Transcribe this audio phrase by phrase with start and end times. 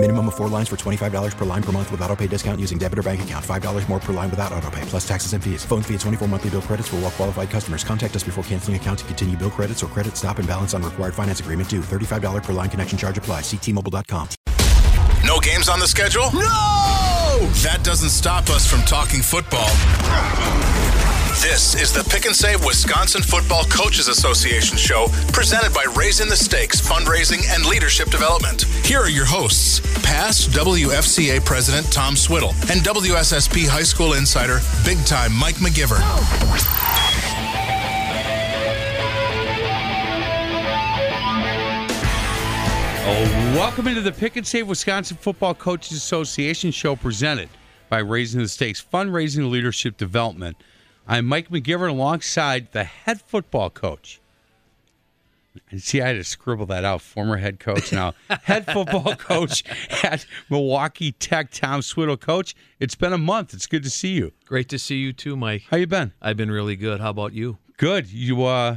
[0.00, 2.78] Minimum of four lines for $25 per line per month with auto pay discount using
[2.78, 3.44] debit or bank account.
[3.44, 5.64] $5 more per line without auto pay, plus taxes and fees.
[5.64, 7.82] Phone fee at 24 monthly bill credits for all well qualified customers.
[7.82, 10.84] Contact us before canceling account to continue bill credits or credit stop and balance on
[10.84, 11.80] required finance agreement due.
[11.80, 13.40] $35 per line connection charge apply.
[13.40, 14.28] Ctmobile.com.
[15.24, 16.30] No games on the schedule?
[16.32, 17.48] No!
[17.64, 19.68] That doesn't stop us from talking football.
[21.40, 26.36] This is the Pick 'n Save Wisconsin Football Coaches Association show presented by Raising the
[26.36, 28.64] Stakes Fundraising and Leadership Development.
[28.84, 34.98] Here are your hosts, past WFCA President Tom Swiddle and WSSP High School Insider, big
[35.06, 36.02] time Mike McGivern.
[43.06, 47.48] Oh, welcome into the Pick 'n Save Wisconsin Football Coaches Association show presented
[47.88, 50.56] by Raising the Stakes Fundraising and Leadership Development.
[51.10, 54.20] I'm Mike McGivern alongside the head football coach.
[55.70, 57.00] And see, I had to scribble that out.
[57.00, 59.64] Former head coach, now head football coach
[60.04, 62.18] at Milwaukee Tech, Tom Swiddle.
[62.18, 63.54] Coach, it's been a month.
[63.54, 64.32] It's good to see you.
[64.44, 65.62] Great to see you too, Mike.
[65.70, 66.12] How you been?
[66.20, 67.00] I've been really good.
[67.00, 67.56] How about you?
[67.78, 68.12] Good.
[68.12, 68.76] You uh,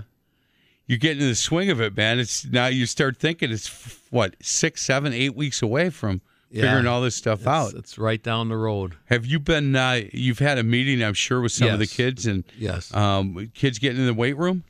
[0.87, 2.17] you're getting in the swing of it, man.
[2.17, 6.21] It's now you start thinking it's what six, seven, eight weeks away from
[6.51, 6.63] Yeah.
[6.63, 7.73] figuring all this stuff It's, out.
[7.75, 8.95] it's right down the road.
[9.05, 9.75] Have you been?
[9.75, 12.93] Uh, you've had a meeting, I'm sure, with some of the kids and Yes.
[12.93, 14.63] um, kids getting in the weight room.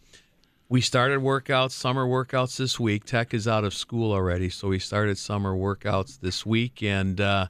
[0.70, 3.04] We started workouts, summer workouts this week.
[3.04, 7.48] Tech is out of school already, so we started summer workouts this week, and uh,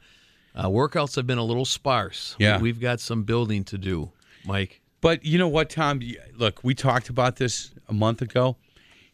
[0.55, 2.35] uh, workouts have been a little sparse.
[2.39, 2.59] Yeah.
[2.59, 4.11] We, have got some building to do,
[4.45, 4.81] Mike.
[5.01, 6.01] But you know what, Tom?
[6.35, 8.55] Look, we talked about this a month ago.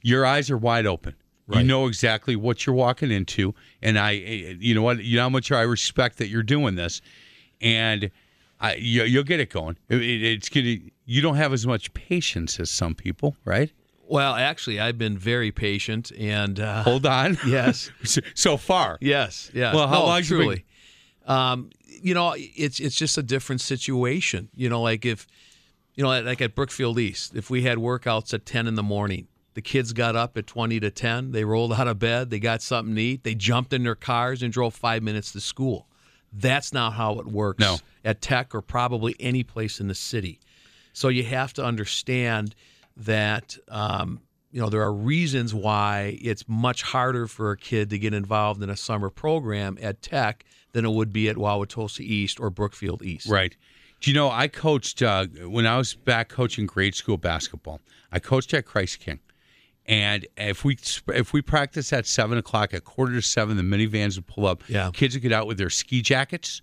[0.02, 1.16] Your eyes are wide open.
[1.50, 5.24] You know exactly what you're walking into, and I, eh, you know what, you know
[5.24, 7.02] how much I respect that you're doing this,
[7.62, 8.12] and
[8.60, 9.78] I, you, you'll get it going.
[9.90, 10.76] It, it- it's gonna.
[11.06, 13.72] You don't have as much patience as some people, right?
[14.10, 17.38] Well, actually, I've been very patient, and uh, Hold on.
[17.48, 17.90] yes,
[18.36, 18.98] so, far.
[19.00, 19.74] yes, yes.
[19.74, 20.66] Well, how No, long you been- truly?
[21.28, 21.70] Um,
[22.02, 24.50] you know, it's it's just a different situation.
[24.56, 25.28] You know, like if
[25.96, 29.28] you know, like at Brookfield East, if we had workouts at 10 in the morning,
[29.58, 32.62] the kids got up at 20 to 10, they rolled out of bed, they got
[32.62, 35.88] something to eat, they jumped in their cars and drove five minutes to school.
[36.32, 37.78] That's not how it works No.
[38.06, 40.40] at Tech or probably any place in the city.
[40.94, 42.54] So you have to understand
[42.98, 47.98] that um, you know there are reasons why it's much harder for a kid to
[47.98, 52.40] get involved in a summer program at Tech than it would be at Wauwatosa East
[52.40, 53.28] or Brookfield East.
[53.28, 53.56] Right.
[54.02, 57.82] Do you know I coached uh, when I was back coaching grade school basketball?
[58.12, 59.20] I coached at Christ King,
[59.88, 60.78] and if we
[61.08, 64.64] if we practice at seven o'clock, at quarter to seven, the minivans would pull up.
[64.68, 64.92] Yeah.
[64.94, 66.62] kids would get out with their ski jackets,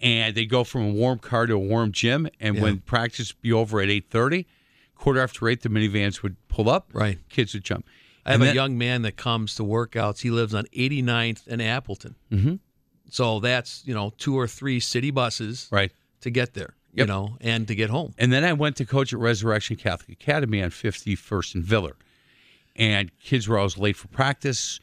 [0.00, 2.28] and they go from a warm car to a warm gym.
[2.40, 4.46] And when practice would be over at eight thirty,
[4.96, 6.88] quarter after eight, the minivans would pull up.
[6.92, 7.18] Right.
[7.28, 7.86] kids would jump.
[8.24, 10.20] I have And a then- young man that comes to workouts.
[10.20, 12.14] He lives on 89th and Appleton.
[12.30, 12.54] Mm-hmm.
[13.10, 15.92] So that's you know two or three city buses right.
[16.22, 16.74] to get there.
[16.94, 17.06] Yep.
[17.06, 18.12] You know, and to get home.
[18.18, 21.96] And then I went to coach at Resurrection Catholic Academy on 51st and Villard.
[22.76, 24.80] And kids were always late for practice.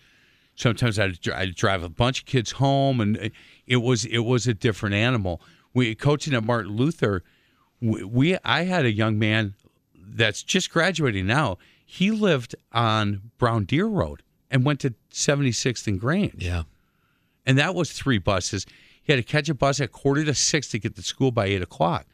[0.56, 3.32] Sometimes I'd, I'd drive a bunch of kids home, and
[3.66, 5.42] it- was it was a different animal.
[5.74, 7.24] We coaching at Martin Luther.
[7.82, 9.54] We, we I had a young man
[9.96, 11.58] that's just graduating now.
[11.86, 16.64] He lived on Brown Deer Road and went to 76th and Grange Yeah.
[17.46, 18.66] and that was three buses.
[19.02, 21.46] He had to catch a bus at quarter to six to get to school by
[21.46, 22.06] eight o'clock,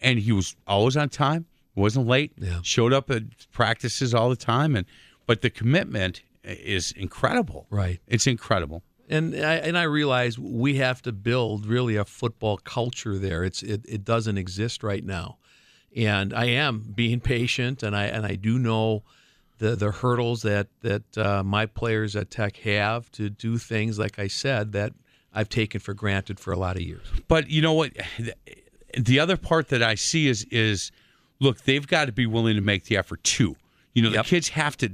[0.00, 2.60] and he was always on time, wasn't late, Yeah.
[2.62, 3.22] showed up at
[3.52, 4.86] practices all the time, and
[5.26, 7.66] but the commitment is incredible.
[7.70, 8.00] Right.
[8.08, 8.82] It's incredible.
[9.08, 13.42] And I, and I realize we have to build really a football culture there.
[13.44, 15.38] It's it, it doesn't exist right now,
[15.96, 19.02] and I am being patient, and I and I do know
[19.58, 24.18] the the hurdles that that uh, my players at Tech have to do things like
[24.18, 24.92] I said that
[25.34, 27.06] I've taken for granted for a lot of years.
[27.28, 27.92] But you know what?
[28.98, 30.90] The other part that I see is is
[31.40, 33.56] look, they've got to be willing to make the effort too.
[33.94, 34.24] You know, Yep.
[34.24, 34.90] the kids have to.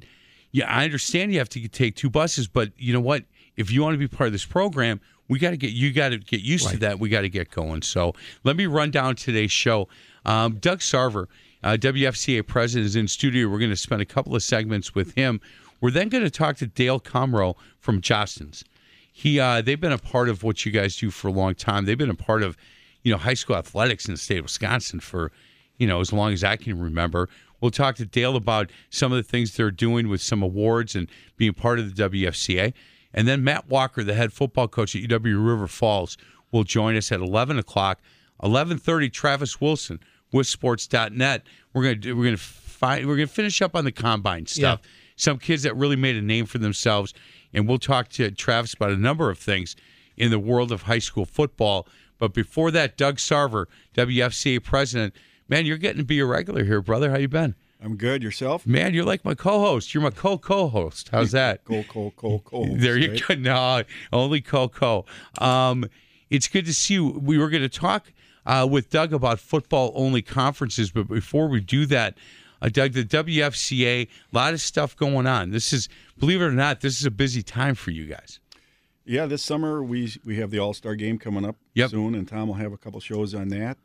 [0.53, 3.25] Yeah, I understand you have to take two buses, but you know what?
[3.57, 6.11] If you want to be part of this program, we got to get you got
[6.11, 6.99] to get used to that.
[6.99, 7.83] We got to get going.
[7.83, 8.15] So
[8.45, 9.89] let me run down today's show.
[10.25, 11.27] Um, Doug Sarver,
[11.63, 13.49] uh, WFCA president, is in studio.
[13.49, 15.41] We're going to spend a couple of segments with him.
[15.81, 18.65] We're then going to talk to Dale Comro from Jostens.
[19.13, 21.85] He uh, they've been a part of what you guys do for a long time.
[21.87, 22.57] They've been a part of
[23.03, 25.33] you know high school athletics in the state of Wisconsin for
[25.79, 27.29] you know as long as I can remember.
[27.61, 31.09] We'll talk to Dale about some of the things they're doing with some awards and
[31.37, 32.75] being part of the WFCA.
[33.15, 36.19] And then Matt Walker, the head football coach at UW River Falls,
[36.53, 38.01] will join us at 11 o'clock.
[38.43, 40.01] 11:30, Travis Wilson
[40.33, 41.47] with Sports.net.
[41.73, 44.81] We're gonna do, we're gonna find we're gonna finish up on the combine stuff.
[44.83, 44.91] Yeah.
[45.17, 47.15] Some kids that really made a name for themselves,
[47.55, 49.75] and we'll talk to Travis about a number of things
[50.17, 51.89] in the world of high school football.
[52.19, 55.15] But before that, Doug Sarver, WFCA president.
[55.49, 57.11] Man, you're getting to be a regular here, brother.
[57.11, 57.55] How you been?
[57.83, 58.23] I'm good.
[58.23, 58.67] Yourself?
[58.67, 59.95] Man, you're like my co-host.
[59.95, 61.11] You're my co-co-host.
[61.13, 61.65] How's that?
[61.65, 62.67] Go, go, go, go.
[62.75, 63.35] There you go.
[63.35, 63.83] No,
[64.13, 65.05] only Coco.
[65.39, 65.85] Um,
[66.31, 67.07] it's good to see you.
[67.23, 68.13] We were going to talk
[68.45, 72.17] uh, with Doug about football only conferences, but before we do that,
[72.63, 75.51] uh, Doug, the WFCA, a lot of stuff going on.
[75.51, 75.89] This is,
[76.19, 78.41] believe it or not, this is a busy time for you guys.
[79.05, 81.91] Yeah, this summer we we have the All Star Game coming up Yep.
[81.91, 83.77] soon, and Tom will have a couple shows on that.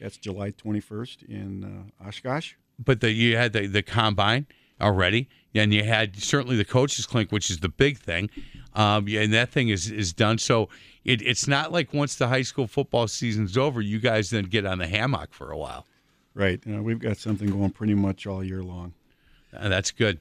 [0.00, 2.54] That's July 21st in uh, Oshkosh.
[2.78, 4.46] But the, you had the, the combine
[4.80, 8.30] already, and you had certainly the coaches clinic, which is the big thing.
[8.74, 10.38] Um, and that thing is is done.
[10.38, 10.68] So
[11.04, 14.64] it, it's not like once the high school football season's over, you guys then get
[14.64, 15.86] on the hammock for a while.
[16.34, 16.62] Right.
[16.70, 18.92] Uh, we've got something going pretty much all year long.
[19.52, 20.20] Uh, that's good.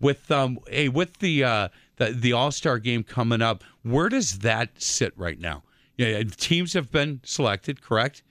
[0.00, 4.40] With um, hey, with the uh, the, the All Star game coming up, where does
[4.40, 5.62] that sit right now?
[5.96, 8.22] Yeah, teams have been selected, correct?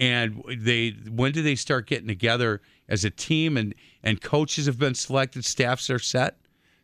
[0.00, 3.56] And they when do they start getting together as a team?
[3.56, 6.38] And and coaches have been selected, staffs are set.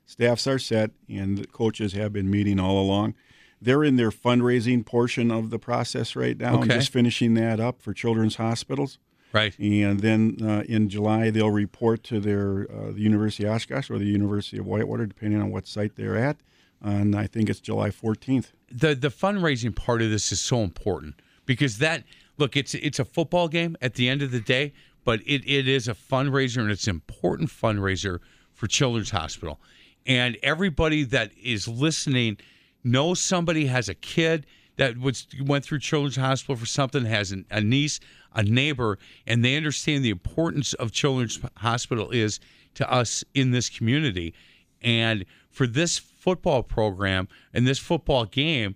[0.04, 3.14] Staffs are set, and the coaches have been meeting all along.
[3.60, 6.74] They're in their fundraising portion of the process right now, Okay.
[6.74, 8.98] just finishing that up for children's hospitals.
[9.32, 9.58] Right.
[9.58, 13.98] And then uh, in July, they'll report to their uh, the University of Oshkosh or
[13.98, 16.36] the University of Whitewater, depending on what site they're at.
[16.82, 18.52] and I think it's July 14th.
[18.70, 22.04] the the fundraising part of this is so important because that
[22.38, 24.72] look it's it's a football game at the end of the day
[25.06, 28.18] but it, it is a fundraiser and it's an important fundraiser
[28.52, 29.60] for children's hospital.
[30.04, 32.38] And everybody that is listening
[32.82, 34.46] knows somebody has a kid
[34.76, 38.00] that was went through children's hospital for something has an, a niece
[38.34, 42.40] a neighbor and they understand the importance of children's hospital is
[42.74, 44.34] to us in this community.
[44.82, 48.74] And for this football program and this football game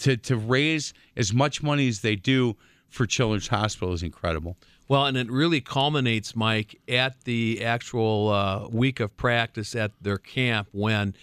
[0.00, 2.56] to, to raise as much money as they do
[2.94, 4.56] for children's hospital is incredible
[4.86, 10.18] Well, and it really culminates, Mike, at the actual uh, week of practice at their
[10.18, 11.14] camp when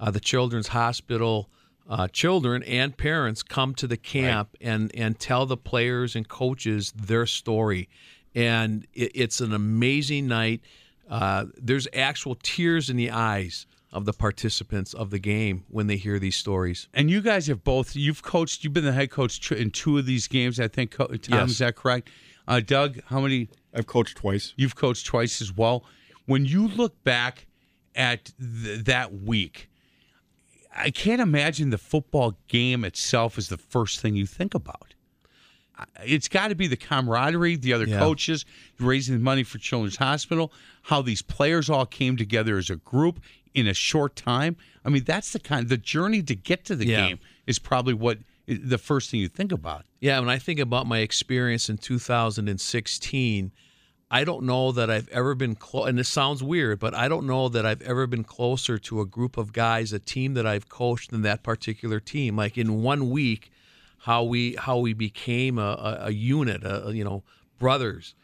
[0.00, 1.48] uh, the Children's Hospital
[1.88, 6.92] uh, children and parents come to the camp and, and tell the players and coaches
[6.92, 7.88] their story.
[8.34, 10.60] And it, it's an amazing night.
[11.10, 15.96] Uh, there's actual tears in the eyes of the participants of the game when they
[15.96, 16.88] hear these stories.
[16.92, 20.04] and you guys have both you've coached you've been the head coach in two of
[20.06, 21.50] these games i think Co- tom Yes.
[21.50, 22.10] is that correct
[22.46, 24.52] uh, doug how many I've coached twice.
[24.56, 25.84] you've coached twice as well
[26.26, 27.46] when you look back
[27.94, 29.68] at th- that week
[30.76, 34.94] i can't imagine the football game itself is the first thing you think about
[36.02, 38.00] it's got to be the camaraderie, the other Yeah.
[38.00, 38.44] coaches
[38.80, 40.52] raising money for Children's Hospital,
[40.82, 43.20] how these players all came together as a group
[43.54, 44.56] in a short time.
[44.84, 47.08] I mean, that's the kind the journey to get to the Yeah.
[47.08, 49.84] game is probably what the first thing you think about.
[50.00, 53.52] Yeah, when I think about my experience in 2016,
[54.10, 57.26] I don't know that I've ever been close, and this sounds weird, but I don't
[57.26, 60.68] know that I've ever been closer to a group of guys, a team that I've
[60.70, 62.36] coached than that particular team.
[62.36, 63.50] Like in one week,
[63.98, 67.22] how we how we became a, a, a unit, a, you know,
[67.58, 68.14] brothers,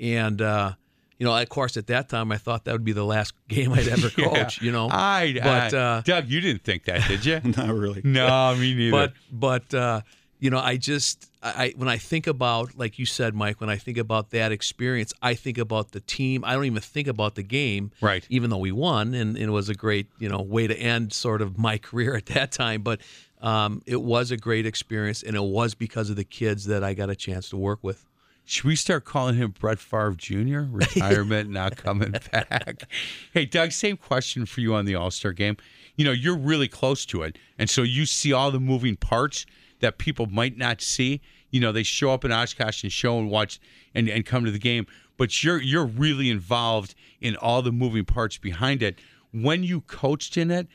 [0.00, 0.74] and uh,
[1.18, 3.72] you know, of course, at that time, I thought that would be the last game
[3.72, 4.60] I'd ever coach.
[4.62, 7.40] You know, I, but I- uh, Doug, you didn't think that, did you?
[7.56, 8.00] Not really.
[8.04, 8.90] no, me neither.
[8.90, 10.00] but but uh,
[10.40, 13.70] you know, I just I I- when I think about like you said, Mike, when
[13.70, 16.44] I think about that experience, I think about the team.
[16.44, 18.26] I don't even think about the game, Right.
[18.30, 21.12] Even though we won, and, and it was a great you know way to end
[21.12, 23.00] sort of my career at that time, but.
[23.40, 26.94] Um, it was a great experience, and it was because of the kids that I
[26.94, 28.06] got a chance to work with.
[28.44, 30.60] Should we start calling him Brett Favre Jr.?
[30.70, 32.88] Retirement not coming back.
[33.32, 35.56] Hey, Doug, same question for you on the All Star game.
[35.96, 39.46] You know, you're really close to it, and so you see all the moving parts
[39.80, 41.20] that people might not see.
[41.50, 43.60] You know, they show up in Oshkosh and show and watch
[43.94, 44.86] and, and come to the game,
[45.18, 48.98] but you're you're really involved in all the moving parts behind it.
[49.32, 50.66] When you coached in it,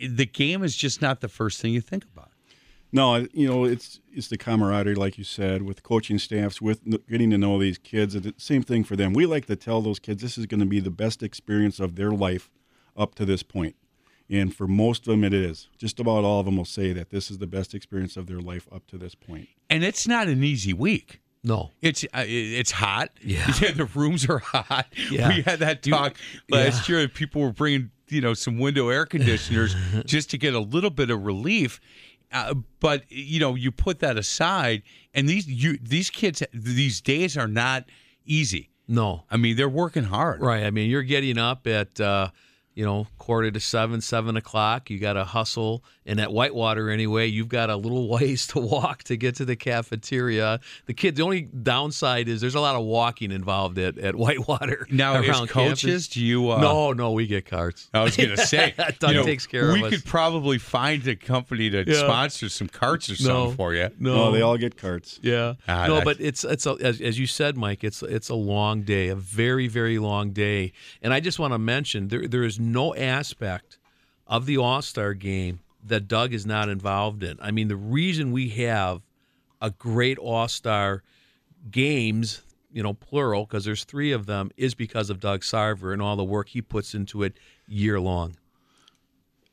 [0.00, 2.30] the game is just not the first thing you think about.
[2.92, 7.30] No, you know it's it's the camaraderie, like you said, with coaching staffs, with getting
[7.30, 8.14] to know these kids.
[8.14, 9.12] and the Same thing for them.
[9.12, 11.96] We like to tell those kids this is going to be the best experience of
[11.96, 12.50] their life
[12.96, 13.76] up to this point,
[14.30, 15.68] and for most of them, it is.
[15.76, 18.40] Just about all of them will say that this is the best experience of their
[18.40, 19.48] life up to this point.
[19.68, 21.20] And it's not an easy week.
[21.44, 23.10] No, It's uh, it's hot.
[23.22, 23.46] Yeah.
[23.50, 24.86] the rooms are hot.
[25.10, 25.28] Yeah.
[25.28, 26.16] We had that You- talk
[26.50, 27.06] last year.
[27.08, 29.74] People were bringing you know some window air conditioners
[30.06, 31.78] just to get a little bit of relief.
[32.32, 34.82] Uh, but you know, you put that aside,
[35.14, 37.84] and these you these kids these days are not
[38.24, 38.70] easy.
[38.88, 40.40] No, I mean they're working hard.
[40.40, 40.64] Right.
[40.64, 42.30] I mean, you're getting up at uh,
[42.76, 44.88] you know quarter to seven, seven o'clock.
[44.90, 49.02] You got to hustle, and at Whitewater anyway, you've got a little ways to walk
[49.04, 50.60] to get to the cafeteria.
[50.86, 54.86] The kid, the only downside is there's a lot of walking involved at, at Whitewater.
[54.96, 56.08] Now, as around coaches, campus.
[56.08, 56.50] do you?
[56.52, 57.88] Uh, no, no, we get carts.
[57.92, 59.82] I was going to say, Doug you know, takes care of us.
[59.82, 61.94] We could probably find a company to Yeah.
[61.94, 63.90] sponsor some carts or something for you.
[63.98, 65.18] No, No, they all get carts.
[65.22, 65.54] Yeah.
[65.66, 67.82] Ah, no, that- but it's it's a, as, as you said, Mike.
[67.84, 71.58] It's it's a long day, a very very long day, and I just want to
[71.58, 73.78] mention there there is no aspect
[74.26, 77.38] of the All Star game that Doug is not involved in.
[77.40, 79.02] I mean, the reason we have
[79.60, 81.02] a great All Star
[81.70, 82.42] games,
[82.72, 86.16] you know, plural, because there's three of them, is because of Doug Sarver and all
[86.16, 88.36] the work he puts into it year long.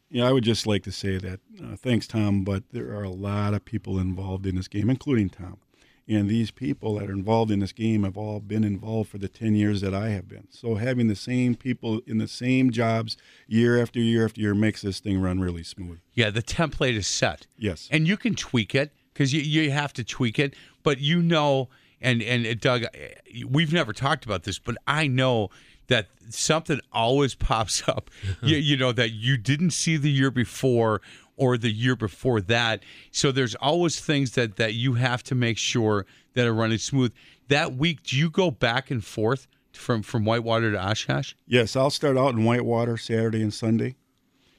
[0.10, 3.10] Yeah, I would just like to say that uh, thanks, Tom, but there are a
[3.10, 5.58] lot of people involved in this game, including Tom.
[6.08, 9.30] And these people that are involved in this game have all been involved for the
[9.30, 10.48] 10 years that I have been.
[10.50, 13.16] So having the same people in the same jobs
[13.48, 16.00] year after year after year makes this thing run really smooth.
[16.14, 17.48] Yeah, the template is set.
[17.58, 17.88] Yes.
[17.92, 20.56] and you can tweak it because you, you have to tweak it.
[20.84, 21.70] But you know,
[22.02, 22.86] and and uh, Doug,
[23.48, 25.50] we've never talked about this, but I know
[25.88, 28.10] that something always pops up.
[28.44, 31.02] you, you know that you didn't see the year before
[31.36, 32.84] or the year before that.
[33.12, 37.14] So there's always things that that you have to make sure that are running smooth.
[37.48, 41.34] That week, do you go back and forth from from Whitewater to Oshkosh?
[41.48, 43.96] Yes, I'll start out in Whitewater Saturday and Sunday,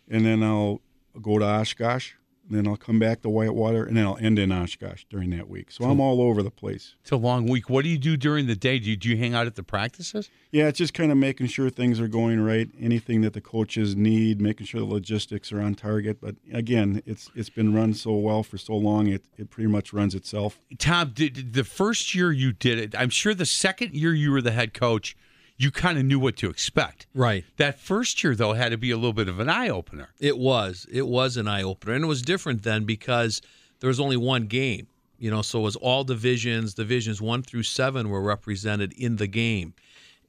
[0.09, 0.81] and then I'll
[1.21, 2.13] go to Oshkosh,
[2.49, 5.71] then I'll come back to Whitewater, and then I'll end in Oshkosh during that week.
[5.71, 6.95] So I'm all over the place.
[7.03, 7.71] It's a long week.
[7.71, 8.79] What do you do during the day?
[8.79, 10.31] Do you, do you hang out at the practices?
[10.51, 12.69] Yeah, it's just kind of making sure things are going right.
[12.81, 16.21] Anything that the coaches need, making sure the logistics are on target.
[16.21, 19.93] But again, it's it's been run so well for so long, it, it pretty much
[19.93, 20.61] runs itself.
[20.79, 24.43] Tom, did, the first year you did it, I'm sure the second year you were
[24.43, 25.17] the head coach,
[25.57, 27.07] you kind of knew what to expect.
[27.15, 27.45] Right.
[27.59, 30.09] That first year, though, had to be a little bit of an eye opener.
[30.19, 30.87] It was.
[30.91, 33.41] It was an eye opener, and it was different then because
[33.81, 34.89] there was only one game.
[35.19, 36.75] You know, so it was all divisions.
[36.75, 39.75] Divisions one through seven were represented in the game,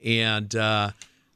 [0.03, 0.91] and uh,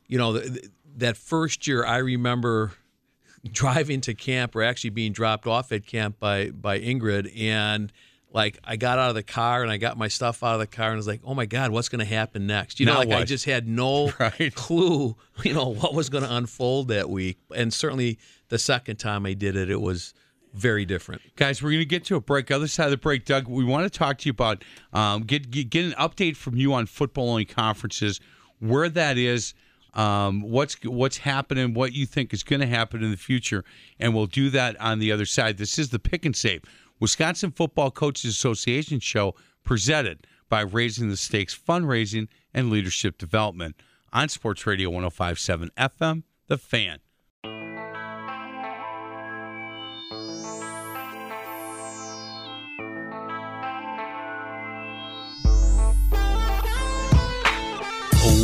[0.07, 0.65] you know th- th-
[0.97, 2.73] that first year, I remember
[3.51, 7.91] driving to camp or actually being dropped off at camp by by Ingrid and.
[8.31, 10.67] Like I got out of the car and I got my stuff out of the
[10.67, 12.93] car and I was like, "Oh my God, what's going to happen next?" You know,
[12.93, 14.53] Now like I just had no Right.
[14.53, 17.37] clue, you know, what was going to unfold that week.
[17.55, 18.19] And certainly
[18.49, 20.13] the second time I did it, it was
[20.53, 21.21] very different.
[21.35, 22.51] Guys, we're going to get to a break.
[22.51, 25.49] Other side of the break, Doug, we want to talk to you about um, get,
[25.49, 28.19] get get an update from you on football only conferences,
[28.59, 29.53] where that is,
[29.95, 33.63] um, what's what's happening, what you think is going to happen in the future,
[33.99, 35.57] and we'll do that on the other side.
[35.57, 36.61] This is the Pick 'n Save
[36.99, 43.75] Wisconsin Football Coaches Association show presented by Raising the Stakes Fundraising and Leadership Development
[44.11, 46.99] on Sports Radio 105.7 FM, The Fan.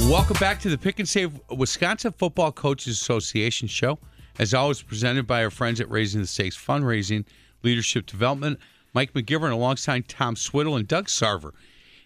[0.09, 3.99] Welcome back to the Pick 'n Save Wisconsin Football Coaches Association show.
[4.37, 7.25] As always, presented by our friends at Raising the Stakes Fundraising,
[7.65, 8.57] Leadership Development,
[8.93, 11.51] Mike McGivern alongside Tom Swiddle and Doug Sarver.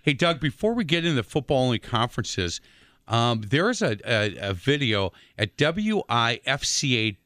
[0.01, 2.61] Hey, Doug, before we get into football only conferences,
[3.07, 7.17] um, there is a, a, a video at wifca.org.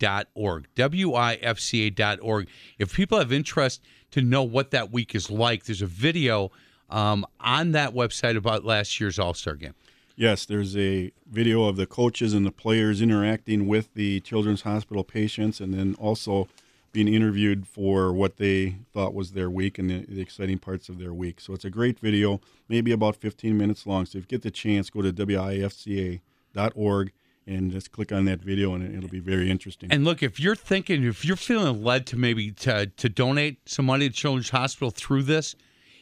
[0.76, 2.48] wifca.org.
[2.80, 6.52] If people have interest to know what that week is like, there's a video
[6.90, 9.76] um, on that website about last year's All Star game.
[10.16, 15.04] Yes, there's a video of the coaches and the players interacting with the Children's Hospital
[15.04, 16.48] patients, and then also
[16.94, 21.00] being interviewed for what they thought was their week and the, the exciting parts of
[21.00, 21.42] their week.
[21.42, 24.06] So it's a great video, maybe about 15 minutes long.
[24.06, 26.22] So if you get the chance, go to wifca.org
[27.46, 29.92] and just click on that video, and it'll be very interesting.
[29.92, 33.86] And look, if you're thinking, if you're feeling led to maybe to, to donate some
[33.86, 35.56] money to Children's Hospital through this,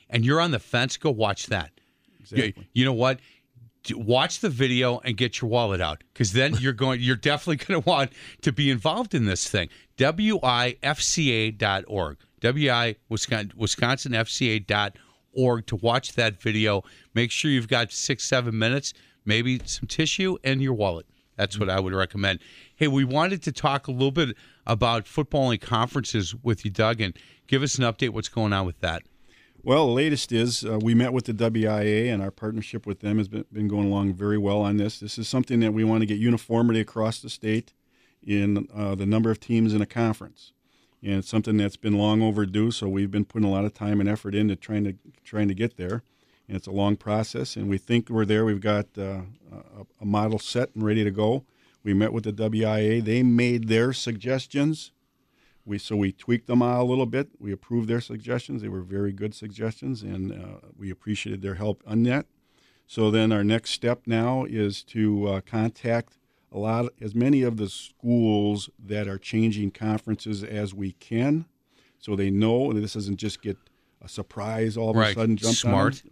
[0.10, 1.72] and you're on the fence, go watch that.
[2.20, 2.68] You, Exactly.
[2.74, 3.20] you know what?
[3.90, 7.02] Watch the video and get your wallet out, because then you're going.
[7.02, 8.12] You're definitely going to want
[8.42, 9.70] to be involved in this thing.
[9.98, 12.18] wifca.org.
[12.42, 16.84] wi Wisconsin wisconsinfca.org to watch that video.
[17.14, 18.94] Make sure you've got six seven minutes,
[19.26, 21.08] maybe some tissue and your wallet.
[21.36, 22.40] That's what I would recommend.
[22.76, 27.02] Hey, we wanted to talk a little bit about football only conferences with you, Doug,
[27.02, 28.10] and give us an update.
[28.10, 29.02] What's going on with that?
[29.64, 33.20] Well, the latest is uh, we met with the WIAA, and our partnership with them
[33.20, 35.00] has been, been going along very well on this.
[35.00, 37.74] This is something that we want to get uniformity across the state,
[38.24, 40.52] in uh, the number of teams in a conference,
[41.04, 42.72] and it's something that's been long overdue.
[42.72, 45.54] So we've been putting a lot of time and effort into trying to trying to
[45.54, 46.02] get there,
[46.48, 47.56] and it's a long process.
[47.56, 48.46] And we think we're there.
[48.46, 51.46] We've got uh, a, a model set and ready to go.
[51.84, 53.04] We met with the WIAA.
[53.04, 54.92] They made their suggestions.
[55.66, 57.30] We so we tweaked them out a little bit.
[57.40, 58.62] We approved their suggestions.
[58.62, 62.26] They were very good suggestions, and uh, we appreciated their help on that.
[62.88, 66.18] So then our next step now is to uh, contact
[66.52, 71.46] a lot, as many of the schools that are changing conferences as we can,
[71.98, 73.58] so they know this doesn't just get
[74.02, 75.12] a surprise all of Right.
[75.12, 75.38] a sudden.
[75.38, 76.04] Jumped on Smart.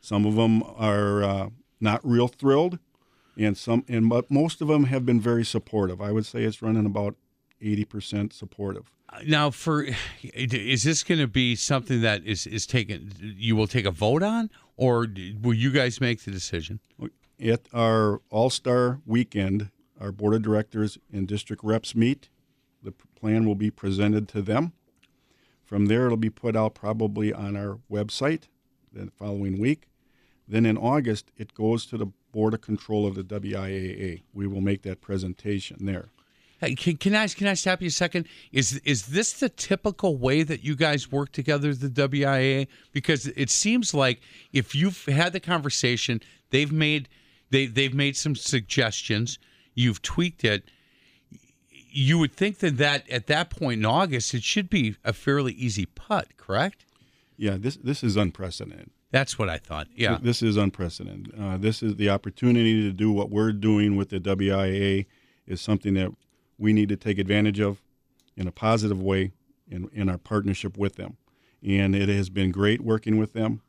[0.00, 1.48] Some of them are uh,
[1.80, 2.78] not real thrilled,
[3.36, 6.00] and some and but most of them have been very supportive.
[6.00, 7.16] I would say it's running about
[7.60, 8.92] eighty percent supportive.
[9.26, 9.86] Now, for
[10.22, 13.12] is this going to be something that is is taken?
[13.20, 15.06] You will take a vote on, or
[15.40, 16.80] will you guys make the decision?
[17.42, 22.28] At our All Star weekend, our board of directors and district reps meet.
[22.82, 24.72] The plan will be presented to them.
[25.64, 28.44] From there, it'll be put out probably on our website
[28.92, 29.88] the following week.
[30.46, 34.22] Then in August, it goes to the Board of Control of the WIAA.
[34.32, 36.08] We will make that presentation there.
[36.60, 38.26] Hey, can, can I can I stop you a second?
[38.52, 42.66] Is is this the typical way that you guys work together, the WIAA?
[42.92, 44.20] Because it seems like
[44.52, 47.08] if you've had the conversation, they've made
[47.50, 49.38] they they've made some suggestions,
[49.74, 50.64] you've tweaked it.
[51.90, 55.52] You would think that, that at that point in August, it should be a fairly
[55.52, 56.84] easy putt, correct?
[57.36, 58.90] Yeah, this this is unprecedented.
[59.10, 59.86] That's what I thought.
[59.94, 60.18] Yeah.
[60.20, 61.32] This is unprecedented.
[61.40, 65.06] Uh, this is the opportunity to do what we're doing with the WIAA
[65.46, 66.10] is something that
[66.58, 67.80] we need to take advantage of
[68.36, 69.32] in a positive way
[69.70, 71.16] in, in our partnership with them.
[71.62, 73.62] And it has been great working with them.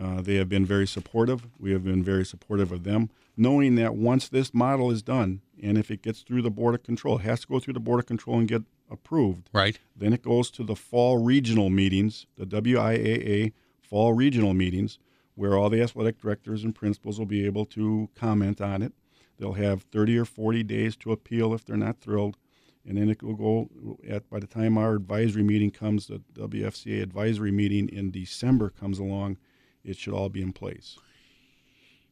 [0.00, 1.46] Uh, they have been very supportive.
[1.58, 5.76] We have been very supportive of them, knowing that once this model is done, and
[5.76, 8.00] if it gets through the Board of Control, it has to go through the Board
[8.00, 9.50] of Control and get approved.
[9.52, 9.78] Right.
[9.94, 14.98] Then it goes to the fall regional meetings, the WIAA fall regional meetings,
[15.34, 18.92] where all the athletic directors and principals will be able to comment on it.
[19.40, 22.36] They'll have 30 or 40 days to appeal if they're not thrilled.
[22.86, 27.02] And then it will go at by the time our advisory meeting comes, the WFCA
[27.02, 29.38] advisory meeting in December comes along,
[29.82, 30.98] it should all be in place.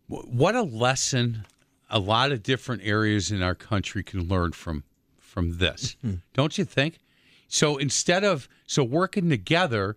[0.09, 1.45] what a lesson
[1.91, 4.85] a lot of different areas in our country can learn from
[5.19, 6.17] from this mm-hmm.
[6.33, 6.99] don't you think
[7.47, 9.97] so instead of so working together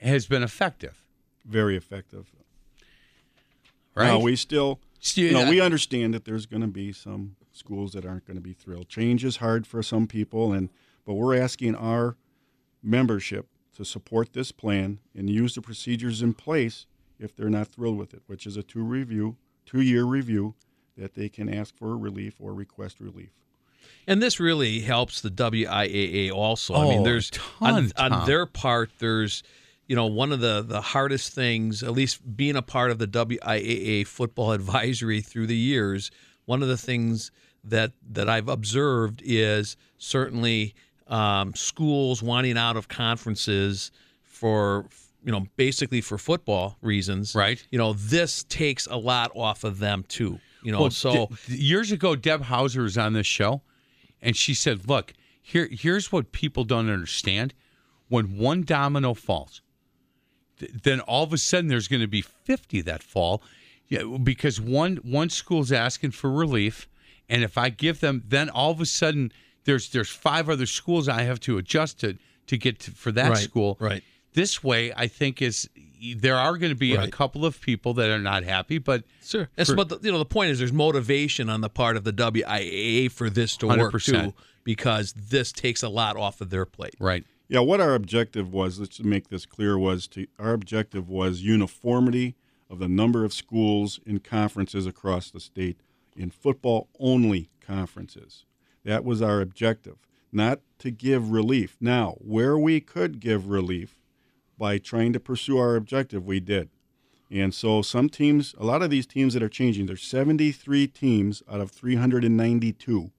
[0.00, 1.02] has been effective
[1.44, 2.30] Very effective.
[3.94, 7.36] right Now we still, Still- you know, we understand that there's going to be some
[7.52, 8.88] schools that aren't going to be thrilled.
[8.88, 10.70] Change is hard for some people, and
[11.04, 12.16] but we're asking our
[12.82, 16.86] membership to support this plan and use the procedures in place
[17.18, 20.54] if they're not thrilled with it, which is a two review, two year review
[20.96, 23.30] that they can ask for relief or request relief.
[24.06, 26.74] And this really helps the WIAA also.
[26.74, 27.30] I Oh, mean, there's
[27.60, 28.26] on, tons, on Tom.
[28.26, 29.42] their part, there's
[29.88, 33.08] you know one of the the hardest things, at least being a part of the
[33.08, 36.10] WIAA football advisory through the years.
[36.44, 37.30] One of the things
[37.64, 40.74] that that I've observed is certainly
[41.08, 43.90] um, schools wanting out of conferences
[44.22, 44.86] for
[45.24, 47.34] you know basically for football reasons.
[47.34, 47.66] Right.
[47.70, 50.38] You know this takes a lot off of them too.
[50.62, 53.62] You know, Well, so d- years ago deb hauser was on this show
[54.20, 57.54] and she said look here here's what people don't understand
[58.08, 59.62] when one domino falls
[60.82, 63.42] then all of a sudden there's going to be 50 that fall
[63.88, 66.88] yeah, because one one school's asking for relief
[67.28, 69.32] and if i give them then all of a sudden
[69.64, 72.16] there's there's five other schools i have to adjust to
[72.46, 74.02] to get to, for that Right, school right.
[74.34, 75.68] this way i think is
[76.16, 79.48] there are going to be a couple of people that are not happy but Sure.
[79.64, 82.12] For- but the, you know, the point is, there's motivation on the part of the
[82.12, 84.04] WIAA for this to work 100%.
[84.04, 86.94] too, because this takes a lot off of their plate.
[87.00, 91.40] right Yeah, what our objective was, let's make this clear, was to our objective was
[91.40, 92.36] uniformity
[92.68, 95.80] of the number of schools in conferences across the state
[96.14, 98.44] in football only conferences.
[98.84, 99.96] That was our objective,
[100.30, 101.78] not to give relief.
[101.80, 103.98] Now, where we could give relief
[104.58, 106.68] by trying to pursue our objective, we did.
[107.30, 111.42] And so some teams, a lot of these teams that are changing, there's 73 teams
[111.50, 113.10] out of 392,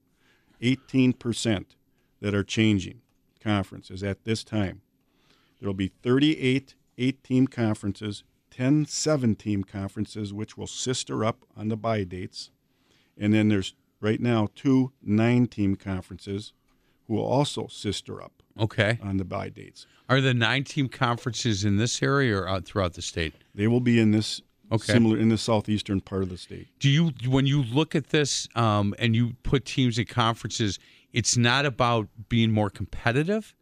[0.61, 1.65] 18%
[2.21, 3.01] that are changing
[3.39, 4.81] conferences at this time.
[5.59, 11.45] There will be 38 eight team conferences, 10 seven team conferences, which will sister up
[11.55, 12.51] on the bye dates.
[13.17, 16.53] And then there's right now two nine team conferences
[17.07, 19.87] who will also sister up okay on the bye dates.
[20.09, 23.33] Are the nine team conferences in this area or out throughout the state?
[23.55, 24.93] They will be in this Okay.
[24.93, 26.67] similar in the southeastern part of the state.
[26.77, 30.77] Do you, when you look at this um, and you put teams in conferences,
[31.13, 33.55] it's not about being more competitive.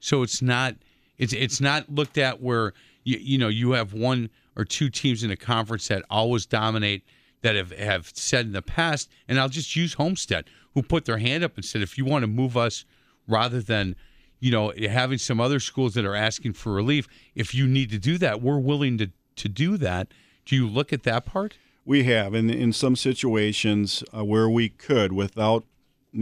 [0.00, 0.76] So it's not
[1.18, 2.72] it's it's not looked at where
[3.04, 7.04] you you know you have one or two teams in a conference that always dominate
[7.42, 11.18] that have have said in the past, and I'll just use Homestead who put their
[11.18, 12.84] hand up and said, if you want to move us
[13.26, 13.96] rather than
[14.40, 17.98] you know having some other schools that are asking for relief, if you need to
[17.98, 20.08] do that, we're willing to to do that.
[20.44, 21.58] Do you look at that part?
[21.84, 25.64] We have, in, in some situations uh, where we could, without,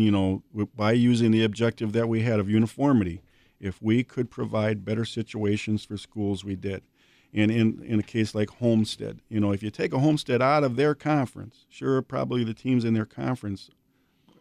[0.00, 0.42] you know,
[0.76, 3.22] by using the objective that we had of uniformity,
[3.60, 6.82] if we could provide better situations for schools, we did.
[7.32, 10.62] And in, in a case like Homestead, you know, if you take a Homestead out
[10.62, 13.70] of their conference, sure, probably the teams in their conference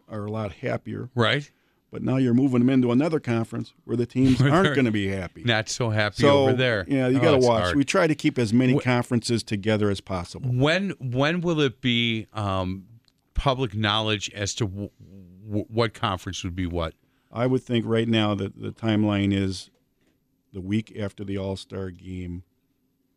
[0.08, 1.10] are a lot happier.
[1.14, 1.50] Right.
[1.90, 5.08] But now you're moving them into another conference where the teams aren't going to be
[5.08, 5.44] happy.
[5.44, 6.84] Not so happy so, over there.
[6.88, 7.62] Yeah, you Oh, got to watch.
[7.62, 7.76] hard.
[7.76, 10.50] We try to keep as many conferences together as possible.
[10.50, 12.84] When when will it be um,
[13.34, 14.90] public knowledge as to w-
[15.44, 16.94] w- what conference would be what?
[17.32, 19.70] I would think right now that the timeline is
[20.52, 22.44] the week after the All Star game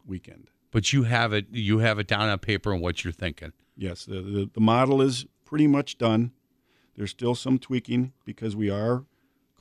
[0.05, 0.49] weekend.
[0.71, 3.53] But you have it you have it down on paper and what you're thinking.
[3.75, 6.31] Yes, the, the, the model is pretty much done.
[6.95, 9.05] There's still some tweaking because we are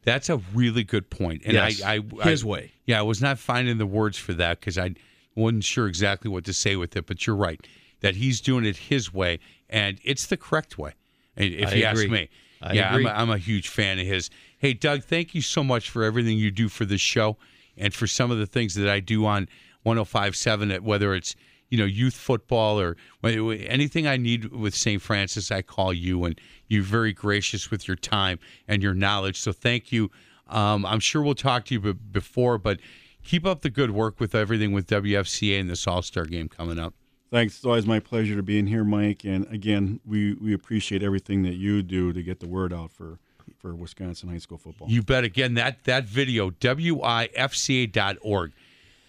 [0.04, 1.42] That's a really good point.
[1.44, 2.72] And Yes, I, I, his I- way.
[2.86, 4.94] Yeah, I was not finding the words for that because I
[5.36, 7.06] wasn't sure exactly what to say with it.
[7.08, 7.60] But you're right
[8.02, 10.94] that he's doing it his way, and it's the correct way.
[11.36, 12.30] If I you ask me,
[12.62, 13.08] I yeah, agree.
[13.08, 14.30] I'm a, I'm a huge fan of his.
[14.60, 17.38] Hey, Doug, thank you so much for everything you do for this show
[17.76, 19.48] and for some of the things that I do on
[19.86, 21.36] 105.7, at whether it's
[21.70, 25.02] you know youth football or anything I need with St.
[25.02, 29.40] Francis, I call you, and you're very gracious with your time and your knowledge.
[29.40, 30.12] So thank you.
[30.48, 32.80] Um, I'm sure we'll talk to you be- before, but
[33.24, 36.80] keep up the good work with everything with WFCA and this All Star game coming
[36.80, 36.94] up.
[37.30, 37.58] Thanks.
[37.58, 39.26] It's always my pleasure to be in here, Mike.
[39.26, 43.20] And again, we, we appreciate everything that you do to get the word out for,
[43.58, 44.88] for Wisconsin high school football.
[44.90, 45.26] You bet.
[45.26, 46.94] Again, that that video, wifca.org.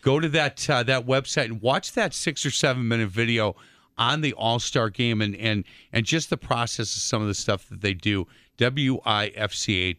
[0.02, 3.56] Go to that uh, that website and watch that six or seven minute video
[3.96, 7.34] on the All Star game and and and just the process of some of the
[7.34, 8.26] stuff that they do.
[8.58, 9.92] wifca.org.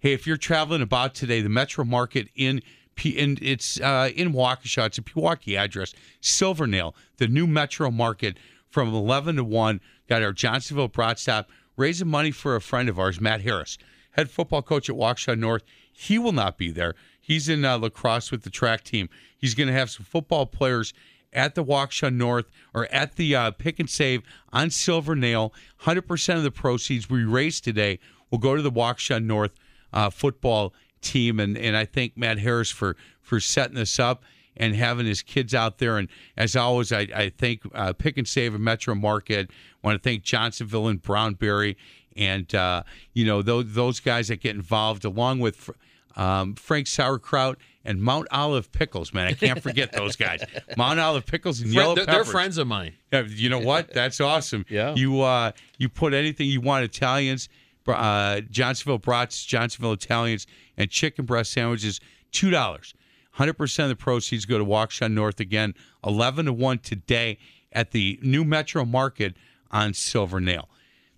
[0.00, 2.62] Hey, if you're traveling about today, the Metro Market in
[2.94, 4.86] P- in it's uh, in Waukesha.
[4.86, 5.94] It's a Pewaukee address.
[6.20, 8.36] Silvernail, the new Metro Market
[8.68, 9.80] from 11 to 1.
[10.08, 13.78] Got our Johnsonville Brat Stop raising money for a friend of ours, Matt Harris,
[14.12, 15.62] head football coach at Waukesha North.
[15.92, 16.94] He will not be there.
[17.30, 19.08] He's in uh, lacrosse with the track team.
[19.38, 20.92] He's going to have some football players
[21.32, 25.54] at the Waukesha North or at the uh, Pick 'n Save on Silvernail.
[25.82, 28.00] 100% of the proceeds we raise today
[28.32, 29.52] will go to the Waukesha North
[29.92, 31.38] uh, football team.
[31.38, 34.24] And, and I thank Matt Harris for, for setting this up
[34.56, 35.98] and having his kids out there.
[35.98, 39.52] And as always, I, I thank uh, Pick and Save and Metro Market.
[39.52, 41.76] I want to thank Johnsonville and Brownberry
[42.16, 45.70] and, uh, you know, those, those guys that get involved along with
[46.16, 49.28] um, Frank Sauerkraut and Mount Olive Pickles, man.
[49.28, 50.42] I can't forget those guys.
[50.76, 52.94] Mount Olive Pickles and Yellow they're, they're friends of mine.
[53.12, 53.92] Yeah, you know what?
[53.94, 54.66] That's awesome.
[54.68, 54.94] Yeah.
[54.94, 57.48] You uh, you put anything you want Italians,
[57.86, 60.46] uh, Johnsonville brats, Johnsonville Italians,
[60.76, 62.00] and chicken breast sandwiches,
[62.32, 62.94] two dollars.
[63.32, 67.38] Hundred percent of the proceeds go to Waukesha North again, eleven to one today
[67.72, 69.36] at the new Metro Market
[69.70, 70.68] on Silvernail.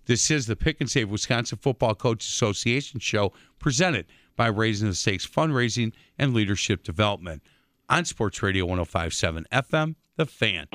[0.05, 4.95] This is the Pick 'n Save Wisconsin Football Coach Association show presented by Raising the
[4.95, 7.41] Stakes Fundraising and Leadership Development
[7.89, 10.67] on Sports Radio 1057 FM, The Fan.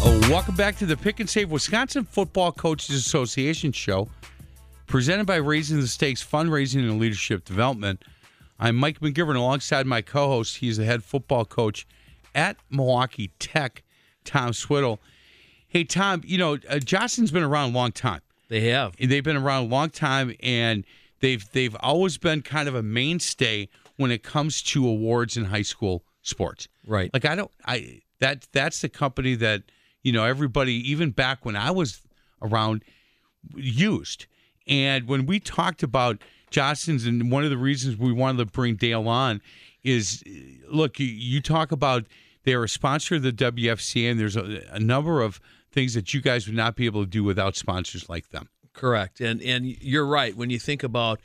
[0.00, 4.08] Oh, welcome back to the Pick 'n Save Wisconsin Football Coaches Association show,
[4.86, 8.02] presented by Raising the Stakes Fundraising and Leadership Development.
[8.58, 10.56] I'm Mike McGivern alongside my co-host.
[10.56, 11.86] He's the head football coach
[12.38, 13.82] at Milwaukee Tech,
[14.24, 15.00] Tom Swiddle.
[15.66, 18.20] Hey, Tom, you know uh, Jostens been around a long time.
[18.48, 18.94] They have.
[18.96, 20.84] They've been around a long time, and
[21.20, 25.62] they've they've always been kind of a mainstay when it comes to awards in high
[25.62, 26.68] school sports.
[26.86, 27.12] Right.
[27.12, 29.64] Like I don't I that that's the company that
[30.02, 32.00] you know everybody even back when I was
[32.40, 32.84] around
[33.56, 34.26] used.
[34.68, 38.76] And when we talked about Jostens, and one of the reasons we wanted to bring
[38.76, 39.40] Dale on
[39.82, 40.22] is,
[40.70, 42.04] look, you, you talk about
[42.48, 45.38] they're a sponsor of the WFCA, and there's a, a number of
[45.70, 48.48] things that you guys would not be able to do without sponsors like them.
[48.72, 51.20] Correct, and and you're right when you think about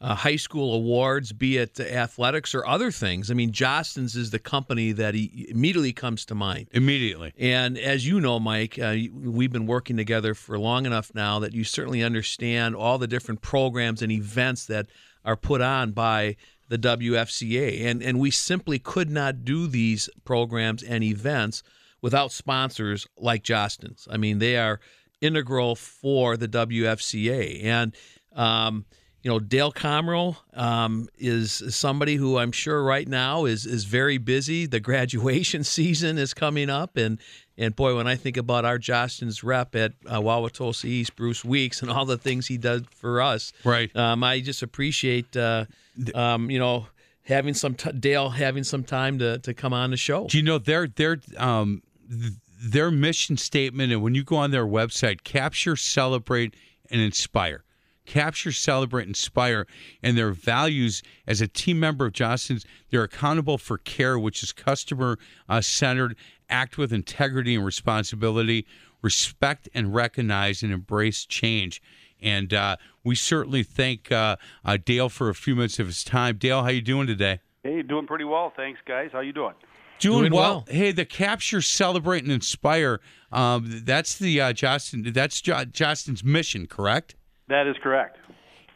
[0.00, 3.28] uh, high school awards, be it athletics or other things.
[3.28, 6.68] I mean, Jostens is the company that he immediately comes to mind.
[6.70, 7.32] Immediately.
[7.36, 11.52] And as you know, Mike, uh, we've been working together for long enough now that
[11.52, 14.86] you certainly understand all the different programs and events that
[15.24, 16.36] are put on by
[16.68, 17.84] the WFCA.
[17.86, 21.62] And, and we simply could not do these programs and events
[22.00, 24.06] without sponsors like Jostens.
[24.10, 24.80] I mean, they are
[25.20, 27.64] integral for the WFCA.
[27.64, 27.94] And,
[28.34, 28.84] um,
[29.22, 34.18] you know, Dale Comro um, is somebody who I'm sure right now is is very
[34.18, 34.66] busy.
[34.66, 37.18] The graduation season is coming up, and
[37.58, 41.82] and boy, when I think about our Jostens rep at uh, Wauwatosa East, Bruce Weeks,
[41.82, 43.94] and all the things he does for us, right?
[43.96, 45.64] Um, I just appreciate, uh,
[46.14, 46.86] um, you know,
[47.24, 50.28] having some t- Dale having some time to to come on the show.
[50.28, 54.66] Do you know their their um, their mission statement, and when you go on their
[54.66, 56.54] website, capture, celebrate,
[56.90, 57.64] and inspire
[58.08, 59.66] capture, celebrate, inspire,
[60.02, 62.64] and their values as a team member of Jostens.
[62.90, 65.18] They're accountable for care, which is customer
[65.48, 66.16] uh, centered,
[66.48, 68.66] act with integrity and responsibility,
[69.02, 71.82] respect and recognize and embrace change.
[72.20, 76.36] And uh, we certainly thank uh, uh, Dale for a few minutes of his time.
[76.36, 77.40] Dale, how you doing today?
[77.62, 79.10] Hey, doing pretty well, thanks, guys.
[79.12, 79.54] How you doing?
[80.00, 80.64] Doing, doing well.
[80.66, 80.66] well.
[80.68, 83.00] Hey, the capture, celebrate, and inspire.
[83.32, 85.12] Um, that's the uh, Jostens.
[85.12, 87.14] That's jo- Jostens' mission, correct?
[87.48, 88.18] That is correct.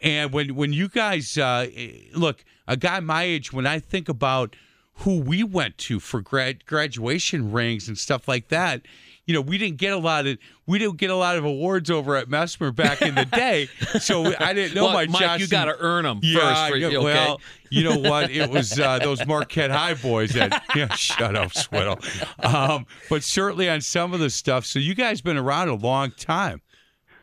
[0.01, 1.69] And when when you guys uh,
[2.15, 4.57] look, a guy my age, when I think about
[4.96, 8.83] who we went to for grad, graduation rings and stuff like that,
[9.26, 11.90] you know, we didn't get a lot of we didn't get a lot of awards
[11.90, 13.68] over at Messmer back in the day,
[14.00, 15.07] so I didn't know well, my.
[15.07, 16.70] Mike, Johnson, you got to earn them yeah, first.
[16.70, 16.98] For, yeah, okay?
[16.98, 18.31] Well, you know what?
[18.31, 20.64] It was uh, those Marquette High boys that.
[20.74, 21.98] Yeah, shut up, Swiddle.
[22.42, 24.66] Um, but certainly on some of the stuff.
[24.66, 26.61] So you guys been around a long time.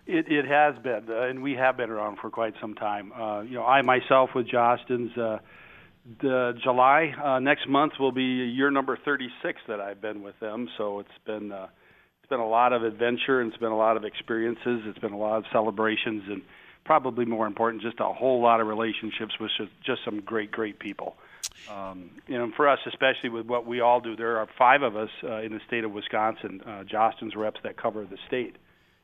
[0.08, 3.12] It, it has been, uh, and we have been around for quite some time.
[3.12, 5.38] Uh, you know, I myself with Jostens, uh,
[6.22, 10.70] the July uh, next month will be year number 36 that I've been with them.
[10.78, 11.68] So it's been uh,
[12.22, 14.82] it's been a lot of adventure and it's been a lot of experiences.
[14.86, 16.42] It's been a lot of celebrations and
[16.86, 19.52] probably more important, just a whole lot of relationships with
[19.86, 21.16] just, some great, great people.
[21.70, 24.96] Um, you know, for us, especially with what we all do, there are five of
[24.96, 28.56] us uh, in the state of Wisconsin, uh, Jostens reps that cover the state,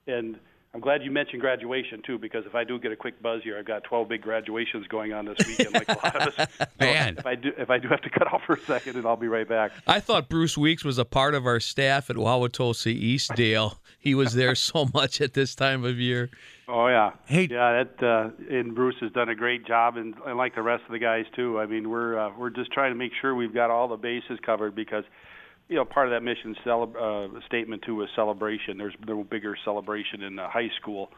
[0.08, 0.40] and
[0.76, 3.58] I'm glad you mentioned graduation too, because if I do get a quick buzz here,
[3.58, 6.48] I've got 12 big graduations going on this weekend, like a lot of us.
[6.82, 8.98] Man, so if I do, if I do have to cut off for a second,
[8.98, 9.72] and I'll be right back.
[9.88, 13.78] I thought Bruce Weeks was a part of our staff at Wauwatosa Eastdale.
[13.98, 16.30] He was there so much at this time of year.
[16.68, 17.86] Oh yeah, hey, yeah.
[17.86, 20.92] That uh, and Bruce has done a great job, and, and like the rest of
[20.92, 21.58] the guys too.
[21.58, 24.40] I mean, we're uh, we're just trying to make sure we've got all the bases
[24.46, 25.06] covered because
[25.68, 28.78] you know, part of that mission cele- uh, statement too is celebration.
[28.78, 31.10] There's no bigger celebration in the high school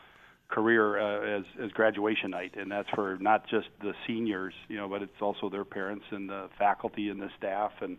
[0.49, 4.87] career uh, as as graduation night, and that's for not just the seniors, you know,
[4.87, 7.97] but it's also their parents and the faculty and the staff and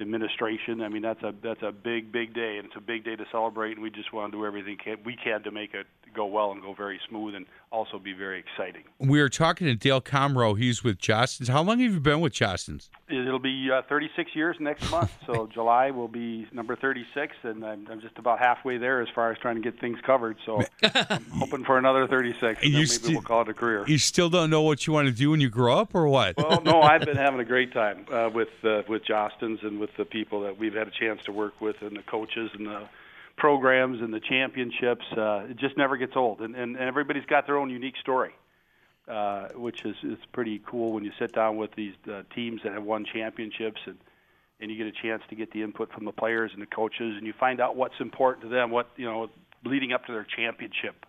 [0.00, 0.80] administration.
[0.80, 3.24] I mean, that's a that's a big big day, and it's a big day to
[3.30, 3.72] celebrate.
[3.72, 6.52] And we just want to do everything can, we can to make it go well
[6.52, 8.84] and go very smooth, and also be very exciting.
[8.98, 10.56] We are talking to Dale Comro.
[10.56, 11.48] He's with Jostens.
[11.48, 12.90] How long have you been with Jostens?
[13.08, 17.88] It'll be uh, 36 years next month, so July will be number 36, and I'm,
[17.90, 20.36] I'm, just about halfway there as far as trying to get things covered.
[20.44, 23.84] So I'm hoping for another 36, and maybe st- we'll call it a career.
[23.86, 26.36] You still don't know what you want to do when you grow up, or what?
[26.36, 29.90] Well, no, I've been having a great time uh, with uh, with Jostens and with
[29.96, 32.88] the people that we've had a chance to work with, and the coaches and the
[33.42, 35.04] programs and the championships.
[35.16, 38.30] Uh, it just never gets old, and, and, and everybody's got their own unique story,
[39.08, 42.72] uh, which is is pretty cool when you sit down with these uh, teams that
[42.72, 43.98] have won championships and
[44.60, 47.16] and you get a chance to get the input from the players and the coaches,
[47.18, 49.28] and you find out what's important to them, what you know,
[49.64, 51.04] leading up to their championship,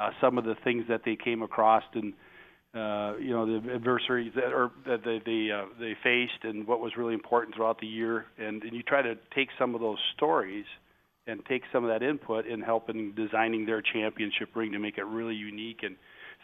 [0.00, 2.14] uh, some of the things that they came across and.
[2.74, 6.80] Uh, you know the adversaries that or that they they, uh, they faced and what
[6.80, 9.98] was really important throughout the year, and, and you try to take some of those
[10.16, 10.64] stories
[11.26, 15.04] and take some of that input in helping designing their championship ring to make it
[15.04, 15.96] really unique and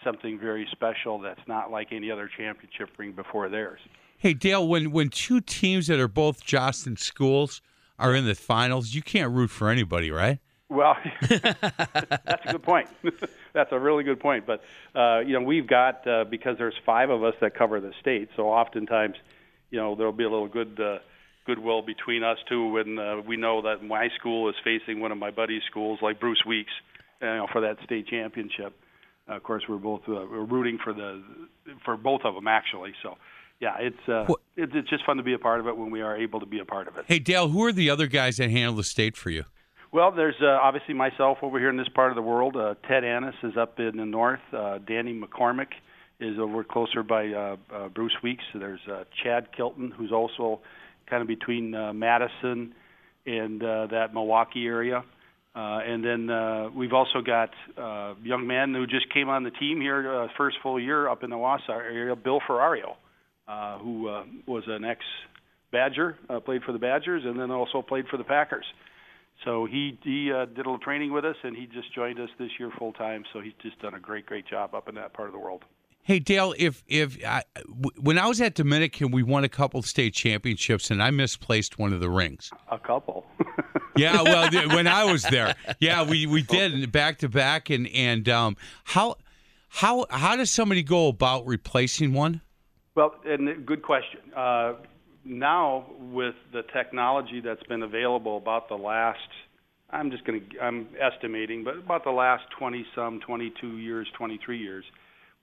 [0.03, 3.81] something very special that's not like any other championship ring before theirs.
[4.17, 7.61] Hey Dale, when when two teams that are both Jostens schools
[7.99, 10.39] are in the finals, you can't root for anybody, right?
[10.69, 10.97] Well,
[11.29, 12.89] that's a good point.
[13.53, 14.47] that's a really good point.
[14.47, 14.63] But
[14.95, 18.31] uh, you know, we've got uh, because there's five of us that cover the state,
[18.37, 19.17] so oftentimes,
[19.71, 20.99] you know, there'll be a little good uh,
[21.51, 25.19] goodwill between us too when uh, we know that my school is facing one of
[25.19, 26.73] my buddies' schools, like Bruce Weeks,
[27.21, 28.73] you know, for that state championship.
[29.29, 31.23] Uh, of course, we're both uh, we're rooting for the
[31.85, 32.93] for both of them actually.
[33.03, 33.17] So.
[33.63, 34.25] Yeah, it's uh,
[34.57, 36.47] it's it's just fun to be a part of it when we are able to
[36.47, 37.05] be a part of it.
[37.07, 39.45] Hey Dale, who are the other guys that handle the state for you?
[39.93, 42.57] Well, there's uh, obviously myself over here in this part of the world.
[42.57, 44.41] Uh, Ted Annis is up in the north.
[44.51, 45.73] Uh, Danny McCormick
[46.21, 48.45] is over closer by uh, uh, Bruce Weeks.
[48.55, 50.61] There's uh, Chad Kilton, who's also
[51.11, 52.75] kind of between uh, Madison
[53.27, 55.05] and uh, that Milwaukee area.
[55.55, 59.51] Uh, and then uh, we've also got uh, young man who just came on the
[59.51, 62.95] team here, uh, first full year up in the Wausau area, Bill Ferrario
[63.51, 65.01] uh, who uh, was an ex
[65.73, 68.65] Badger, uh, played for the Badgers, and then also played for the Packers.
[69.45, 72.29] So he he uh, did a little training with us, and he just joined us
[72.39, 73.25] this year full time.
[73.33, 75.65] So he's just done a great great job up in that part of the world.
[76.03, 79.83] Hey Dale, if if I, w- when I was at Dominican, we won a couple
[79.83, 82.51] state championships, and I misplaced one of the rings.
[82.71, 83.27] A couple.
[83.97, 88.29] yeah, well, when I was there, yeah, we we did back to back, and and
[88.29, 89.17] um, how
[89.69, 92.41] how how does somebody go about replacing one?
[92.95, 94.21] Well, and good question.
[94.35, 94.75] Uh,
[95.25, 99.19] now with the technology that's been available about the last
[99.91, 104.59] I'm just going to I'm estimating but about the last 20 some 22 years 23
[104.59, 104.85] years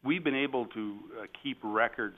[0.07, 2.17] we've been able to uh, keep records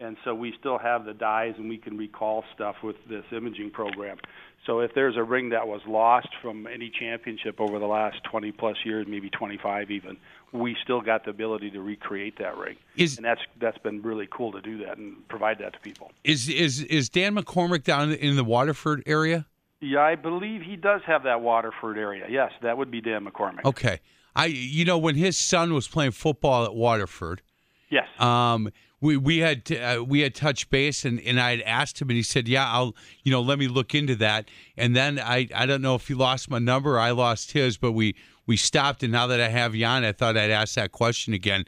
[0.00, 3.70] and so we still have the dies and we can recall stuff with this imaging
[3.70, 4.16] program
[4.64, 8.52] so if there's a ring that was lost from any championship over the last 20
[8.52, 10.16] plus years maybe 25 even
[10.52, 14.28] we still got the ability to recreate that ring Is- and that's that's been really
[14.30, 18.12] cool to do that and provide that to people Is is is Dan McCormick down
[18.12, 19.46] in the Waterford area?
[19.80, 22.26] Yeah, I believe he does have that Waterford area.
[22.28, 23.64] Yes, that would be Dan McCormick.
[23.64, 24.00] Okay,
[24.38, 27.42] I you know when his son was playing football at Waterford,
[27.90, 28.06] Yes.
[28.18, 28.70] um,
[29.00, 32.16] we we had uh, we had touched base and, and I had asked him and
[32.16, 34.48] he said, yeah, I'll you know let me look into that.
[34.76, 37.76] And then I I don't know if he lost my number or I lost his,
[37.76, 38.14] but we
[38.46, 41.34] we stopped and now that I have you on, I thought I'd ask that question
[41.34, 41.64] again.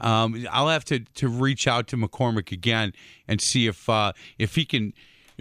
[0.00, 2.92] Um, I'll have to, to reach out to McCormick again
[3.28, 4.94] and see if uh, if he can,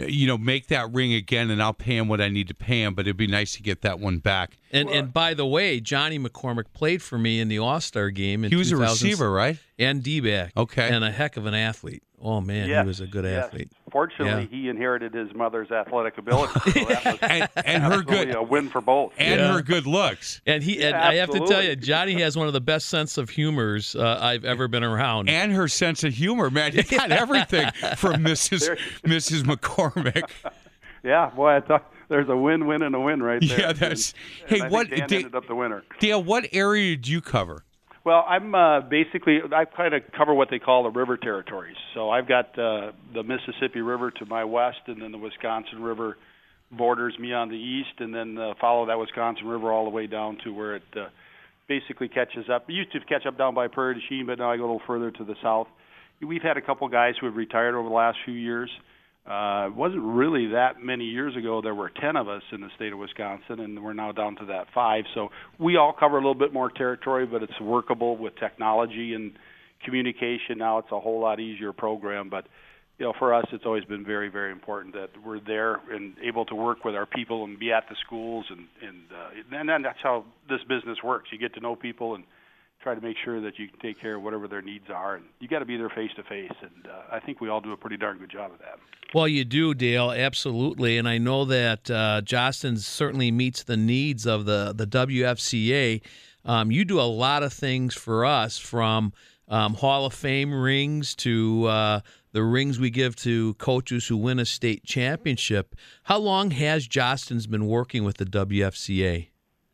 [0.07, 2.81] you know, make that ring again, and I'll pay him what I need to pay
[2.81, 2.93] him.
[2.93, 4.57] But it'd be nice to get that one back.
[4.71, 8.43] And and by the way, Johnny McCormick played for me in the All Star game.
[8.43, 9.57] In He was a receiver, right?
[9.77, 10.53] And D back.
[10.55, 10.89] Okay.
[10.89, 12.03] And a heck of an athlete.
[12.21, 13.45] Oh man, yes, he was a good yes.
[13.45, 13.71] athlete.
[13.91, 14.57] Fortunately, Yeah.
[14.61, 16.53] he inherited his mother's athletic ability.
[16.71, 19.13] So that was And, and her good a win for both.
[19.17, 19.53] and Yeah.
[19.53, 20.41] her good looks.
[20.45, 21.75] And he and Yeah, I have to tell you.
[21.75, 25.29] Johnny has one of the best sense of humors uh, I've ever been around.
[25.29, 26.73] And her sense of humor, man.
[26.73, 28.65] You got everything from Mrs.
[28.65, 29.43] There- Mrs.
[29.43, 30.29] McCormick.
[31.03, 33.59] Yeah, boy, I thought there's a win-win and a win right there.
[33.59, 35.83] Yeah, that's- And- hey, and I think what- Dan Da- ended up the winner.
[35.99, 37.63] Dale, what area did you cover?
[38.03, 41.75] Well, I'm uh, basically I kind of cover what they call the river territories.
[41.93, 46.17] So I've got uh, the Mississippi River to my west, and then the Wisconsin River
[46.71, 50.07] borders me on the east, and then uh, follow that Wisconsin River all the way
[50.07, 51.09] down to where it uh,
[51.67, 52.67] basically catches up.
[52.69, 54.65] It used to catch up down by Prairie du Chien, but now I go a
[54.65, 55.67] little further to the south.
[56.21, 58.69] We've had a couple guys who have retired over the last few years.
[59.25, 61.61] It wasn't really that many years ago.
[61.61, 64.45] There were ten of us in the state of Wisconsin, and we're now down to
[64.45, 65.05] that five.
[65.13, 65.29] So
[65.59, 69.33] we all cover a little bit more territory, but it's workable with technology and
[69.85, 70.57] communication.
[70.57, 72.29] Now it's a whole lot easier program.
[72.29, 72.45] But
[72.97, 76.45] you know, for us, it's always been very, very important that we're there and able
[76.45, 79.81] to work with our people and be at the schools, and and uh, and then
[79.81, 81.29] that's how this business works.
[81.31, 82.23] You get to know people and
[82.81, 85.25] try to make sure that you can take care of whatever their needs are, and
[85.39, 86.51] you got to be there face to face.
[86.61, 88.79] And uh, I think we all do a pretty darn good job of that.
[89.13, 94.25] Well, you do, Dale, absolutely, and I know that uh, Jostens certainly meets the needs
[94.25, 96.01] of the the WFCA.
[96.43, 99.13] Um, you do a lot of things for us, from
[99.47, 101.99] um, Hall of Fame rings to uh,
[102.31, 105.75] the rings we give to coaches who win a state championship.
[106.03, 109.27] How long has Jostens been working with the WFCA?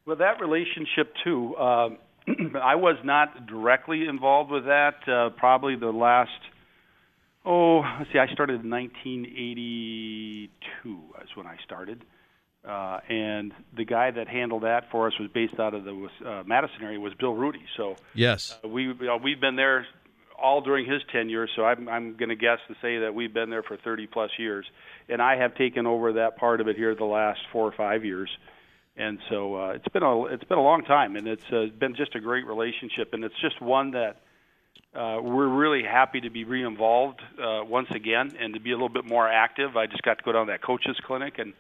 [0.06, 1.56] Well, that relationship too.
[1.56, 1.90] Uh,
[2.28, 5.08] I was not directly involved with that.
[5.08, 6.30] Uh, probably the last.
[7.46, 8.20] Oh, let's see.
[8.20, 11.00] I started in 1982.
[11.18, 12.04] That's when I started,
[12.68, 16.44] uh, and the guy that handled that for us was based out of the uh,
[16.46, 17.00] Madison area.
[17.00, 17.64] Was Bill Rudy.
[17.78, 18.58] So Yes.
[18.64, 19.88] uh, we know, we've been there
[20.38, 21.48] all during his tenure.
[21.56, 24.32] So I'm I'm going to guess to say that we've been there for 30 plus
[24.38, 24.66] years,
[25.08, 28.04] and I have taken over that part of it here the last four or five
[28.04, 28.30] years
[28.98, 31.96] and so uh, it's been a it's been a long time, and it's uh, been
[31.96, 34.18] just a great relationship, and it's just one that
[34.96, 38.90] uh, we're really happy to be re-involved uh, once again and to be a little
[38.90, 39.78] bit more active.
[39.78, 41.54] I just got to go down to that coaches clinic, and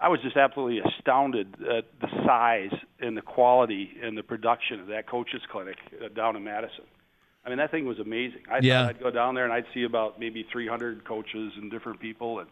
[0.00, 4.86] I was just absolutely astounded at the size and the quality and the production of
[4.86, 6.84] that coaches clinic uh, down in Madison.
[7.44, 8.42] I mean, that thing was amazing.
[8.50, 8.82] I Yeah.
[8.82, 12.40] thought I'd go down there and I'd see about maybe 300 coaches and different people,
[12.40, 12.48] and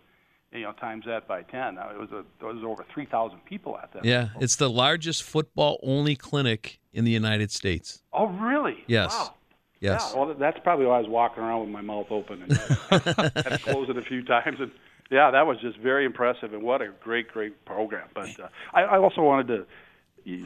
[0.52, 1.78] you know, times that by 10.
[1.78, 4.04] Uh, It was a it was over 3,000 people at that.
[4.04, 8.02] Yeah, it's the largest football only clinic in the United States.
[8.12, 8.84] Oh, really?
[8.86, 9.12] Yes.
[9.12, 9.34] Wow.
[9.80, 10.12] Yes.
[10.14, 12.42] Yeah, well, that's probably why I was walking around with my mouth open.
[12.42, 12.52] And
[12.90, 14.70] had to close it a few times, and
[15.10, 16.54] yeah, that was just very impressive.
[16.54, 18.08] And what a great, great program.
[18.14, 19.66] But uh, I, I also wanted to.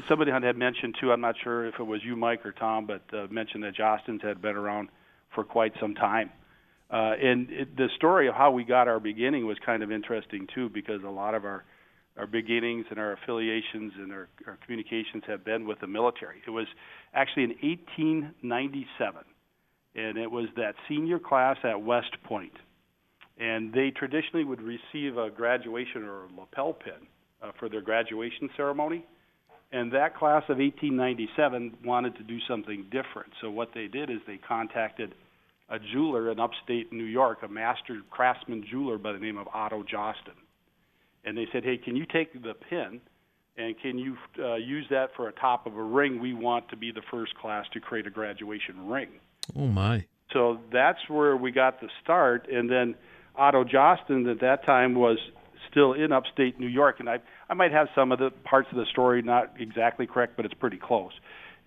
[0.08, 1.10] Somebody had mentioned too.
[1.12, 4.20] I'm not sure if it was you, Mike, or Tom, but uh, mentioned that Jostens
[4.22, 4.88] had been around
[5.34, 6.30] for quite some time.
[6.92, 10.46] Uh, and it, the story of how we got our beginning was kind of interesting
[10.54, 11.64] too, because a lot of our
[12.16, 16.42] our beginnings and our affiliations and our, our communications have been with the military.
[16.46, 16.66] It was
[17.14, 19.22] actually in 1897,
[19.94, 22.52] and it was that senior class at West Point,
[23.38, 27.06] and they traditionally would receive a graduation or a lapel pin
[27.42, 29.06] uh, for their graduation ceremony.
[29.72, 33.32] And that class of 1897 wanted to do something different.
[33.40, 35.14] So what they did is they contacted
[35.70, 39.82] a jeweler in upstate New York, a master craftsman jeweler by the name of Otto
[39.82, 40.36] Josten.
[41.24, 43.00] And they said, "Hey, can you take the pin
[43.56, 46.20] and can you uh, use that for a top of a ring?
[46.20, 49.08] We want to be the first class to create a graduation ring."
[49.56, 50.04] Oh my.
[50.32, 52.48] So that's where we got the start.
[52.50, 52.94] And then
[53.36, 55.18] Otto Josten at that time was
[55.70, 57.18] still in upstate New York, and I
[57.48, 60.54] I might have some of the parts of the story not exactly correct, but it's
[60.54, 61.12] pretty close.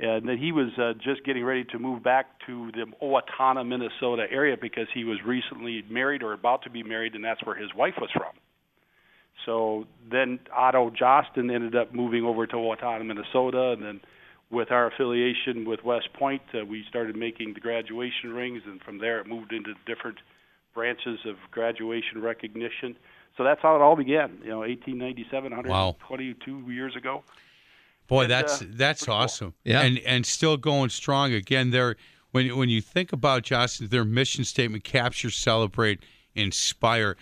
[0.04, 4.26] And that he was uh, just getting ready to move back to the Owatonna, Minnesota
[4.30, 7.74] area because he was recently married or about to be married, and that's where his
[7.74, 8.34] wife was from.
[9.46, 14.02] So then Otto Josten ended up moving over to Owatonna, Minnesota, and then
[14.52, 19.00] with our affiliation with West Point, uh, we started making the graduation rings, and from
[19.00, 20.18] there it moved into different
[20.74, 22.98] branches of graduation recognition.
[23.38, 24.40] So that's how it all began.
[24.44, 27.24] You know, 1897, 122 years ago.
[28.08, 29.54] Boy, And, that's uh, that's awesome.
[29.64, 29.82] Yeah.
[29.82, 31.34] and and still going strong.
[31.34, 31.96] Again, they're
[32.32, 36.04] when when you think about Johnson, their mission statement: capture, celebrate,
[36.36, 37.16] inspire.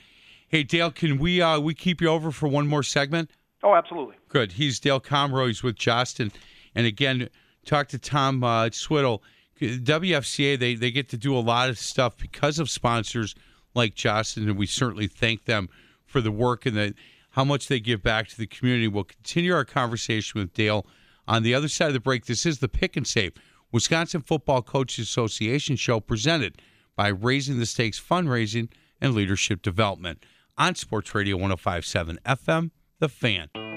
[0.48, 3.32] Hey, Dale, can we uh, we keep you over for one more segment?
[3.64, 4.16] Oh, absolutely.
[4.28, 4.54] Good.
[4.54, 5.48] He's Dale Comroy.
[5.48, 6.34] He's with Jostens.
[6.74, 7.30] And again,
[7.66, 9.24] talk to Tom uh, Swiddle.
[9.62, 13.36] WFCA, they, they get to do a lot of stuff because of sponsors
[13.76, 15.70] like Jostens, and we certainly thank them
[16.06, 16.96] for the work and the,
[17.32, 18.88] how much they give back to the community.
[18.88, 20.86] We'll continue our conversation with Dale
[21.28, 22.26] on the other side of the break.
[22.26, 23.34] This is the Pick 'n Save
[23.72, 26.62] Wisconsin Football Coaches Association show presented
[26.96, 28.70] by Raising the Stakes Fundraising
[29.00, 30.24] and Leadership Development
[30.58, 33.71] on Sports Radio 1057 FM, The Fan.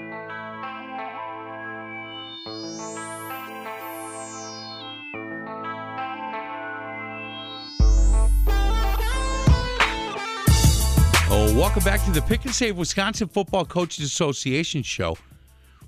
[11.55, 15.17] Welcome back to the Pick 'n Save Wisconsin Football Coaches Association show,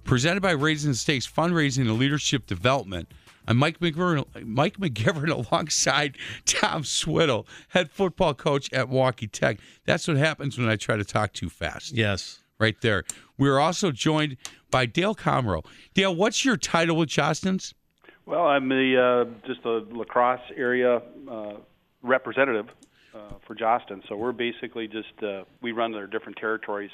[0.06, 3.12] presented by Raising the Stakes Fundraising and Leadership Development.
[3.50, 9.58] I'm Mike McGivern, Mike McGivern alongside Tom Swiddle, head football coach at Walkie Tech.
[9.84, 11.92] That's what happens when I try to talk too fast.
[11.92, 12.40] Yes.
[12.60, 13.04] Right there.
[13.38, 14.38] We're also joined
[14.72, 15.66] by Dale Comro.
[15.94, 17.74] Dale, what's your title with Jostens?
[18.26, 21.56] Well, I'm the uh, just a La Crosse area uh,
[22.04, 22.68] representative
[23.18, 24.02] uh, for Jostin.
[24.08, 26.92] So we're basically just uh, we run their different territories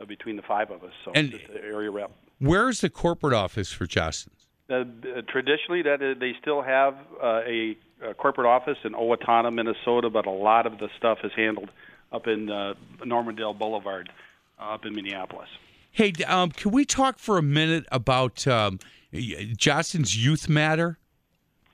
[0.00, 0.92] uh, between the five of us.
[1.04, 2.10] So And- just the area rep.
[2.38, 4.46] Where is the corporate office for Jostens?
[4.70, 9.52] Uh, uh, traditionally, that uh, they still have uh, a, a corporate office in Owatonna,
[9.52, 11.70] Minnesota, but a lot of the stuff is handled
[12.12, 14.10] up in uh, Normandale Boulevard,
[14.58, 15.48] uh, up in Minneapolis.
[15.90, 18.78] Hey, um, can we talk for a minute about um,
[19.12, 20.98] Jostens Youth Matter?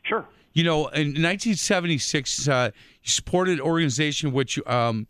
[0.03, 0.24] Sure.
[0.57, 2.70] You know, in 1976, uh,
[3.02, 5.07] you supported an organization which um,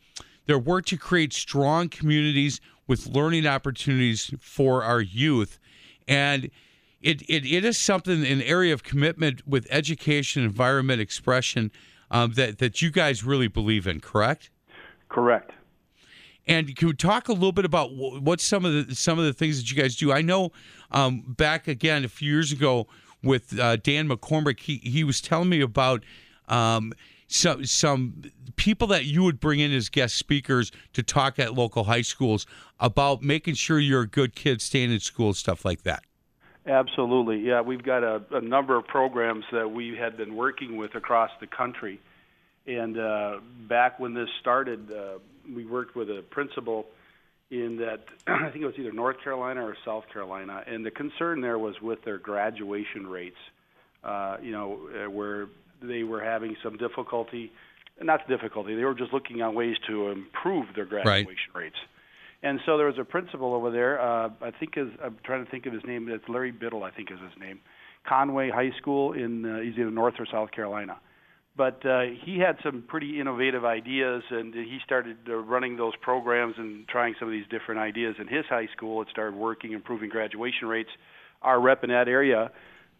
[0.47, 5.61] their work to create strong communities with learning opportunities for our youth,
[6.09, 6.51] and
[7.01, 11.71] it it, it is something an area of commitment with education, environment, expression
[12.11, 14.01] um, that that you guys really believe in.
[14.01, 14.51] Correct?
[15.09, 15.53] Correct.
[16.49, 19.25] And can we talk a little bit about wh- what some of the some of
[19.25, 20.11] the things that you guys do?
[20.11, 20.51] I know
[20.91, 22.89] um, back again a few years ago
[23.27, 26.05] with uh, Dan McCormick, he he was telling me about
[26.49, 26.93] um,
[27.29, 28.23] some some
[28.57, 32.47] people that you would bring in as guest speakers to talk at local high schools
[32.81, 36.05] about making sure you're a good kid, staying in school, stuff like that.
[36.67, 37.39] Absolutely.
[37.39, 41.31] Yeah, we've got a, a number of programs that we had been working with across
[41.41, 42.01] the country.
[42.67, 45.19] And uh, back when this started, uh,
[45.55, 46.87] we worked with a principal
[47.51, 51.41] in that I think it was either North Carolina or South Carolina, and the concern
[51.41, 53.37] there was with their graduation rates.
[54.05, 55.49] Uh, you know, uh, where
[55.83, 57.51] they were having some difficulty,
[58.01, 61.63] not difficulty, they were just looking on ways to improve their graduation right.
[61.63, 61.77] rates.
[62.43, 64.01] And so there was a principal over there.
[64.01, 66.09] Uh, I think is I'm trying to think of his name.
[66.09, 67.59] It's Larry Biddle, I think is his name.
[68.07, 70.99] Conway High School in uh, either North or South Carolina.
[71.57, 76.55] But uh, he had some pretty innovative ideas, and he started uh, running those programs
[76.59, 79.01] and trying some of these different ideas in his high school.
[79.01, 80.91] It started working, improving graduation rates.
[81.41, 82.51] Our rep in that area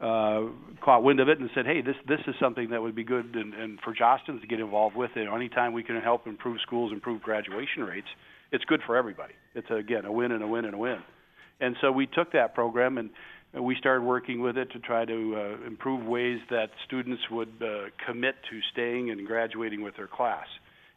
[0.01, 0.43] uh,
[0.83, 3.35] caught wind of it and said, "Hey, this this is something that would be good
[3.35, 5.11] and, and for Jostens to get involved with.
[5.17, 5.29] It.
[5.29, 8.09] Anytime we can help improve schools, improve graduation rates,
[8.53, 9.35] it's good for everybody.
[9.55, 10.99] It's again a win and a win and a win."
[11.61, 13.11] And so we took that program and
[13.53, 17.91] we started working with it to try to uh, improve ways that students would uh,
[18.05, 20.47] commit to staying and graduating with their class.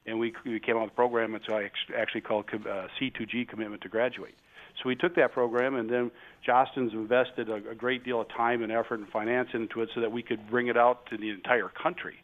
[0.05, 1.47] And we, we came out with a program that's
[1.95, 4.35] actually called uh, C2G Commitment to Graduate.
[4.81, 6.11] So we took that program, and then
[6.47, 10.01] Jostens invested a, a great deal of time and effort and finance into it so
[10.01, 12.15] that we could bring it out to the entire country.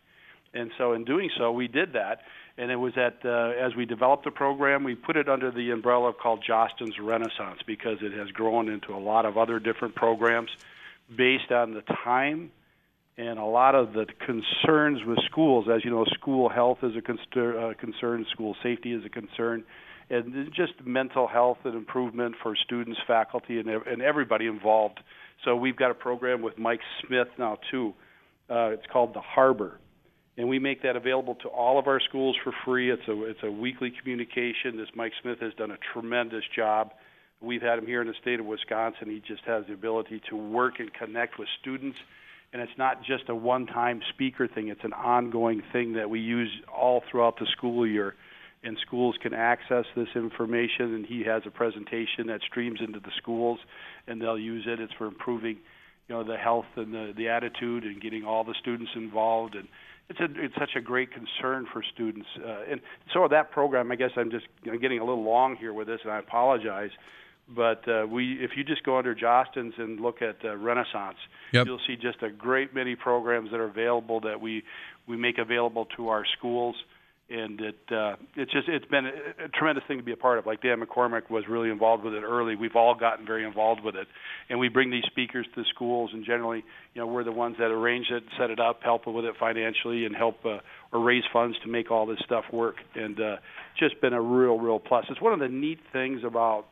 [0.54, 2.20] And so, in doing so, we did that
[2.58, 5.72] and it was at uh, as we developed the program, we put it under the
[5.72, 10.50] umbrella called Jostens Renaissance because it has grown into a lot of other different programs
[11.16, 12.52] based on the time
[13.18, 15.68] and a lot of the concerns with schools.
[15.74, 19.64] As you know, school health is a conster- uh, concern, school safety is a concern,
[20.10, 25.00] and just mental health and improvement for students, faculty, and, and everybody involved.
[25.44, 27.94] So we've got a program with Mike Smith now too.
[28.50, 29.80] Uh, it's called the Harbor
[30.38, 32.92] and we make that available to all of our schools for free.
[32.92, 34.78] It's a it's a weekly communication.
[34.78, 36.92] This Mike Smith has done a tremendous job.
[37.42, 39.10] We've had him here in the state of Wisconsin.
[39.10, 41.98] He just has the ability to work and connect with students,
[42.54, 44.70] and it's not just a one-time speaker thing.
[44.70, 48.16] It's an ongoing thing that we use all throughout the school year.
[48.64, 53.12] And schools can access this information, and he has a presentation that streams into the
[53.18, 53.60] schools,
[54.08, 54.80] and they'll use it.
[54.80, 55.58] It's for improving,
[56.08, 59.68] you know, the health and the the attitude, and getting all the students involved and
[60.10, 62.28] it's a it's such a great concern for students.
[62.38, 62.82] Uh, and
[63.14, 66.00] so that program, I guess I'm just know, getting a little long here with this,
[66.04, 66.92] and I apologize.
[67.48, 71.18] But uh, we, if you just go under Jostens and look at uh, Renaissance,
[71.54, 71.68] yep.
[71.68, 74.64] you'll see just a great many programs that are available that we
[75.08, 76.76] we make available to our schools
[77.30, 80.38] and it uh, it's just it's been a, a tremendous thing to be a part
[80.38, 80.46] of.
[80.46, 82.56] Like Dan McCormick was really involved with it early.
[82.56, 84.08] We've all gotten very involved with it,
[84.50, 86.12] and we bring these speakers to schools.
[86.14, 86.64] And generally,
[86.94, 90.06] you know, we're the ones that arrange it, set it up, help with it financially,
[90.06, 90.60] and help uh,
[90.92, 92.76] or raise funds to make all this stuff work.
[92.94, 93.36] And uh,
[93.80, 95.06] just been a real, real plus.
[95.10, 96.66] It's one of the neat things about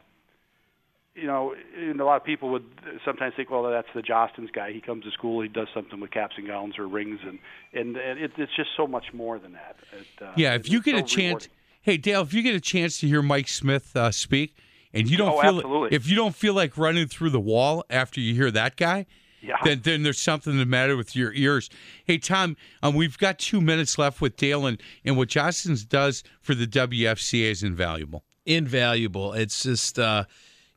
[1.15, 2.65] you know, and a lot of people would
[3.05, 4.71] sometimes think, well, that's the Jostens guy.
[4.71, 7.39] He comes to school, he does something with caps and gowns or rings, and
[7.73, 9.75] and, and it, it's just so much more than that.
[9.91, 11.49] It, uh, yeah, if you get so a chance, rewarding.
[11.81, 14.57] hey Dale, if you get a chance to hear Mike Smith uh, speak,
[14.91, 15.95] and you don't oh, feel absolutely.
[15.95, 19.05] if you don't feel like running through the wall after you hear that guy.
[19.41, 19.57] Yeah.
[19.61, 21.69] Then, then there's something the matter with your ears.
[22.05, 26.23] Hey, Tom, um, we've got two minutes left with Dale, and, and what Jostens does
[26.39, 28.23] for the WFCA is invaluable.
[28.45, 29.33] Invaluable.
[29.33, 30.23] It's just, uh,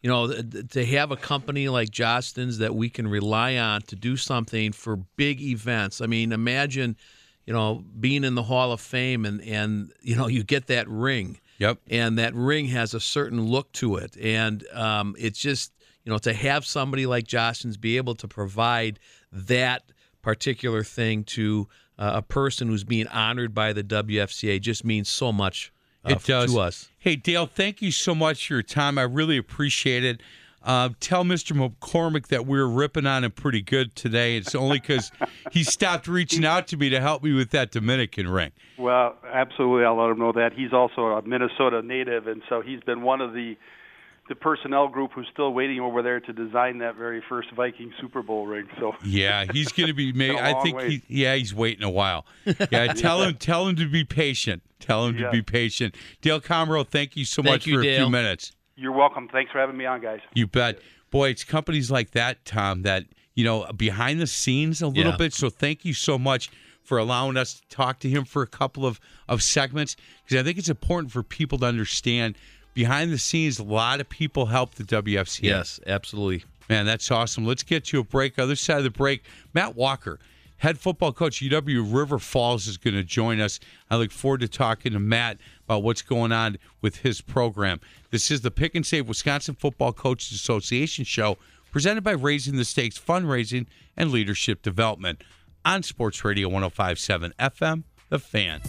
[0.03, 4.17] you know, to have a company like Jostens that we can rely on to do
[4.17, 6.01] something for big events.
[6.01, 6.97] I mean, imagine,
[7.47, 10.89] you know, being in the Hall of Fame and and you know you get that
[10.89, 11.41] ring.
[11.59, 11.79] Yep.
[11.89, 15.73] And that ring has a certain look to it, and um, it's just
[16.05, 18.99] you know to have somebody like Jostens be able to provide
[19.33, 19.83] that
[20.23, 21.69] particular thing to
[21.99, 25.73] uh, a person who's being honored by the WFCA just means so much
[26.09, 26.53] it does.
[26.53, 26.91] to us.
[26.99, 28.99] Hey, Dale, thank you so much for your time.
[28.99, 30.21] I really appreciate it.
[30.63, 31.57] Uh, tell Mr.
[31.57, 34.37] McCormick that we are ripping on him pretty good today.
[34.37, 35.13] It's only because
[35.53, 38.51] he stopped reaching out to me to help me with that Dominican ring.
[38.77, 39.85] Well, absolutely.
[39.85, 40.53] I'll let him know that.
[40.55, 43.57] He's also a Minnesota native, and so he's been one of the
[44.29, 48.23] the personnel group who's still waiting over there to design that very first Viking Super
[48.23, 48.67] Bowl ring.
[48.79, 50.13] So yeah, he's going to be.
[50.17, 50.81] Made, I think.
[50.83, 52.27] He, yeah, he's waiting a while.
[52.71, 53.35] Yeah, tell him.
[53.35, 54.63] Tell him to be patient.
[54.81, 55.27] Tell him yeah.
[55.27, 55.95] to be patient.
[56.21, 57.95] Dale Comro, thank you so thank much you, for Dale.
[57.95, 58.53] a few minutes.
[58.77, 59.29] You're welcome.
[59.29, 60.21] Thanks for having me on, guys.
[60.35, 60.81] You bet.
[61.11, 63.05] Boy, it's companies like that, Tom, that
[63.35, 65.19] you know behind the scenes a little Yeah.
[65.19, 65.33] bit.
[65.33, 66.51] So thank you so much
[66.83, 70.45] for allowing us to talk to him for a couple of of segments because I
[70.45, 72.37] think it's important for people to understand
[72.77, 73.59] behind the scenes.
[73.59, 75.43] A lot of people help the WFCA.
[75.43, 76.45] Yes, absolutely.
[76.69, 77.47] Man, that's awesome.
[77.47, 78.39] Let's get to a break.
[78.39, 79.25] Other side of the break,
[79.55, 80.19] Matt Walker,
[80.59, 83.59] head football coach, UW River Falls, is going to join us.
[83.91, 87.81] I look forward to talking to Matt about what's going on with his program.
[88.11, 91.39] This is the Pick 'n Save Wisconsin Football Coaches Association show
[91.73, 93.67] presented by Raising the Stakes Fundraising
[93.97, 95.23] and Leadership Development
[95.65, 98.61] on Sports Radio 1057 FM, The Fan.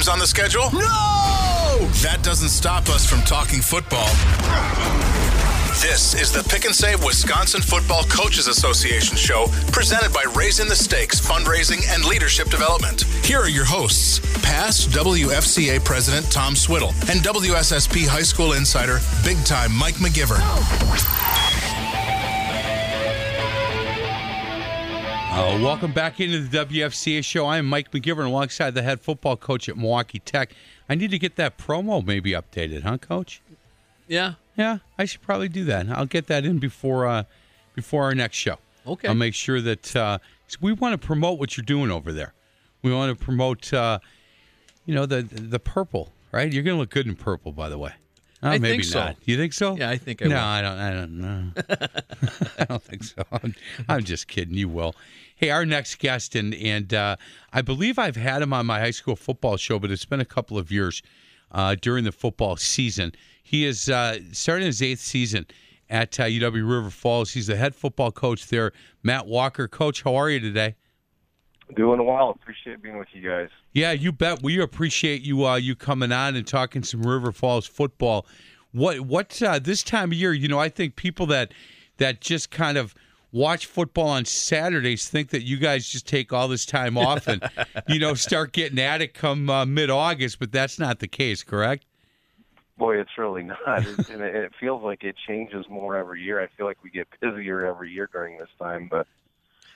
[0.00, 0.70] Games on the schedule?
[0.72, 1.76] No!
[2.00, 4.08] That doesn't stop us from talking football.
[5.82, 10.76] This is the Pick 'n Save Wisconsin Football Coaches Association show presented by Raising the
[10.76, 13.04] Stakes Fundraising and Leadership Development.
[13.24, 19.44] Here are your hosts, past WFCA President Tom Swiddle and WSSP High School Insider, big
[19.44, 20.40] time Mike McGivern.
[25.40, 27.46] Uh, welcome back into the WFCA show.
[27.46, 30.52] I am Mike McGivern alongside the head football coach at Milwaukee Tech.
[30.86, 33.40] I need to get that promo maybe updated, huh, Coach?
[34.06, 34.34] Yeah.
[34.58, 35.88] Yeah, I should probably do that.
[35.88, 37.22] I'll get that in before uh,
[37.74, 38.58] before our next show.
[38.86, 39.08] Okay.
[39.08, 40.18] I'll make sure that uh,
[40.60, 42.34] we want to promote what you're doing over there.
[42.82, 44.00] We want to promote, uh,
[44.84, 46.52] you know, the the purple, right?
[46.52, 47.92] You're going to look good in purple, by the way.
[48.42, 48.98] Uh, I maybe think so.
[49.00, 49.16] not.
[49.24, 49.76] You think so?
[49.76, 50.42] Yeah, I think I no, will.
[50.42, 50.78] I don't.
[50.78, 51.52] I don't know.
[52.58, 53.22] I don't think so.
[53.30, 53.54] I'm,
[53.88, 54.54] I'm just kidding.
[54.54, 54.94] You will.
[55.36, 57.16] Hey, our next guest, and and uh,
[57.52, 60.24] I believe I've had him on my high school football show, but it's been a
[60.24, 61.02] couple of years
[61.52, 63.12] uh, during the football season.
[63.42, 65.46] He is uh, starting his eighth season
[65.90, 67.32] at uh, UW River Falls.
[67.32, 68.72] He's the head football coach there.
[69.02, 70.76] Matt Walker, coach, how are you today?
[71.76, 72.30] Doing well.
[72.30, 73.48] Appreciate being with you guys.
[73.72, 74.42] Yeah, you bet.
[74.42, 78.26] We appreciate you uh, you coming on and talking some River Falls football.
[78.72, 80.32] What what uh, this time of year?
[80.32, 81.52] You know, I think people that
[81.98, 82.94] that just kind of
[83.32, 87.42] watch football on Saturdays think that you guys just take all this time off and
[87.88, 91.42] you know start getting at it come uh, mid August, but that's not the case,
[91.42, 91.86] correct?
[92.78, 96.40] Boy, it's really not, and it feels like it changes more every year.
[96.40, 99.06] I feel like we get busier every year during this time, but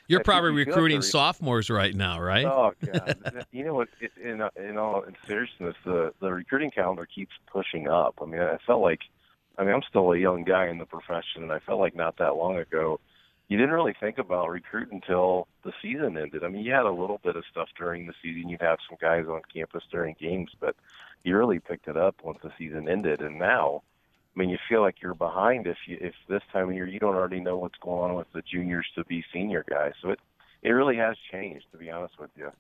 [0.07, 2.45] You're probably recruiting re- sophomores right now, right?
[2.45, 3.47] Oh god!
[3.53, 3.89] you know what?
[4.23, 8.19] In in all in seriousness, the the recruiting calendar keeps pushing up.
[8.21, 9.01] I mean, I felt like,
[9.59, 12.19] I mean, I'm still a young guy in the profession, and I felt like not
[12.19, 13.01] that long ago,
[13.49, 16.45] you didn't really think about recruit until the season ended.
[16.45, 18.49] I mean, you had a little bit of stuff during the season.
[18.49, 20.77] You'd have some guys on campus during games, but
[21.25, 23.21] you really picked it up once the season ended.
[23.21, 23.83] And now,
[24.35, 26.99] I mean, you feel like you're behind if you if this time of year you
[26.99, 29.93] don't already know what's going on with the juniors to be senior guys.
[30.03, 30.19] So it
[30.63, 32.51] it really has changed, to be honest with you.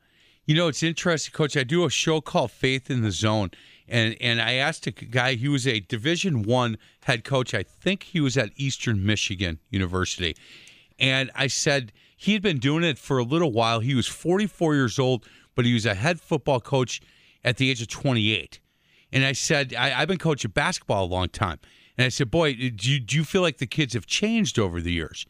[0.46, 1.56] You know, it's interesting, Coach.
[1.56, 3.50] I do a show called Faith in the Zone,
[3.88, 5.34] and and I asked a guy.
[5.34, 7.54] He was a Division One head coach.
[7.54, 10.36] I think he was at Eastern Michigan University,
[10.98, 13.80] and I said he had been doing it for a little while.
[13.80, 17.00] He was 44 years old, but he was a head football coach
[17.42, 18.60] at the age of 28.
[19.14, 21.58] And I said, I, I've been coaching basketball a long time.
[21.96, 24.80] And I said, boy, do you, do you feel like the kids have changed over
[24.80, 25.24] the years?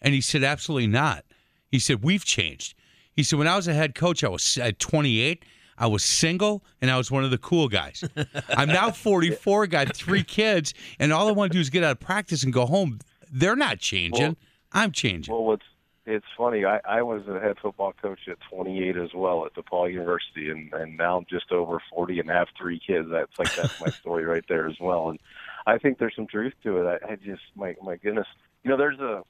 [0.00, 1.24] And he said, absolutely not.
[1.70, 2.74] He said, we've changed.
[3.12, 5.44] He said, when I was a head coach, I was at 28.
[5.78, 8.02] I was single and I was one of the cool guys.
[8.50, 11.90] I'm now 44, got three kids, and all I want to do is get out
[11.92, 13.00] of practice and go home.
[13.30, 14.22] They're not changing.
[14.24, 14.36] Well-
[14.72, 15.34] I'm changing.
[15.34, 15.64] Well, what's
[16.06, 16.64] it's funny.
[16.64, 20.72] I, I was a head football coach at 28 as well at DePauw University, and
[20.72, 23.08] and now I'm just over 40 and have three kids.
[23.10, 25.10] That's like that's my story right there as well.
[25.10, 25.18] And
[25.66, 27.00] I think there's some truth to it.
[27.02, 28.28] I, I just my my goodness,
[28.62, 29.24] you know, there's a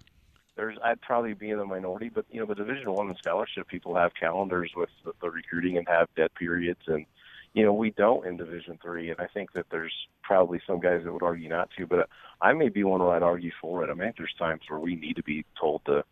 [0.57, 3.68] there's I'd probably be in the minority, but you know, the Division One and scholarship
[3.68, 7.07] people have calendars with the, the recruiting and have dead periods, and
[7.55, 9.11] you know, we don't in Division Three.
[9.11, 12.11] And I think that there's probably some guys that would argue not to, but
[12.43, 13.89] I may be one where I'd argue for it.
[13.89, 16.05] I mean, there's times where we need to be told to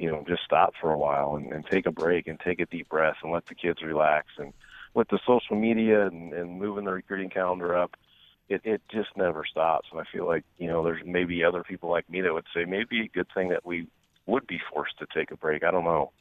[0.00, 2.64] you know, just stop for a while and, and take a break and take a
[2.64, 4.28] deep breath and let the kids relax.
[4.38, 4.54] And
[4.94, 7.94] with the social media and, and moving the recruiting calendar up,
[8.48, 9.88] it, it just never stops.
[9.92, 12.64] And I feel like, you know, there's maybe other people like me that would say
[12.64, 13.88] maybe a good thing that we
[14.24, 15.62] would be forced to take a break.
[15.62, 16.12] I don't know.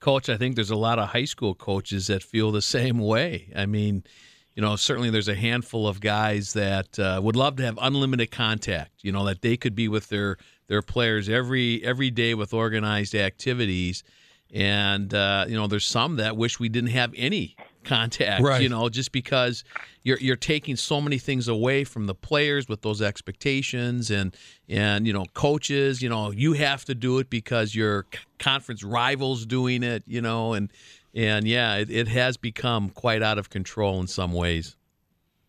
[0.00, 3.52] Coach, I think there's a lot of high school coaches that feel the same way.
[3.54, 4.02] I mean,
[4.56, 8.32] you know, certainly there's a handful of guys that uh, would love to have unlimited
[8.32, 9.04] contact.
[9.04, 13.14] You know, that they could be with their their players every every day with organized
[13.14, 14.04] activities,
[14.52, 18.42] and uh, you know, there's some that wish we didn't have any contact.
[18.42, 18.62] Right.
[18.62, 19.64] You know, just because
[20.02, 24.36] you're you're taking so many things away from the players with those expectations and
[24.68, 26.00] and you know coaches.
[26.00, 28.06] You know, you have to do it because your
[28.38, 30.02] conference rivals doing it.
[30.06, 30.70] You know, and
[31.14, 34.76] and yeah, it, it has become quite out of control in some ways.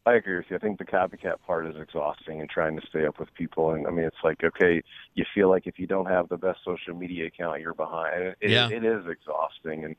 [0.10, 0.56] I agree with you.
[0.56, 3.72] I think the copycat part is exhausting and trying to stay up with people.
[3.72, 4.82] And I mean, it's like, okay,
[5.14, 8.36] you feel like if you don't have the best social media account, you're behind.
[8.42, 8.70] It, Yeah.
[8.70, 9.86] it is exhausting.
[9.86, 9.96] And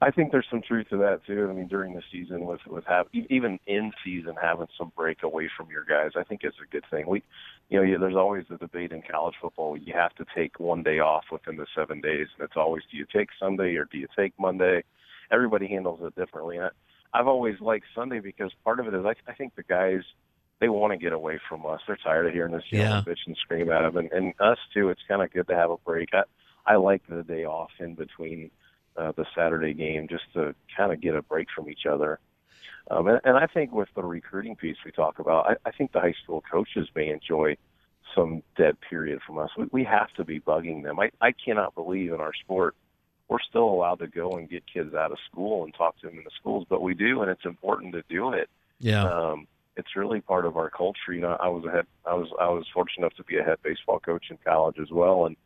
[0.00, 1.48] I think there's some truth to that too.
[1.50, 5.50] I mean, during the season with, with have, even in season, having some break away
[5.56, 7.08] from your guys, I think it's a good thing.
[7.08, 7.24] We,
[7.70, 9.76] you know, you, there's always the debate in college football.
[9.76, 12.28] You have to take one day off within the seven days.
[12.38, 14.84] And it's always, do you take Sunday or do you take Monday?
[15.32, 16.58] Everybody handles it differently.
[16.58, 16.70] And I,
[17.12, 20.02] I've always liked Sunday because part of it is I, I think the guys
[20.60, 21.80] they want to get away from us.
[21.86, 23.02] They're tired of hearing us yell Yeah.
[23.06, 24.90] bitch and scream at them, and, and us too.
[24.90, 26.10] It's kind of good to have a break.
[26.12, 26.22] I
[26.66, 28.50] I like the day off in between
[28.96, 32.18] uh, the Saturday game just to kind of get a break from each other.
[32.90, 35.92] Um, and, and I think with the recruiting piece we talk about, I, I think
[35.92, 37.56] the high school coaches may enjoy
[38.14, 39.50] some dead period from us.
[39.56, 40.98] We, we have to be bugging them.
[41.00, 42.74] I, I cannot believe in our sport
[43.30, 46.18] we're still allowed to go and get kids out of school and talk to them
[46.18, 48.50] in the schools, but we do, and it's important to do it.
[48.80, 49.04] Yeah.
[49.04, 51.12] Um, it's really part of our culture.
[51.12, 53.44] You know, I was a head, I was I was fortunate enough to be a
[53.44, 55.36] head baseball coach in college as well, and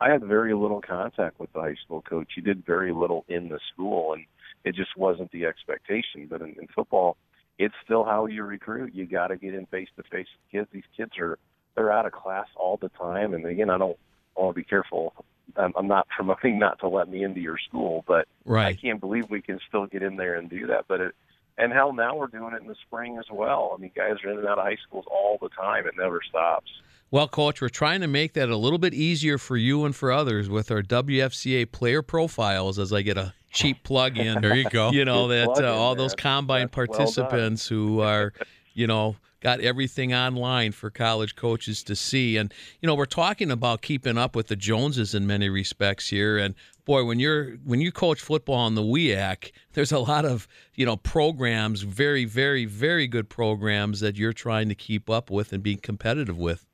[0.00, 2.32] I had very little contact with the high school coach.
[2.34, 4.24] He did very little in the school, and
[4.64, 6.26] it just wasn't the expectation.
[6.28, 7.18] But in, in football,
[7.58, 8.94] it's still how you recruit.
[8.94, 10.68] You got to get in face to face with kids.
[10.72, 11.38] These kids are
[11.74, 13.98] they're out of class all the time, and again, I don't
[14.38, 15.12] I want to be careful.
[15.56, 18.66] I'm, I'm not promoting not to let me into your school, but right.
[18.66, 20.86] I can't believe we can still get in there and do that.
[20.88, 21.14] But it,
[21.58, 23.74] and hell, now we're doing it in the spring as well.
[23.76, 25.86] I mean, guys are in and out of high schools all the time.
[25.86, 26.70] It never stops.
[27.10, 30.10] Well, coach, we're trying to make that a little bit easier for you and for
[30.10, 32.78] others with our WFCA player profiles.
[32.78, 34.90] As I get a cheap plug in, there you go.
[34.96, 35.98] You know Good that uh, all man.
[35.98, 38.32] those combine That's well participants who are,
[38.74, 39.16] you know,
[39.46, 42.36] got everything online for college coaches to see.
[42.36, 46.36] And you know, we're talking about keeping up with the Joneses in many respects here.
[46.36, 50.48] And boy, when you're when you coach football on the WIAC, there's a lot of
[50.74, 55.52] you know programs, very, very, very good programs that you're trying to keep up with
[55.52, 56.66] and be competitive with.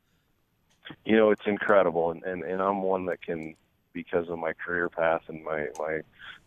[1.05, 3.55] You know, it's incredible, and and, and I'm one that can,
[3.93, 6.01] because of my career path and my my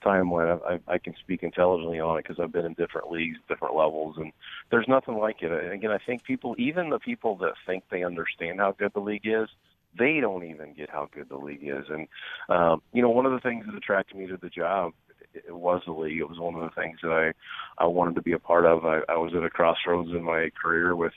[0.06, 3.76] timeline, I, I can speak intelligently on it because I've been in different leagues, different
[3.76, 4.32] levels, and
[4.72, 5.52] there's nothing like it.
[5.52, 9.00] And again, I think people, even the people that think they understand how good the
[9.00, 9.50] league is,
[9.98, 11.86] they don't even get how good the league is.
[11.90, 12.08] And
[12.50, 14.94] um, you know, one of the things that attracted me to the job
[15.36, 16.20] it was the league.
[16.20, 18.86] It was one of the things that I I wanted to be a part of.
[18.86, 21.14] I, I was at a crossroads in my career with,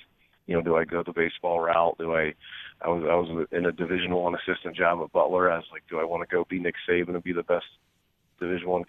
[0.46, 1.96] you know, do I go the baseball route?
[1.98, 2.34] Do I?
[2.80, 5.50] I was I was in a Division One assistant job at Butler.
[5.50, 7.66] I was like, do I want to go be Nick Saban and be the best
[8.40, 8.84] Division One?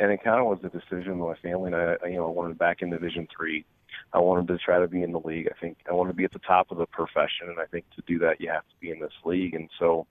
[0.00, 1.72] And it kind of was a decision with my family.
[1.72, 3.64] And I, I, you know, I wanted back in Division Three.
[4.12, 5.48] I wanted to try to be in the league.
[5.50, 7.84] I think I wanted to be at the top of the profession, and I think
[7.96, 9.54] to do that, you have to be in this league.
[9.54, 10.06] And so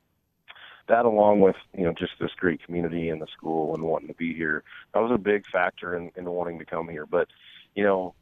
[0.88, 4.14] that along with you know just this great community and the school and wanting to
[4.14, 4.64] be here
[4.94, 7.28] that was a big factor in, in wanting to come here but
[7.76, 8.14] you know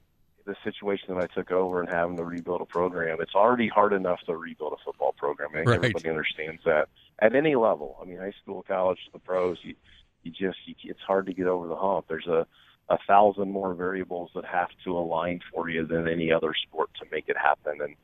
[0.46, 3.94] the situation that I took over and having to rebuild a program it's already hard
[3.94, 5.76] enough to rebuild a football program I think Right.
[5.78, 6.88] everybody understands that
[7.20, 9.76] at any level I mean high school college the pros you
[10.24, 12.46] you just you, it's hard to get over the hump there's a
[12.90, 17.06] a thousand more variables that have to align for you than any other sport to
[17.12, 17.96] make it happen and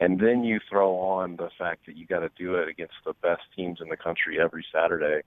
[0.00, 3.14] and then you throw on the fact that you got to do it against the
[3.20, 5.22] best teams in the country every Saturday.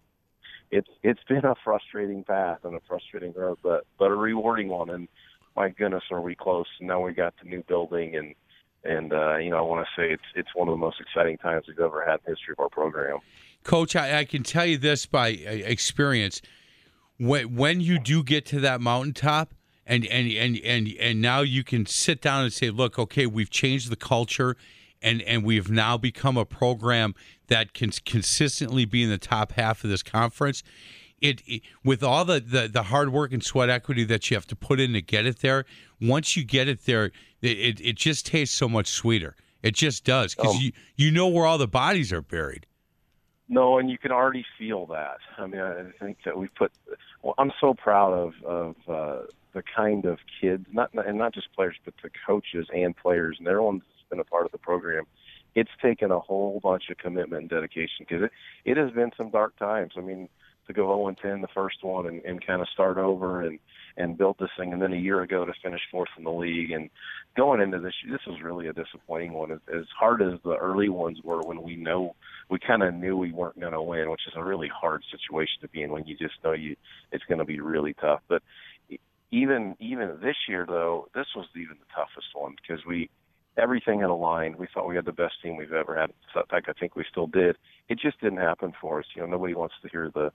[0.72, 4.90] It's it's been a frustrating path and a frustrating road, but but a rewarding one.
[4.90, 5.10] And
[5.56, 6.66] my goodness, are we close?
[6.80, 8.36] Now we got the new building, and
[8.84, 11.38] and uh, you know I want to say it's it's one of the most exciting
[11.38, 13.20] times we've ever had in the history of our program.
[13.64, 16.42] Coach, I, I can tell you this by uh, experience.
[17.18, 19.54] When when you do get to that mountaintop,
[19.86, 23.50] and and and and and now you can sit down and say, look, okay, we've
[23.50, 24.56] changed the culture,
[25.02, 27.14] and and we've now become a program
[27.48, 30.64] that can consistently be in the top half of this conference.
[31.22, 34.48] It, it with all the, the the hard work and sweat equity that you have
[34.48, 35.66] to put in to get it there.
[36.02, 37.14] Once you get it there, it
[37.44, 39.36] it, it just tastes so much sweeter.
[39.62, 40.60] It just does because Oh.
[40.60, 42.66] you you know where all the bodies are buried.
[43.48, 45.18] No, and you can already feel that.
[45.38, 46.72] I mean, I think that we put.
[47.22, 51.54] Well, I'm so proud of of uh, the kind of kids, not and not just
[51.54, 55.04] players, but the coaches and players, and everyone that's been a part of the program.
[55.54, 58.32] It's taken a whole bunch of commitment and dedication because it
[58.64, 59.94] it has been some dark times.
[59.98, 60.30] I mean,
[60.68, 63.60] to go 0 and 10 the first one and, and kind of start over and
[63.98, 66.72] and build this thing, and then a year ago to finish fourth in the league,
[66.72, 66.90] and
[67.36, 69.52] going into this, this was really a disappointing one.
[69.52, 72.16] As, as hard as the early ones were, when we know
[72.50, 75.62] we kind of knew we weren't going to win, which is a really hard situation
[75.62, 76.76] to be in when you just know you
[77.12, 78.22] it's going to be really tough.
[78.28, 78.42] But
[79.32, 83.10] even even this year though, this was even the toughest one because we
[83.58, 84.56] everything had aligned.
[84.56, 86.10] We thought we had the best team we've ever had.
[86.10, 87.58] In fact, I think we still did.
[87.90, 89.06] It just didn't happen for us.
[89.16, 90.32] You know, nobody wants to hear the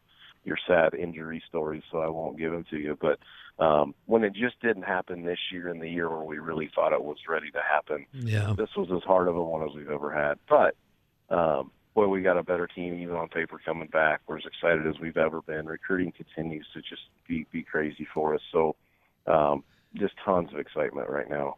[0.47, 2.97] your sad injury stories, so I won't give them to you.
[2.99, 3.19] But
[3.63, 6.93] um, when it just didn't happen this year, in the year where we really thought
[6.93, 8.55] it was ready to happen, Yeah.
[8.57, 10.39] this was as hard of a one as we've ever had.
[10.49, 10.77] But
[11.35, 14.21] um, boy, we got a better team even on paper coming back.
[14.29, 15.67] We're as excited as we've ever been.
[15.67, 18.41] Recruiting continues to just be be crazy for us.
[18.53, 18.77] So
[19.27, 21.57] um, just tons of excitement right now.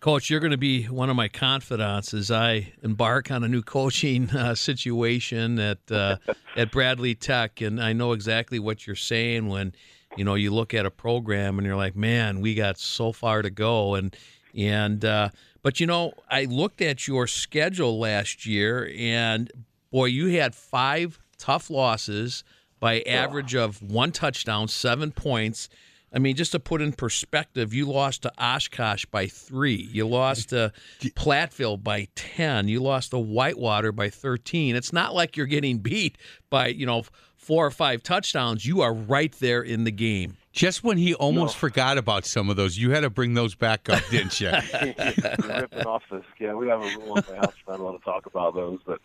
[0.00, 3.62] Coach, you're going to be one of my confidants as I embark on a new
[3.62, 6.18] coaching uh, situation at uh,
[6.56, 9.74] at Bradley Tech, and I know exactly what you're saying when
[10.16, 13.42] you know you look at a program and you're like, man, we got so far
[13.42, 14.16] to go, and
[14.56, 15.30] and uh,
[15.62, 19.50] but you know, I looked at your schedule last year, and
[19.90, 22.44] boy, you had five tough losses
[22.78, 25.68] by average of one touchdown, seven points.
[26.12, 29.88] I mean, just to put in perspective, you lost to Oshkosh by three.
[29.92, 32.68] You lost to Platteville by 10.
[32.68, 34.74] You lost to Whitewater by 13.
[34.76, 36.16] It's not like you're getting beat
[36.50, 37.04] by, you know,
[37.36, 38.66] four or five touchdowns.
[38.66, 40.36] You are right there in the game.
[40.52, 41.60] Just when he almost no.
[41.60, 44.48] forgot about some of those, you had to bring those back up, didn't you?
[44.82, 46.24] ripping off this.
[46.40, 47.54] Yeah, we have a rule in the house.
[47.68, 49.00] I don't want to talk about those, but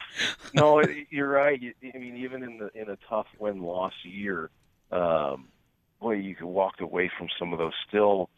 [0.54, 0.82] no,
[1.12, 1.62] you're right.
[1.62, 4.50] I mean, even in the in a tough win loss year,
[4.92, 5.48] um,
[6.04, 8.30] boy, you could walk away from some of those still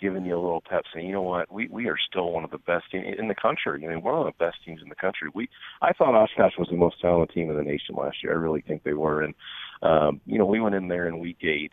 [0.00, 2.50] giving you a little pep, saying, you know what, we we are still one of
[2.50, 3.84] the best teams in the country.
[3.84, 5.30] I mean, one of the best teams in the country.
[5.34, 5.48] We
[5.80, 8.32] I thought Oshkosh was the most talented team in the nation last year.
[8.32, 9.34] I really think they were, and
[9.82, 11.72] um, you know, we went in there in week eight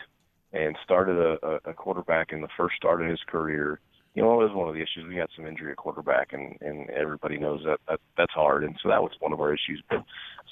[0.54, 3.80] and started a, a quarterback in the first start of his career.
[4.14, 5.08] You know, it was one of the issues.
[5.08, 8.76] We had some injury at quarterback, and and everybody knows that, that that's hard, and
[8.82, 9.84] so that was one of our issues.
[9.89, 10.04] But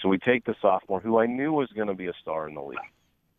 [0.02, 2.56] so we take the sophomore, who I knew was going to be a star in
[2.56, 2.80] the league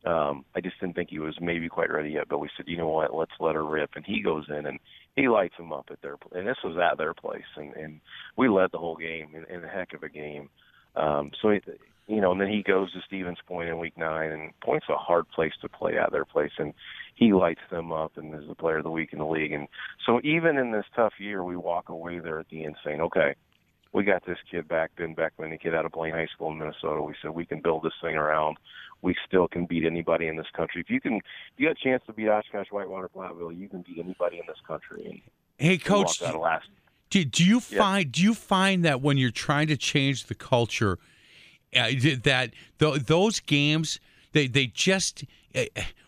[0.05, 2.29] um, I just didn't think he was maybe quite ready yet.
[2.29, 3.91] But we said, you know what, let's let her rip.
[3.97, 4.79] And he goes in and
[5.17, 8.01] he lights them up at their and this was at their place, and and
[8.37, 10.49] we led the whole game in, in a heck of a game.
[10.97, 11.65] Um, so it,
[12.07, 14.97] you know, and then he goes to Stevens Point in week nine, and Point's a
[14.97, 16.75] hard place to play at their place, and
[17.15, 19.53] he lights them up and is the player of the week in the league.
[19.53, 19.69] And
[20.07, 23.35] so even in this tough year, we walk away there at the end saying, okay,
[23.93, 26.59] we got this kid back, Ben Beckman, a kid out of Blaine High School in
[26.59, 27.03] Minnesota.
[27.03, 28.57] We said we can build this thing around.
[29.03, 30.81] We still can beat anybody in this country.
[30.81, 31.23] If you can, if
[31.57, 34.59] you got a chance to beat Oshkosh, Whitewater, Platteville, you can beat anybody in this
[34.67, 35.07] country.
[35.07, 35.21] And
[35.57, 36.23] hey, coach,
[37.11, 40.99] do, do you find do you find that when you're trying to change the culture,
[41.75, 41.91] uh,
[42.23, 44.01] that th- those games
[44.33, 45.25] they they just
[45.55, 45.65] uh,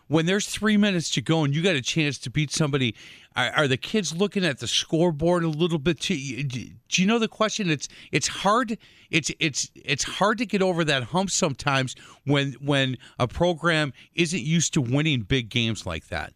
[0.07, 2.95] when there's three minutes to go and you got a chance to beat somebody,
[3.35, 6.15] are, are, the kids looking at the scoreboard a little bit too?
[6.43, 7.69] Do you know the question?
[7.69, 8.77] It's it's hard.
[9.09, 14.41] It's it's it's hard to get over that hump sometimes when when a program isn't
[14.41, 16.33] used to winning big games like that.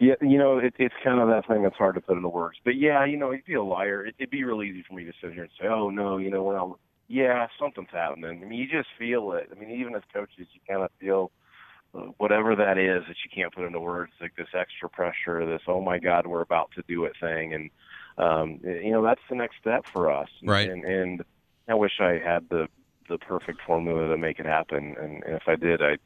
[0.00, 2.58] Yeah, you know, it, it's kind of that thing that's hard to put into words.
[2.64, 4.04] But yeah, you know, you'd be a liar.
[4.04, 6.30] It, would be real easy for me to sit here and say, "Oh no, you
[6.30, 6.78] know, well,
[7.08, 9.48] yeah, something's happening." I mean, you just feel it.
[9.50, 11.30] I mean, even as coaches, you kind of feel
[12.18, 15.80] whatever that is that you can't put into words, like this extra pressure, this oh
[15.80, 17.70] my God, we're about to do it thing, and
[18.18, 20.28] um, you know that's the next step for us.
[20.42, 20.68] Right.
[20.68, 21.24] And, and
[21.68, 22.68] I wish I had the
[23.08, 26.00] the perfect formula to make it happen, and, and if I did, I'd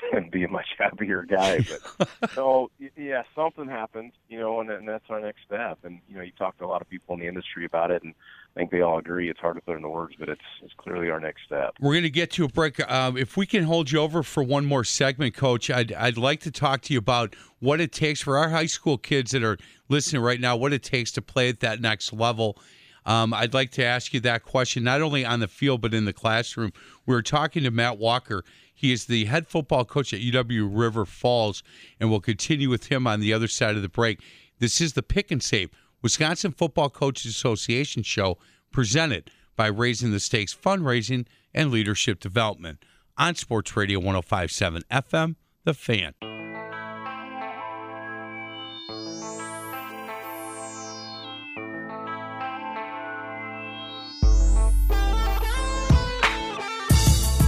[0.12, 1.64] and be a much happier guy.
[1.98, 5.78] But so yeah, something happened, you know, and, and that's our next step.
[5.84, 8.02] And you know, you talk to a lot of people in the industry about it,
[8.02, 8.14] and
[8.54, 9.30] I think they all agree.
[9.30, 11.74] It's hard to put into words, but it's it's clearly our next step.
[11.80, 12.80] We're going to get to a break.
[12.90, 16.40] Um, if we can hold you over for one more segment, Coach, I'd I'd like
[16.40, 19.58] to talk to you about what it takes for our high school kids that are
[19.88, 20.56] listening right now.
[20.56, 22.58] What it takes to play at that next level.
[23.04, 26.04] Um, I'd like to ask you that question, not only on the field but in
[26.04, 26.72] the classroom.
[27.04, 28.44] We were talking to Matt Walker.
[28.82, 31.62] He is the head football coach at UW River Falls,
[32.00, 34.20] and we'll continue with him on the other side of the break.
[34.58, 35.70] This is the Pick 'n Save
[36.02, 38.38] Wisconsin Football Coaches Association show
[38.72, 42.84] presented by Raising the Stakes Fundraising and Leadership Development
[43.16, 46.41] on Sports Radio 1057 FM, The Fan.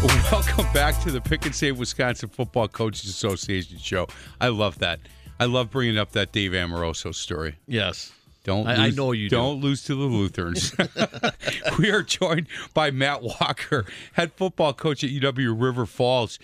[0.30, 4.06] Welcome back to the Pick 'n Save Wisconsin Football Coaches Association show.
[4.38, 5.00] I love that.
[5.40, 7.56] I love bringing up that Dave Amoroso story.
[7.66, 8.12] Yes.
[8.42, 9.66] Don't I, lose, I know you don't do.
[9.66, 10.74] lose to the Lutherans.
[11.78, 16.38] we are joined by Matt Walker, head football coach at UW River Falls.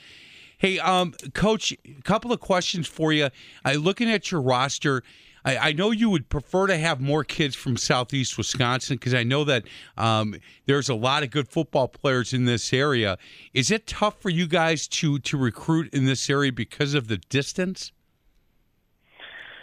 [0.56, 3.28] Hey, um, coach, a couple of questions for you.
[3.62, 5.02] Uh, looking at your roster,
[5.44, 9.22] I, I, know you would prefer to have more kids from Southeast Wisconsin because I
[9.22, 9.64] know that
[9.96, 10.36] um,
[10.66, 13.18] there's a lot of good football players in this area.
[13.54, 17.16] Is it tough for you guys to to recruit in this area because of the
[17.16, 17.92] distance?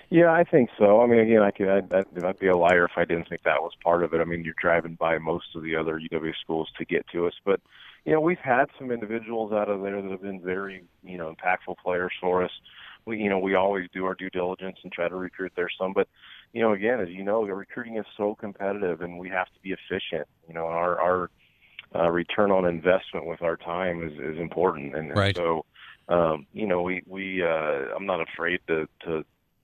[0.09, 1.01] Yeah, I think so.
[1.01, 3.61] I mean, again, I could I'd, I'd be a liar if I didn't think that
[3.61, 4.21] was part of it.
[4.21, 7.33] I mean, you're driving by most of the other UW schools to get to us,
[7.43, 7.59] but
[8.07, 11.35] you know, we've had some individuals out of there that have been very, you know,
[11.35, 12.51] impactful players for us.
[13.07, 15.93] We, you know, we always do our due diligence and try to recruit there some,
[15.93, 16.07] but
[16.53, 19.59] you know, again, as you know, the recruiting is so competitive, and we have to
[19.61, 20.27] be efficient.
[20.47, 21.29] You know, our our
[21.95, 25.27] uh, return on investment with our time is is important, and, right.
[25.27, 25.65] and so
[26.09, 29.23] um, you know, we we uh, I'm not afraid to to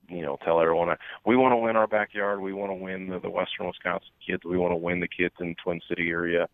[0.10, 2.42] you know tell everyone we want to win our backyard.
[2.42, 4.44] We want to win the, the Western Wisconsin kids.
[4.44, 6.48] We want to win the kids in the Twin City area.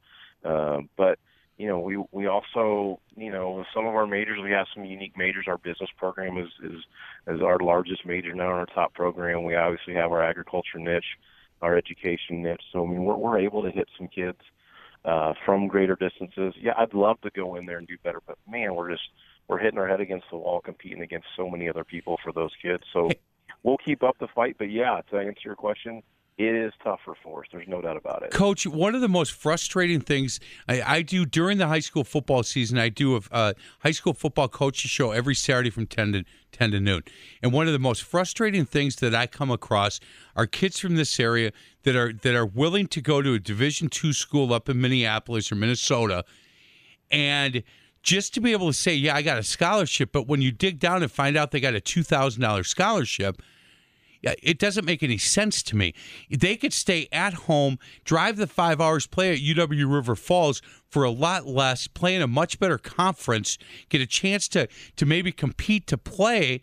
[0.43, 1.19] Uh, but
[1.59, 5.15] you know we we also you know some of our majors we have some unique
[5.17, 5.45] majors.
[5.47, 6.79] Our business program is is
[7.27, 9.43] is our largest major now in our top program.
[9.43, 11.17] We obviously have our agriculture niche,
[11.61, 12.63] our education niche.
[12.71, 14.39] So I mean we're we're able to hit some kids
[15.03, 16.53] uh, from greater distances.
[16.57, 19.09] Yeah, I'd love to go in there and do better, but man, we're just
[19.49, 22.51] we're hitting our head against the wall, competing against so many other people for those
[22.61, 22.83] kids.
[22.93, 23.09] So
[23.63, 24.55] we'll keep up the fight.
[24.57, 26.03] But yeah, to answer your question,
[26.39, 27.47] it is tougher for us.
[27.51, 28.31] There's no doubt about it.
[28.31, 32.43] Coach, one of the most frustrating things I, I do during the high school football
[32.43, 36.23] season, I do a uh, high school football coaches show every Saturday from 10 to
[36.53, 37.03] 10 to noon.
[37.43, 39.99] And one of the most frustrating things that I come across
[40.33, 41.51] are kids from this area
[41.83, 45.51] that are that are willing to go to a Division two school up in Minneapolis
[45.51, 46.23] or Minnesota,
[47.11, 47.63] and
[48.01, 50.79] just to be able to say, "Yeah, I got a scholarship," but when you dig
[50.79, 53.41] down and find out they got a two thousand dollars scholarship
[54.21, 55.93] it doesn't make any sense to me.
[56.29, 61.03] They could stay at home, drive the five hours, play at UW River Falls for
[61.03, 63.57] a lot less, play in a much better conference,
[63.89, 66.61] get a chance to to maybe compete to play,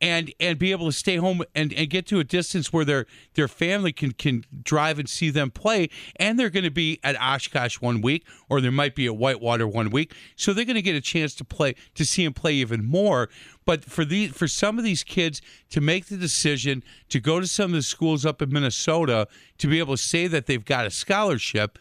[0.00, 3.06] and and be able to stay home and, and get to a distance where their
[3.34, 5.88] their family can can drive and see them play.
[6.16, 9.66] And they're going to be at Oshkosh one week or there might be at Whitewater
[9.66, 10.14] one week.
[10.36, 13.28] So they're going to get a chance to play to see them play even more.
[13.64, 15.40] But for the for some of these kids
[15.70, 19.28] to make the decision to go to some of the schools up in Minnesota
[19.58, 21.78] to be able to say that they've got a scholarship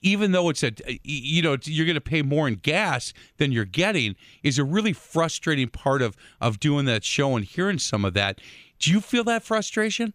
[0.00, 0.72] even though it's a
[1.02, 4.92] you know you're going to pay more in gas than you're getting is a really
[4.92, 8.40] frustrating part of of doing that show and hearing some of that.
[8.78, 10.14] Do you feel that frustration?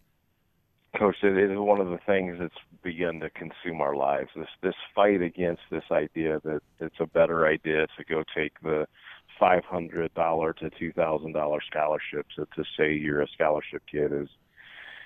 [0.98, 4.30] Coach it is one of the things that's begun to consume our lives.
[4.36, 8.86] This this fight against this idea that it's a better idea to go take the
[9.38, 14.12] five hundred dollar to two thousand dollar scholarship to, to say you're a scholarship kid
[14.12, 14.28] is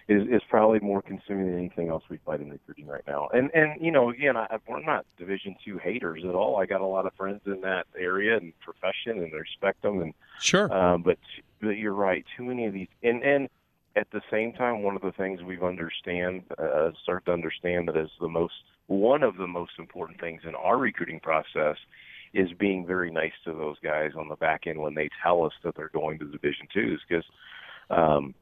[0.09, 3.29] is is probably more consuming than anything else we fight in recruiting right now.
[3.33, 6.57] And and you know, again, I, we're not Division two haters at all.
[6.57, 10.01] I got a lot of friends in that area and profession, and I respect them.
[10.01, 11.19] And sure, um, but
[11.61, 12.25] but you're right.
[12.37, 13.49] Too many of these, and and
[13.97, 17.97] at the same time, one of the things we've understand uh, start to understand that
[17.97, 18.55] is the most
[18.87, 21.77] one of the most important things in our recruiting process
[22.33, 25.53] is being very nice to those guys on the back end when they tell us
[25.65, 27.25] that they're going to Division twos because.
[27.91, 28.35] Um,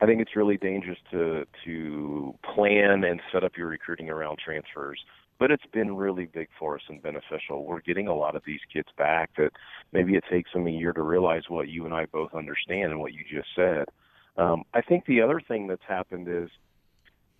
[0.00, 5.00] I think it's really dangerous to to plan and set up your recruiting around transfers.
[5.38, 7.64] But it's been really big for us and beneficial.
[7.64, 9.52] We're getting a lot of these kids back that
[9.92, 12.98] maybe it takes them a year to realize what you and I both understand and
[12.98, 13.84] what you just said.
[14.36, 16.48] Um, I think the other thing that's happened is,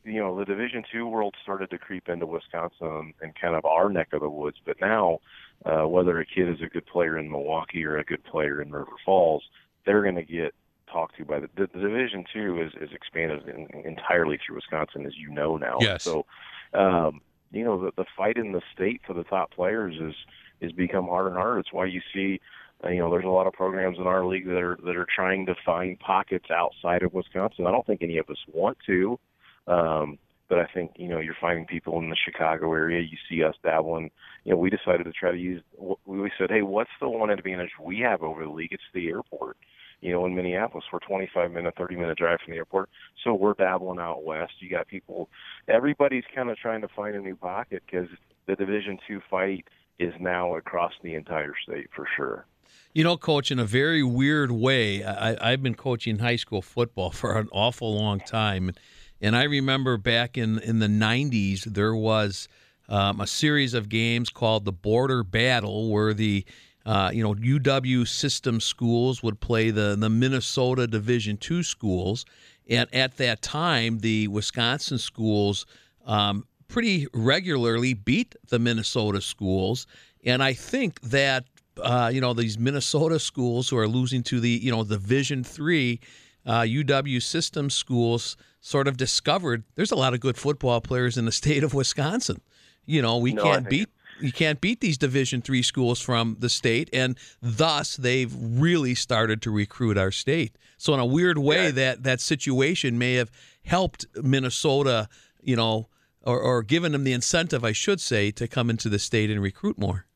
[0.05, 3.89] you know, the Division two world started to creep into Wisconsin and kind of our
[3.89, 4.59] neck of the woods.
[4.65, 5.19] But now,
[5.65, 8.71] uh, whether a kid is a good player in Milwaukee or a good player in
[8.71, 9.43] River Falls,
[9.85, 10.55] they're going to get
[10.91, 15.07] talked to by the, the, the Division Two is is expanded in, entirely through Wisconsin,
[15.07, 15.79] as you know now.
[15.81, 16.05] Yes.
[16.05, 16.27] So,
[16.75, 17.21] um,
[17.51, 20.15] you know, the, the fight in the state for the top players is
[20.61, 21.61] is become harder and harder.
[21.61, 22.41] It's why you see,
[22.85, 25.07] uh, you know, there's a lot of programs in our league that are that are
[25.15, 27.67] trying to find pockets outside of Wisconsin.
[27.67, 29.19] I don't think any of us want to.
[29.67, 30.19] Um,
[30.49, 33.03] but I think you know you're finding people in the Chicago area.
[33.03, 34.11] You see us dabbling.
[34.45, 35.63] You know, we decided to try to use.
[36.07, 38.73] We said, hey, what's the one advantage we have over the league?
[38.73, 39.59] It's the airport
[40.01, 40.85] you know, in Minneapolis.
[40.93, 42.91] We're 25 minute, 30 minute drive from the airport.
[43.25, 44.53] So we're dabbling out west.
[44.61, 45.29] You got people,
[45.67, 48.09] everybody's kind of trying to find a new pocket because
[48.47, 49.65] the Division two fight
[49.99, 52.47] is now across the entire state for sure.
[52.93, 57.11] You know, coach, in a very weird way, I, I've been coaching high school football
[57.13, 58.73] for an awful long time.
[59.21, 62.49] And I remember back in, in the 90s, there was
[62.89, 66.45] um, a series of games called the Border Battle where the
[66.89, 72.25] uh, you know, UW system schools would play the the Minnesota Division two schools,
[72.67, 75.67] and at that time, the Wisconsin schools
[76.07, 79.87] um, pretty regularly beat the Minnesota schools,
[80.25, 81.45] and I think that
[81.77, 86.01] uh, you know these Minnesota schools who are losing to the you know Division three
[86.47, 91.27] uh, UW system schools sort of discovered there's a lot of good football players in
[91.27, 92.41] the state of Wisconsin.
[92.87, 93.91] You know, we no, can't beat
[94.21, 99.43] you can't beat these division three schools from the state and thus they've really started
[99.43, 100.57] to recruit our state.
[100.77, 101.71] So in a weird way yeah.
[101.73, 103.31] that that situation may have
[103.65, 105.09] helped minnesota
[105.43, 105.89] you know
[106.23, 109.43] or, or given them the incentive i should say to come into the state and
[109.43, 110.07] recruit more.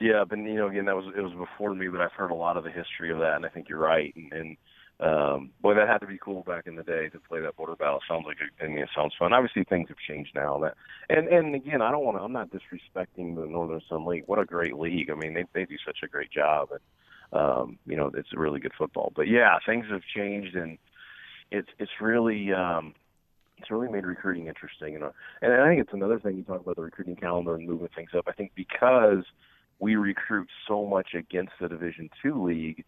[0.00, 2.34] Yeah but you know again that was it was before me but i've heard a
[2.34, 4.12] lot of the history of that and i think you're right.
[4.16, 4.56] And, and
[5.02, 7.74] um, boy, that had to be cool back in the day to play that border
[7.74, 7.98] battle.
[8.08, 9.32] Sounds like I mean, it sounds fun.
[9.32, 10.58] Obviously, things have changed now.
[10.58, 10.74] That
[11.10, 12.22] and and again, I don't want to.
[12.22, 14.24] I'm not disrespecting the Northern Sun League.
[14.26, 15.10] What a great league!
[15.10, 18.60] I mean, they they do such a great job, and um, you know, it's really
[18.60, 19.12] good football.
[19.16, 20.78] But yeah, things have changed, and
[21.50, 22.94] it's it's really um,
[23.58, 24.94] it's really made recruiting interesting.
[24.94, 27.68] And uh, and I think it's another thing you talk about the recruiting calendar and
[27.68, 28.26] moving things up.
[28.28, 29.24] I think because
[29.80, 32.84] we recruit so much against the Division two league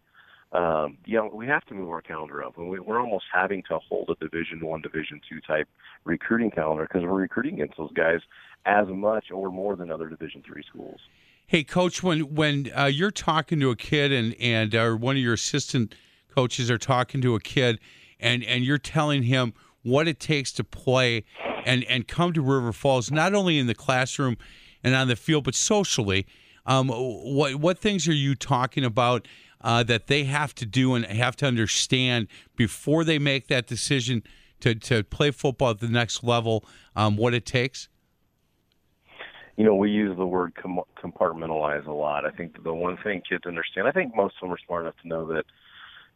[0.51, 3.63] um, you know, we have to move our calendar up, and we, we're almost having
[3.63, 5.67] to hold a Division One, Division Two type
[6.05, 8.19] recruiting calendar because we're recruiting against those guys
[8.65, 10.99] as much or more than other Division Three schools.
[11.47, 15.21] Hey, coach, when when uh, you're talking to a kid and and uh, one of
[15.21, 15.93] your assistant
[16.33, 17.79] coaches are talking to a kid,
[18.19, 21.23] and and you're telling him what it takes to play
[21.65, 24.37] and and come to River Falls, not only in the classroom
[24.83, 26.25] and on the field, but socially.
[26.65, 29.27] Um, what what things are you talking about?
[29.65, 34.21] Uh, that they have to do and have to understand before they make that decision
[34.59, 36.63] to, to play football at the next level,
[36.95, 37.89] um, what it takes?
[39.57, 42.25] You know, we use the word com- compartmentalize a lot.
[42.25, 44.95] I think the one thing kids understand, I think most of them are smart enough
[45.01, 45.45] to know that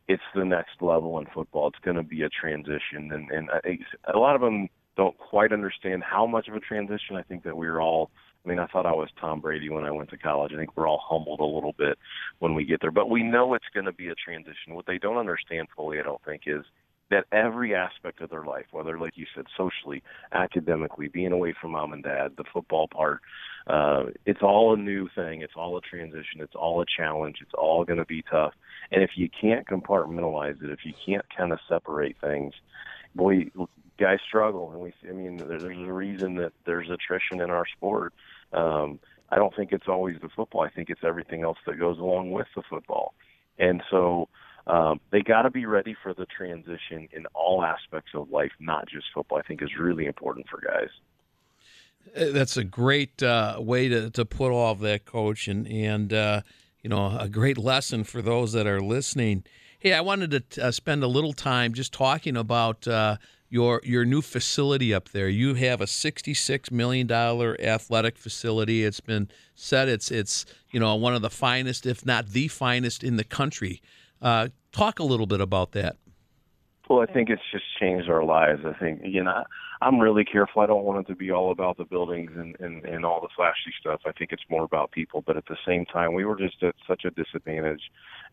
[0.07, 1.69] it's the next level in football.
[1.69, 3.77] It's going to be a transition, and and I
[4.11, 7.15] a lot of them don't quite understand how much of a transition.
[7.15, 8.09] I think that we're all
[8.45, 10.51] I mean, I thought I was Tom Brady when I went to college.
[10.53, 11.97] I think we're all humbled a little bit
[12.39, 14.75] when we get there, but we know it's going to be a transition.
[14.75, 16.63] What they don't understand fully, I don't think, is
[17.11, 21.71] that every aspect of their life, whether, like you said, socially, academically, being away from
[21.71, 23.19] mom and dad, the football part,
[23.67, 25.41] uh, it's all a new thing.
[25.41, 26.39] It's all a transition.
[26.39, 27.37] It's all a challenge.
[27.41, 28.53] It's all going to be tough.
[28.91, 32.53] And if you can't compartmentalize it, if you can't kind of separate things,
[33.15, 33.49] boy,
[33.99, 34.93] guys struggle, and we.
[35.07, 38.13] I mean, there's a reason that there's attrition in our sport.
[38.53, 38.99] Um,
[39.29, 40.61] I don't think it's always the football.
[40.61, 43.13] I think it's everything else that goes along with the football,
[43.57, 44.29] and so
[44.67, 48.87] um, they got to be ready for the transition in all aspects of life, not
[48.87, 49.37] just football.
[49.37, 50.89] I think is really important for guys.
[52.15, 56.13] Uh, that's a great uh, way to, to put all of that, coach, and and
[56.13, 56.41] uh,
[56.81, 59.43] you know a great lesson for those that are listening.
[59.81, 63.15] Hey, I wanted to uh, spend a little time just talking about uh,
[63.47, 65.29] your your new facility up there.
[65.29, 68.83] You have a sixty-six million dollar athletic facility.
[68.83, 73.05] It's been said it's it's you know one of the finest, if not the finest,
[73.05, 73.81] in the country.
[74.21, 75.95] Uh, talk a little bit about that.
[76.89, 78.63] Well, I think it's just changed our lives.
[78.65, 79.45] I think you know
[79.81, 80.61] I'm really careful.
[80.61, 83.29] I don't want it to be all about the buildings and, and and all the
[83.33, 84.01] flashy stuff.
[84.05, 85.23] I think it's more about people.
[85.25, 87.81] But at the same time, we were just at such a disadvantage,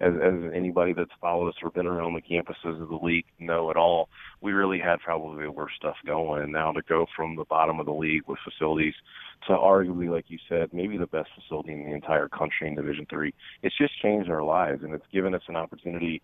[0.00, 3.70] as as anybody that's followed us or been around the campuses of the league know
[3.70, 4.08] at all.
[4.40, 6.42] We really had probably the worst stuff going.
[6.42, 8.94] And now to go from the bottom of the league with facilities
[9.46, 13.06] to arguably, like you said, maybe the best facility in the entire country in Division
[13.08, 13.32] Three,
[13.62, 16.22] it's just changed our lives, and it's given us an opportunity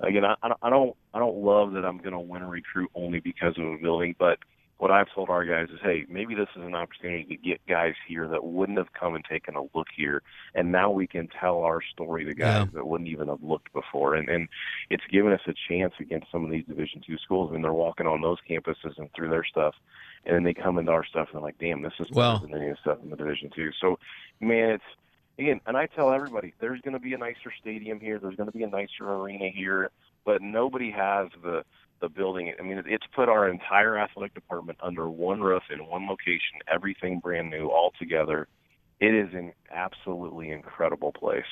[0.00, 3.20] again, I, I don't I don't love that I'm going to win a recruit only
[3.20, 4.38] because of a building, but
[4.78, 7.94] what I've told our guys is, hey, maybe this is an opportunity to get guys
[8.08, 10.22] here that wouldn't have come and taken a look here,
[10.54, 12.66] and now we can tell our story to guys yeah.
[12.74, 14.48] that wouldn't even have looked before, and and
[14.90, 17.50] it's given us a chance against some of these Division two schools.
[17.50, 19.74] I mean, they're walking on those campuses and through their stuff,
[20.24, 22.54] and then they come into our stuff and they're like, damn, this is better than
[22.54, 23.70] any of the stuff in the Division two.
[23.80, 23.98] So,
[24.40, 24.84] man, it's
[25.38, 28.50] again, and I tell everybody, there's going to be a nicer stadium here, there's going
[28.50, 29.90] to be a nicer arena here,
[30.24, 31.64] but nobody has the
[32.00, 32.52] the building.
[32.58, 37.18] I mean, it's put our entire athletic department under one roof in one location, everything
[37.18, 38.48] brand new, all together.
[39.00, 41.44] It is an absolutely incredible place.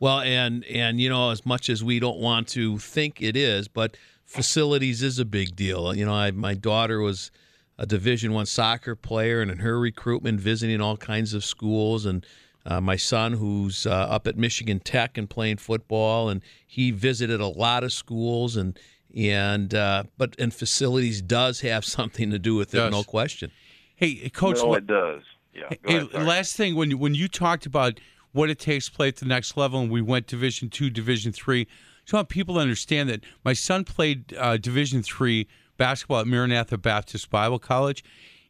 [0.00, 3.68] Well, and and you know, as much as we don't want to think it is,
[3.68, 5.94] but facilities is a big deal.
[5.94, 7.30] You know, I, my daughter was
[7.78, 12.26] a Division One soccer player, and in her recruitment, visiting all kinds of schools, and
[12.64, 17.40] uh, my son, who's uh, up at Michigan Tech and playing football, and he visited
[17.40, 18.78] a lot of schools, and
[19.16, 23.50] and uh, but and facilities does have something to do with it, no question.
[23.94, 25.22] Hey, coach, no, it does.
[25.52, 25.68] Yeah.
[25.84, 28.00] Hey, ahead, last thing when you, when you talked about
[28.32, 31.32] what it takes to play at the next level, and we went Division two, Division
[31.32, 31.66] three.
[32.12, 36.76] I want people to understand that my son played uh, Division three basketball at Maranatha
[36.76, 38.04] Baptist Bible College,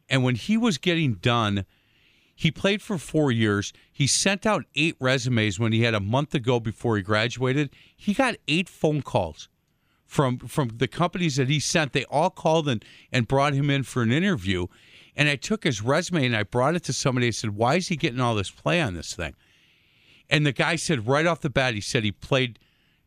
[0.09, 1.64] and when he was getting done.
[2.34, 3.72] He played for four years.
[3.92, 7.70] He sent out eight resumes when he had a month ago before he graduated.
[7.96, 9.48] He got eight phone calls
[10.06, 11.92] from from the companies that he sent.
[11.92, 14.66] They all called and, and brought him in for an interview.
[15.14, 17.28] And I took his resume and I brought it to somebody.
[17.28, 19.34] I said, Why is he getting all this play on this thing?
[20.30, 22.59] And the guy said right off the bat, he said he played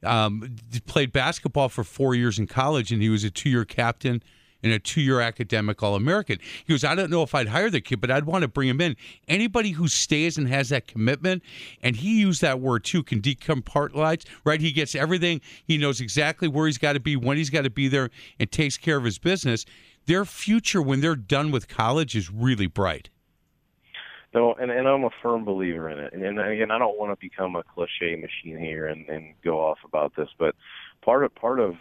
[0.04, 4.22] um, played basketball for four years in college and he was a two year captain
[4.66, 6.40] and a two year academic All American.
[6.66, 8.68] He goes, I don't know if I'd hire the kid, but I'd want to bring
[8.68, 8.98] him in.
[9.28, 11.44] Anybody who stays and has that commitment,
[11.84, 14.60] and he used that word too, can decompartmentalize, right?
[14.60, 15.40] He gets everything.
[15.66, 18.10] He knows exactly where he's got to be, when he's got to be there,
[18.40, 19.66] and takes care of his business.
[20.08, 23.10] Their future when they're done with college is really bright.
[24.34, 26.12] No, and, and I'm a firm believer in it.
[26.12, 29.60] And, and again, I don't want to become a cliche machine here and, and go
[29.60, 30.56] off about this, but
[31.04, 31.76] part of part of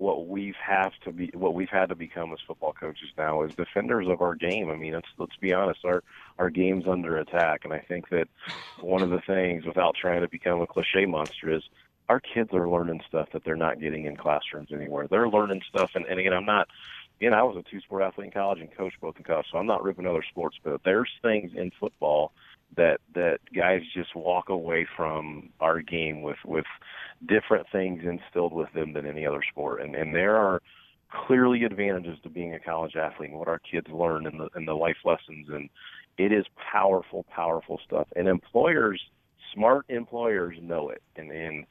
[0.00, 3.54] what we've have to be what we've had to become as football coaches now is
[3.54, 4.70] defenders of our game.
[4.70, 6.02] I mean, let's let's be honest, our
[6.38, 8.26] our game's under attack, and I think that
[8.80, 11.62] one of the things, without trying to become a cliche monster, is
[12.08, 15.06] our kids are learning stuff that they're not getting in classrooms anywhere.
[15.06, 16.68] They're learning stuff, and, and again, I'm not.
[17.20, 19.58] You know, I was a two-sport athlete in college and coached both in college, so
[19.58, 22.32] I'm not ripping other sports, but there's things in football
[22.76, 26.64] that that guys just walk away from our game with with
[27.26, 30.62] different things instilled with them than any other sport, and and there are
[31.26, 34.66] clearly advantages to being a college athlete and what our kids learn and the and
[34.66, 35.68] the life lessons and
[36.20, 38.06] it is powerful, powerful stuff.
[38.14, 39.00] And employers,
[39.54, 41.02] smart employers, know it.
[41.16, 41.66] And and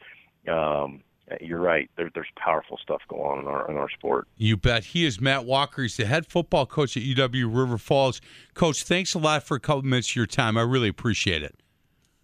[0.48, 1.04] um,
[1.40, 1.90] you're right.
[1.98, 4.28] There, there's powerful stuff going on in our in our sport.
[4.38, 4.86] You bet.
[4.86, 5.84] He is Matt Walker.
[5.84, 8.22] He's the head football coach at UW River Falls.
[8.54, 10.58] Coach, thanks a lot for a couple minutes of your time.
[10.58, 11.56] I really appreciate it.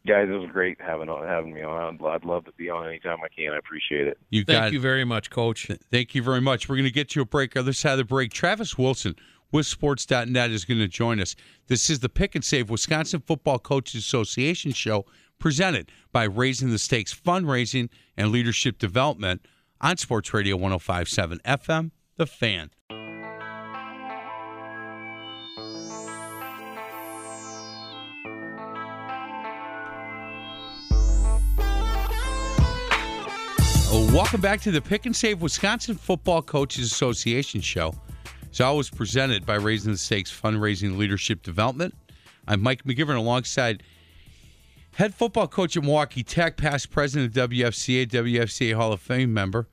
[0.06, 2.00] Guys, it was great having having me on.
[2.00, 3.54] I'd, I'd love to be on anytime I can.
[3.54, 4.20] I appreciate it.
[4.30, 5.72] You Thank got you very much, Coach.
[5.92, 6.70] Thank you very much.
[6.70, 7.58] We're going to get to a break.
[7.58, 9.16] Other side of the break, Travis Wilson
[9.52, 11.36] with Sports.net is going to join us.
[11.68, 15.06] This is the Pick 'n Save Wisconsin Football Coaches Association show
[15.40, 19.46] presented by Raising the Stakes Fundraising and Leadership Development
[19.82, 22.70] on Sports Radio 1057 FM, The Fan.
[33.96, 37.96] Uh, welcome back to the Pick 'n Save Wisconsin Football Coaches Association show.
[38.44, 41.96] It's always presented by Raising the Stakes Fundraising Leadership Development.
[42.46, 43.84] I'm Mike McGivern alongside
[44.96, 49.70] head football coach at Milwaukee Tech, past president of WFCA, WFCA Hall of Fame member,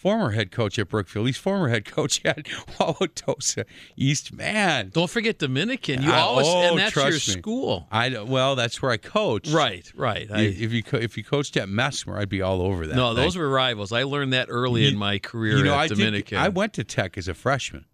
[0.00, 1.26] former head coach at Brookfield.
[1.26, 3.64] He's former head coach at Wauwatosa
[3.96, 4.32] East.
[4.32, 6.02] Man, don't forget Dominican.
[6.02, 7.18] You I- always oh, and that's your me.
[7.18, 7.86] school.
[7.92, 9.52] I well, that's where I coached.
[9.52, 10.26] Right, right.
[10.32, 12.96] I- if you if you coached at Messmer, I'd be all over that.
[12.96, 13.42] no, those thing.
[13.42, 13.92] were rivals.
[13.92, 16.38] I learned that early in my career You know, at I Dominican.
[16.38, 17.84] Did, I went to Tech as a freshman.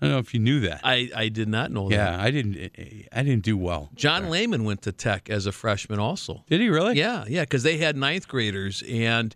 [0.00, 0.80] I don't know if you knew that.
[0.82, 1.94] I, I did not know that.
[1.94, 2.56] yeah, I didn't.
[2.56, 3.90] Eh, eh, I didn't do well.
[3.94, 6.42] John Lehman went to Tech as a freshman also.
[6.48, 6.96] Did he really?
[6.98, 9.32] Yeah, yeah, because they had ninth graders and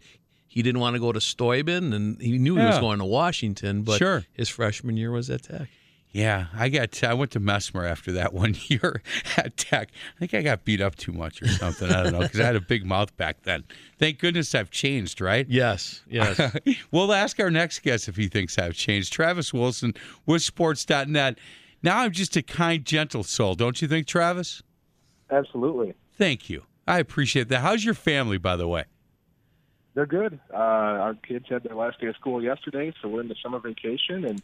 [0.56, 3.82] he didn't want to go to Steuben and he knew he was going to Washington,
[3.82, 4.24] but Sure.
[4.32, 5.68] his freshman year was at Tech.
[6.12, 7.04] Yeah, I got.
[7.04, 9.02] I went to Messmer after that one year
[9.36, 9.90] at Tech.
[10.16, 11.90] I think I got beat up too much or something.
[11.92, 13.64] I don't know because I had a big mouth back then.
[13.98, 15.46] Thank goodness I've changed, right?
[15.46, 16.40] Yes, yes.
[16.90, 19.12] we'll ask our next guest if he thinks I've changed.
[19.12, 19.92] Travis Wilson
[20.24, 21.38] with Sports.net.
[21.82, 24.62] Now I'm just a kind, gentle soul, don't you think, Travis?
[25.30, 25.92] Absolutely.
[26.16, 26.62] Thank you.
[26.88, 27.60] I appreciate that.
[27.60, 28.84] How's your family, by the way?
[29.96, 30.38] They're good.
[30.52, 33.58] Uh, our kids had their last day of school yesterday, so we're in the summer
[33.58, 34.42] vacation, and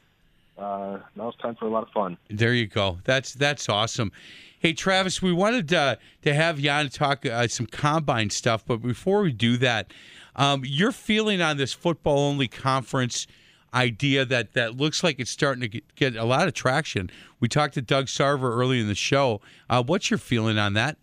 [0.56, 2.16] uh, now it's time for a lot of fun.
[2.30, 3.00] There you go.
[3.04, 4.12] That's that's awesome.
[4.60, 9.20] Hey, Travis, we wanted uh, to have to talk uh, some combine stuff, but before
[9.20, 9.92] we do that,
[10.36, 13.26] um, your feeling on this football only conference
[13.74, 17.10] idea that that looks like it's starting to get, get a lot of traction.
[17.40, 19.42] We talked to Doug Sarver early in the show.
[19.68, 20.96] Uh, what's your feeling on that?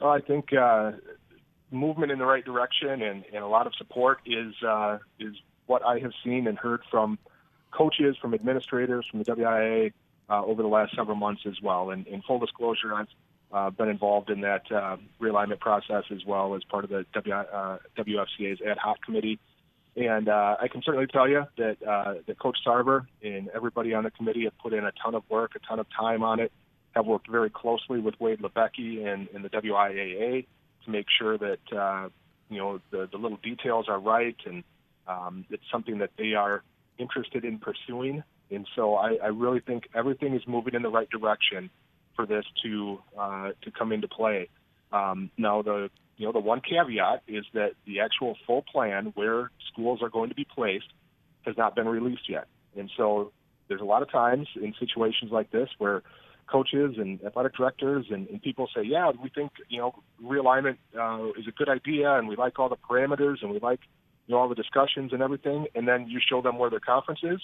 [0.00, 0.92] Well, I think uh,
[1.70, 5.34] movement in the right direction and, and a lot of support is uh, is
[5.66, 7.18] what I have seen and heard from
[7.72, 9.92] coaches, from administrators, from the WIAA
[10.28, 11.90] uh, over the last several months as well.
[11.90, 13.08] And in full disclosure, I've
[13.52, 17.34] uh, been involved in that uh, realignment process as well as part of the w,
[17.34, 19.38] uh, WFCA's ad hoc committee.
[19.96, 24.04] And uh, I can certainly tell you that uh, that Coach Sarver and everybody on
[24.04, 26.52] the committee have put in a ton of work, a ton of time on it.
[26.94, 30.46] Have worked very closely with Wade Labecki and, and the WIAA
[30.86, 32.08] to make sure that uh,
[32.48, 34.64] you know the, the little details are right and
[35.06, 36.62] um, it's something that they are
[36.98, 38.22] interested in pursuing.
[38.50, 41.70] And so I, I really think everything is moving in the right direction
[42.14, 44.48] for this to uh, to come into play.
[44.92, 49.50] Um, now the you know the one caveat is that the actual full plan where
[49.72, 50.86] schools are going to be placed
[51.42, 52.46] has not been released yet,
[52.76, 53.32] and so
[53.68, 56.02] there's a lot of times in situations like this where
[56.50, 61.28] coaches and athletic directors and, and people say, yeah, we think you know realignment uh,
[61.38, 63.80] is a good idea, and we like all the parameters, and we like
[64.26, 67.20] you know all the discussions and everything, and then you show them where their conference
[67.22, 67.40] is,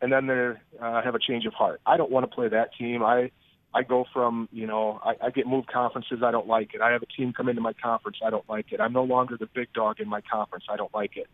[0.00, 1.80] and then they uh, have a change of heart.
[1.86, 3.02] I don't want to play that team.
[3.02, 3.30] I
[3.72, 6.22] I go from, you know, I, I get moved conferences.
[6.24, 6.80] I don't like it.
[6.80, 8.18] I have a team come into my conference.
[8.24, 8.80] I don't like it.
[8.80, 10.64] I'm no longer the big dog in my conference.
[10.68, 11.28] I don't like it.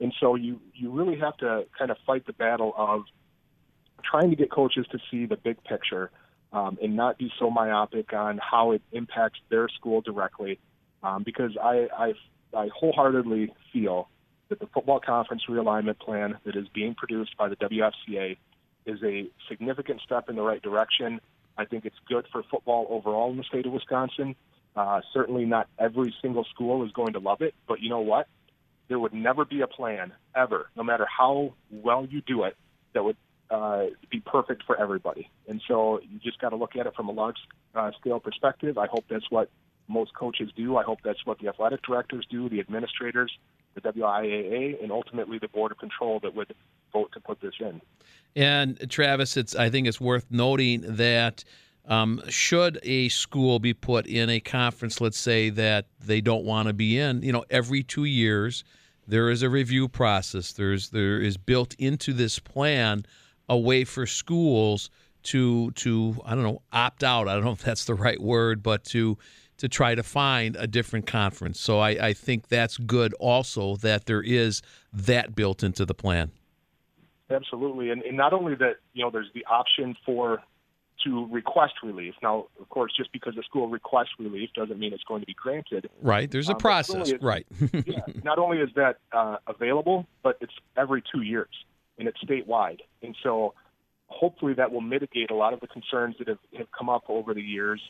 [0.00, 3.04] And so you, you really have to kind of fight the battle of
[4.04, 6.10] trying to get coaches to see the big picture
[6.56, 10.58] um, and not be so myopic on how it impacts their school directly.
[11.02, 12.12] Um, because I, I,
[12.56, 14.08] I wholeheartedly feel
[14.48, 18.38] that the football conference realignment plan that is being produced by the WFCA
[18.86, 21.20] is a significant step in the right direction.
[21.58, 24.34] I think it's good for football overall in the state of Wisconsin.
[24.74, 28.28] Uh, certainly not every single school is going to love it, but you know what?
[28.88, 32.56] There would never be a plan ever, no matter how well you do it,
[32.94, 33.16] that would
[33.50, 35.30] uh, be perfect for everybody.
[35.48, 37.36] And so you just got to look at it from a large
[37.74, 38.78] uh, scale perspective.
[38.78, 39.50] I hope that's what
[39.88, 40.76] most coaches do.
[40.76, 43.32] I hope that's what the athletic directors do, the administrators,
[43.74, 46.54] the WIAA, and ultimately the board of control that would
[46.92, 47.80] vote to put this in.
[48.34, 51.44] And Travis, it's I think it's worth noting that
[51.86, 56.66] um, should a school be put in a conference, let's say that they don't want
[56.66, 58.64] to be in, you know, every two years
[59.08, 60.52] there is a review process.
[60.52, 63.06] There's there is built into this plan
[63.48, 64.90] a way for schools
[65.24, 67.28] to to I don't know opt out.
[67.28, 69.18] I don't know if that's the right word, but to
[69.58, 71.60] to try to find a different conference.
[71.60, 74.62] So I, I think that's good also that there is
[74.92, 76.30] that built into the plan.
[77.30, 80.42] Absolutely, and, and not only that, you know, there's the option for
[81.04, 82.14] to request relief.
[82.22, 85.34] Now, of course, just because the school requests relief doesn't mean it's going to be
[85.34, 85.90] granted.
[86.00, 86.30] Right.
[86.30, 87.10] There's a um, process.
[87.10, 87.46] Is, right.
[87.84, 88.00] yeah.
[88.22, 91.48] Not only is that uh, available, but it's every two years
[91.98, 92.78] and it's statewide.
[93.02, 93.54] And so
[94.08, 97.34] hopefully that will mitigate a lot of the concerns that have, have come up over
[97.34, 97.80] the years,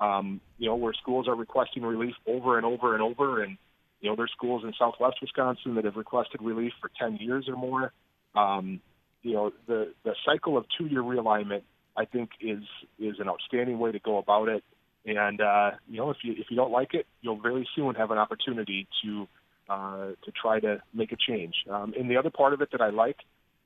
[0.00, 3.42] um, you know, where schools are requesting relief over and over and over.
[3.42, 3.56] And,
[4.00, 7.56] you know, there's schools in southwest Wisconsin that have requested relief for 10 years or
[7.56, 7.92] more.
[8.34, 8.80] Um,
[9.22, 11.62] you know, the, the cycle of two year realignment,
[11.96, 12.62] I think, is
[12.98, 14.62] is an outstanding way to go about it.
[15.06, 18.10] And uh, you know, if you if you don't like it, you'll very soon have
[18.10, 19.26] an opportunity to
[19.68, 21.54] uh, to try to make a change.
[21.70, 23.16] Um, and the other part of it that I like,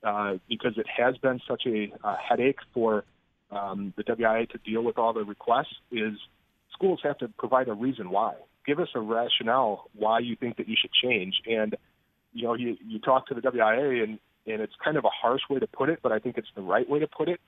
[0.03, 3.05] uh, because it has been such a, a headache for
[3.51, 6.15] um, the WIAA to deal with all the requests, is
[6.73, 8.35] schools have to provide a reason why.
[8.67, 11.43] Give us a rationale why you think that you should change.
[11.47, 11.77] And
[12.33, 15.43] you know, you you talk to the WIAA and and it's kind of a harsh
[15.51, 17.41] way to put it, but I think it's the right way to put it.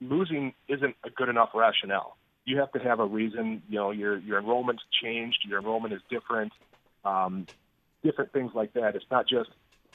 [0.00, 2.16] Losing isn't a good enough rationale.
[2.44, 3.62] You have to have a reason.
[3.68, 6.52] You know, your your enrollment's changed, your enrollment is different,
[7.04, 7.46] um,
[8.02, 8.96] different things like that.
[8.96, 9.50] It's not just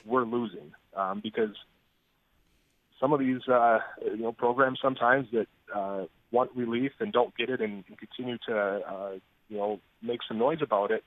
[0.05, 1.55] we're losing um, because
[2.99, 7.49] some of these uh, you know programs sometimes that uh, want relief and don't get
[7.49, 9.11] it and, and continue to uh,
[9.49, 11.03] you know make some noise about it.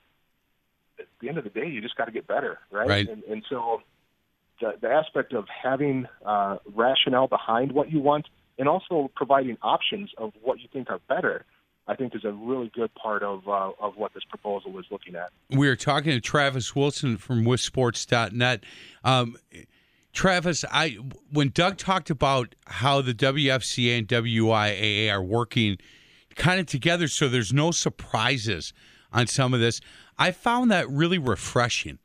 [0.99, 2.87] At the end of the day, you just got to get better, right?
[2.87, 3.07] Right.
[3.07, 3.81] And, and so
[4.59, 8.27] the, the aspect of having uh, rationale behind what you want
[8.57, 11.45] and also providing options of what you think are better.
[11.89, 15.15] I think is a really good part of uh, of what this proposal is looking
[15.15, 15.31] at.
[15.49, 18.63] We are talking to Travis Wilson from WisSports.net.
[19.05, 19.37] Um,
[20.17, 20.97] Travis, I
[21.31, 25.77] when Doug talked about how the WFCA and WIAA are working
[26.35, 28.73] kind of together, so there's no surprises
[29.13, 29.79] on some of this.
[30.17, 31.99] I found that really refreshing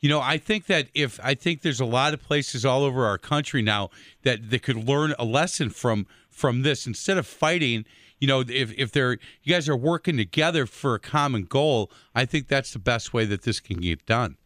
[0.00, 3.06] you know, I think that if I think there's a lot of places all over
[3.06, 3.90] our country now
[4.22, 7.84] that they could learn a lesson from from this instead of fighting.
[8.20, 12.26] You know, if if they're you guys are working together for a common goal, I
[12.26, 14.36] think that's the best way that this can get done.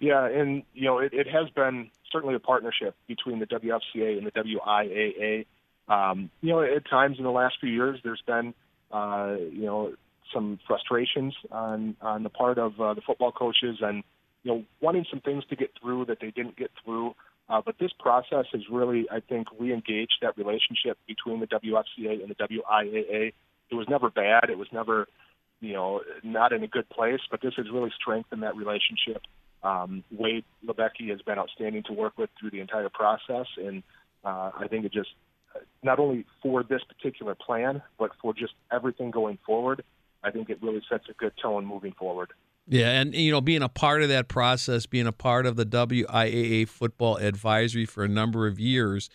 [0.00, 4.26] Yeah, and you know, it, it has been certainly a partnership between the WFCA and
[4.26, 5.46] the WIAA.
[5.88, 8.54] Um, you know, at times in the last few years, there's been
[8.90, 9.94] uh, you know
[10.32, 14.02] some frustrations on on the part of uh, the football coaches and
[14.44, 17.14] you know, wanting some things to get through that they didn't get through.
[17.48, 22.30] Uh, but this process has really, I think, re-engaged that relationship between the WFCA and
[22.30, 23.32] the WIAA.
[23.70, 24.50] It was never bad.
[24.50, 25.08] It was never,
[25.60, 27.20] you know, not in a good place.
[27.30, 29.22] But this has really strengthened that relationship.
[29.64, 33.82] Um, Wade Labecki has been outstanding to work with through the entire process, and
[34.22, 35.10] uh, I think it just
[35.82, 39.82] not only for this particular plan, but for just everything going forward.
[40.22, 42.32] I think it really sets a good tone moving forward.
[42.66, 45.66] Yeah, and you know, being a part of that process, being a part of the
[45.66, 49.10] WIAA football advisory for a number of years,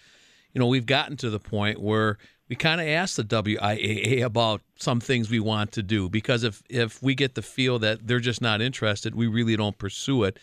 [0.53, 2.17] you know, we've gotten to the point where
[2.49, 6.63] we kind of ask the WIAA about some things we want to do because if
[6.67, 10.37] if we get the feel that they're just not interested, we really don't pursue it.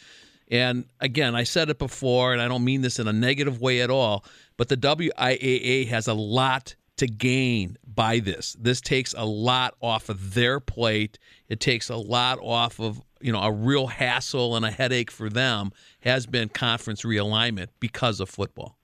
[0.49, 3.81] And again, I said it before, and I don't mean this in a negative way
[3.81, 4.24] at all,
[4.57, 8.57] but the WIAA has a lot to gain by this.
[8.59, 11.19] This takes a lot off of their plate.
[11.49, 15.28] It takes a lot off of you know a real hassle and a headache for
[15.28, 18.78] them has been conference realignment because of football.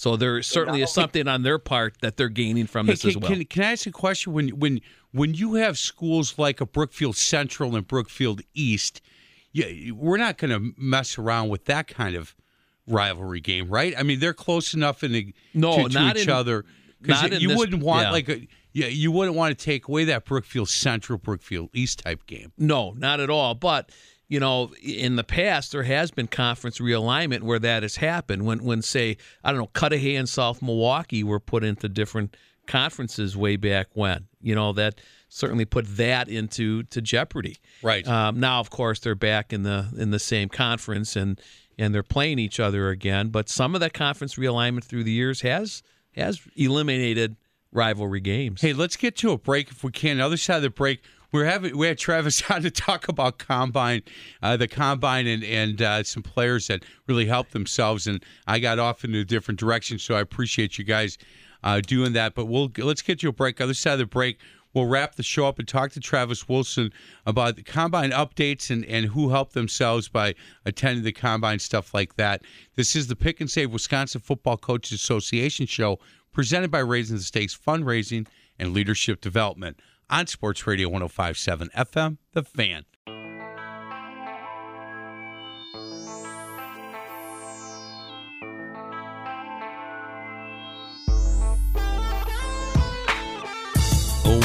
[0.00, 3.10] So there certainly is something on their part that they're gaining from hey, this can,
[3.10, 3.30] as well.
[3.30, 4.32] Can, can I ask a question?
[4.32, 9.02] When when when you have schools like a Brookfield Central and Brookfield East,
[9.52, 12.34] you, we're not going to mess around with that kind of
[12.86, 13.92] rivalry game, right?
[13.94, 16.64] I mean, they're close enough in the, no, to, to each in, other
[17.02, 18.10] because you this, wouldn't want yeah.
[18.10, 22.24] like a yeah you wouldn't want to take away that Brookfield Central Brookfield East type
[22.24, 22.52] game.
[22.56, 23.54] No, not at all.
[23.54, 23.90] But
[24.30, 28.46] you know, in the past there has been conference realignment where that has happened.
[28.46, 32.36] When when say I don't know Cudahy and South Milwaukee were put into different
[32.66, 34.28] conferences way back when.
[34.40, 37.58] You know that certainly put that into to jeopardy.
[37.82, 41.38] Right um, now, of course, they're back in the in the same conference and
[41.76, 43.30] and they're playing each other again.
[43.30, 45.82] But some of that conference realignment through the years has
[46.12, 47.34] has eliminated
[47.72, 48.60] rivalry games.
[48.60, 50.18] Hey, let's get to a break if we can.
[50.18, 51.02] The other side of the break,
[51.32, 54.02] we're having we had Travis on to talk about combine,
[54.42, 58.06] uh, the combine, and and uh, some players that really helped themselves.
[58.06, 61.18] And I got off into a different direction, so I appreciate you guys
[61.62, 62.34] uh, doing that.
[62.34, 63.60] But we'll let's get you a break.
[63.60, 64.38] Other side of the break,
[64.74, 66.92] we'll wrap the show up and talk to Travis Wilson
[67.26, 70.34] about the combine updates and, and who helped themselves by
[70.64, 72.42] attending the combine, stuff like that.
[72.74, 75.98] This is the Pick 'n Save Wisconsin Football Coaches Association show
[76.32, 78.26] presented by Raising the Stakes Fundraising
[78.58, 82.84] and Leadership Development on Sports Radio 1057 FM, The Fan.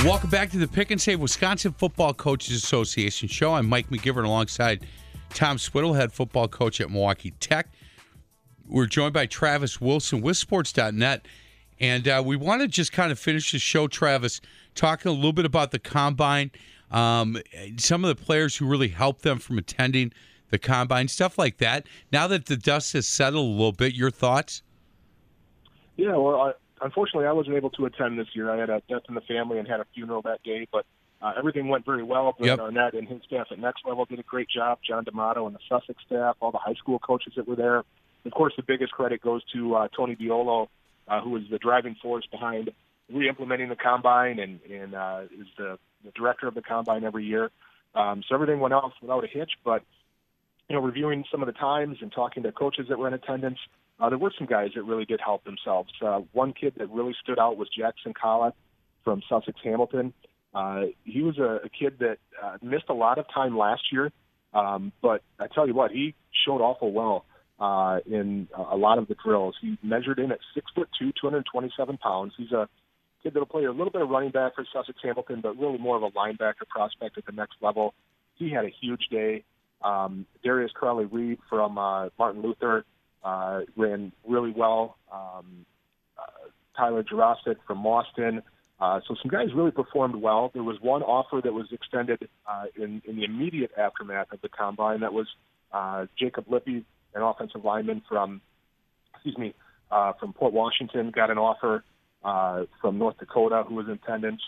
[0.05, 3.55] Welcome back to the Pick 'n Save Wisconsin Football Coaches Association show.
[3.55, 4.85] I'm Mike McGivern alongside
[5.31, 7.69] Tom Swittle, head football coach at Milwaukee Tech.
[8.67, 11.27] We're joined by Travis Wilson with Sports.net.
[11.79, 14.39] And uh, we want to just kind of finish the show, Travis,
[14.75, 16.51] talking a little bit about the combine,
[16.91, 17.37] um,
[17.77, 20.13] some of the players who really helped them from attending
[20.51, 21.85] the combine, stuff like that.
[22.11, 24.61] Now that the dust has settled a little bit, your thoughts?
[25.97, 28.51] Yeah, well, I, unfortunately, I wasn't able to attend this year.
[28.51, 30.85] I had a death in the family and had a funeral that day, but
[31.21, 32.35] uh, everything went very well.
[32.37, 32.59] Bill Yep.
[32.59, 34.79] Arnett and his staff at Next Level did a great job.
[34.87, 37.83] John D'Amato and the Sussex staff, all the high school coaches that were there.
[38.25, 40.67] Of course, the biggest credit goes to uh, Tony Diolo,
[41.07, 42.71] uh, who the driving force behind
[43.11, 47.51] re-implementing the combine and, and uh, is the, the director of the combine every year.
[47.93, 49.83] Um, so everything went off without a hitch, but
[50.69, 53.59] you know, reviewing some of the times and talking to coaches that were in attendance,
[53.99, 55.91] uh, there were some guys that really did help themselves.
[56.01, 58.53] Uh, one kid that really stood out was Jackson Collett
[59.03, 60.13] from Sussex Hamilton.
[60.53, 64.11] Uh, he was a, a kid that uh, missed a lot of time last year,
[64.53, 66.15] um, but I tell you what, he
[66.45, 67.25] showed awful well
[67.59, 69.55] uh, in a a lot of the drills.
[69.61, 72.33] He measured in at six foot two, 227 pounds.
[72.37, 72.67] He's a
[73.23, 75.97] kid that'll play a little bit of running back for Sussex Hamilton, but really more
[75.97, 77.93] of a linebacker prospect at the next level.
[78.35, 79.43] He had a huge day.
[79.81, 82.85] Um, Darius Crowley Reed from uh, Martin Luther
[83.23, 84.97] uh, ran really well.
[85.11, 85.65] Um,
[86.17, 88.41] uh, Tyler Jurasic from Boston.
[88.79, 90.51] Uh, so some guys really performed well.
[90.53, 94.49] There was one offer that was extended uh, in, in the immediate aftermath of the
[94.49, 94.99] combine.
[94.99, 95.27] That was
[95.71, 96.83] uh, Jacob Lippy,
[97.15, 98.41] an offensive lineman from,
[99.13, 99.53] excuse me,
[99.89, 101.83] uh, from Port Washington, got an offer
[102.23, 104.41] uh, from North Dakota who was in attendance.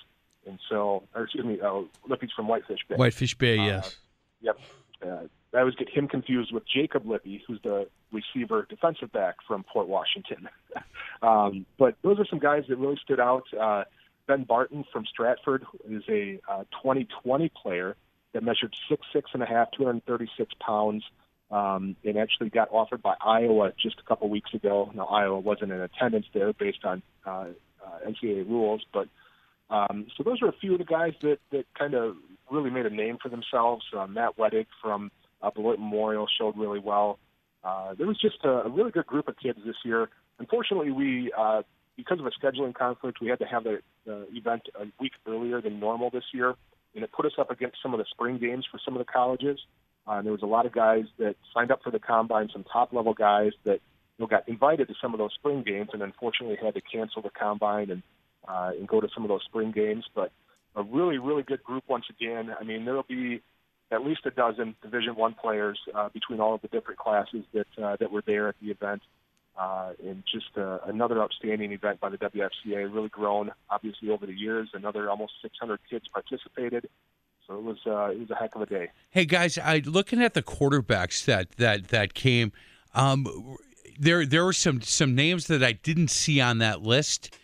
[0.46, 2.96] And so, or excuse me, uh, Lippy's from Whitefish Bay.
[2.96, 3.98] Whitefish Bay, yes.
[4.42, 4.60] Yep.
[5.06, 5.18] Uh,
[5.54, 9.88] I always get him confused with Jacob Lippy, who's the receiver defensive back from Port
[9.88, 10.50] Washington.
[11.22, 13.44] um, but those are some guys that really stood out.
[13.60, 13.84] Uh,
[14.28, 17.96] ben Barton from Stratford is a uh, 2020 player
[18.34, 21.04] that measured six six and a half, 236 pounds,
[21.52, 24.92] um, and actually got offered by Iowa just a couple weeks ago.
[24.94, 27.46] Now Iowa wasn't in attendance there based on uh,
[27.86, 29.08] uh, NCAA rules, but
[29.70, 32.16] um, so those are a few of the guys that that kind of
[32.52, 33.84] really made a name for themselves.
[33.98, 35.12] Uh, Matt Weddick from
[35.42, 37.20] uh, Beloit Memorial showed really well.
[37.64, 40.10] Uh, there was just a, a really good group of kids this year.
[40.40, 41.64] Unfortunately, we uh,
[41.98, 45.62] because of a scheduling conflict, we had to have the, the event a week earlier
[45.62, 46.54] than normal this year,
[46.94, 49.12] and it put us up against some of the spring games for some of the
[49.12, 49.60] colleges.
[50.08, 52.94] Uh, there was a lot of guys that signed up for the combine, some top
[52.94, 53.80] level guys that
[54.18, 57.22] you know, got invited to some of those spring games, and unfortunately had to cancel
[57.22, 58.04] the combine and
[58.48, 60.06] uh, and go to some of those spring games.
[60.16, 60.32] But
[60.76, 62.56] a really, really good group once again.
[62.58, 63.42] I mean, there'll be
[63.92, 67.68] at least a dozen Division One players uh, between all of the different classes that
[67.84, 69.02] uh, that were there at the event.
[69.60, 74.34] Uh, and just uh, another outstanding event by the WFCA, really grown obviously over the
[74.34, 74.70] years.
[74.76, 76.88] Another almost 600 kids participated,
[77.48, 78.90] so it was uh, it was a heck of a day.
[79.10, 82.52] Hey guys, I looking at the quarterbacks that that that came.
[82.94, 83.58] Um,
[83.98, 87.36] there there were some some names that I didn't see on that list,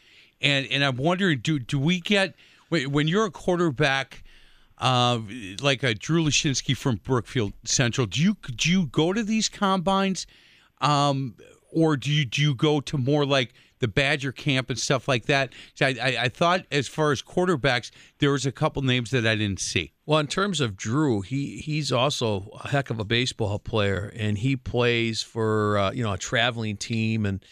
[0.42, 2.36] and and I'm wondering do do we get
[2.70, 4.24] when you're a quarterback?
[4.80, 5.22] Uh,
[5.62, 8.06] like a Drew Lashinsky from Brookfield Central.
[8.06, 10.28] Do you do you go to these combines,
[10.82, 11.36] um,
[11.72, 13.54] or do you do you go to more like
[13.84, 15.52] the Badger camp and stuff like that?
[15.76, 19.28] So I, I, I thought as far as quarterbacks, there was a couple names that
[19.28, 19.92] I didn't see.
[20.06, 24.38] Well, in terms of Drew, he he's also a heck of a baseball player, and
[24.38, 27.44] he plays for uh, you know a traveling team, and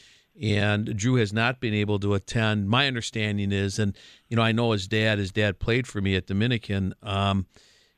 [0.42, 2.70] and Drew has not been able to attend.
[2.70, 3.98] My understanding is, and
[4.30, 5.20] you know, I know his dad.
[5.20, 6.94] His dad played for me at Dominican.
[7.04, 7.46] Um,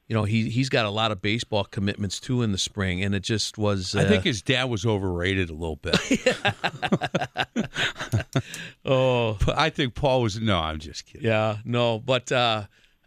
[0.08, 3.16] you know, he he's got a lot of baseball commitments too in the spring, and
[3.16, 3.96] it just was.
[3.96, 5.96] Uh, I think his dad was overrated a little bit.
[8.86, 10.40] oh, I think Paul was.
[10.40, 11.28] No, I'm just kidding.
[11.28, 12.64] Yeah, no, but uh,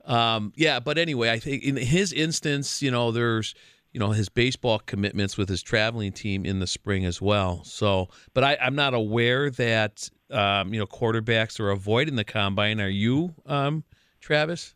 [0.06, 3.55] um, yeah, but anyway, I think in his instance, you know, there's
[3.93, 7.62] you know his baseball commitments with his traveling team in the spring as well.
[7.64, 12.81] So, but I, I'm not aware that um, you know quarterbacks are avoiding the combine.
[12.81, 13.85] Are you, um,
[14.20, 14.76] Travis?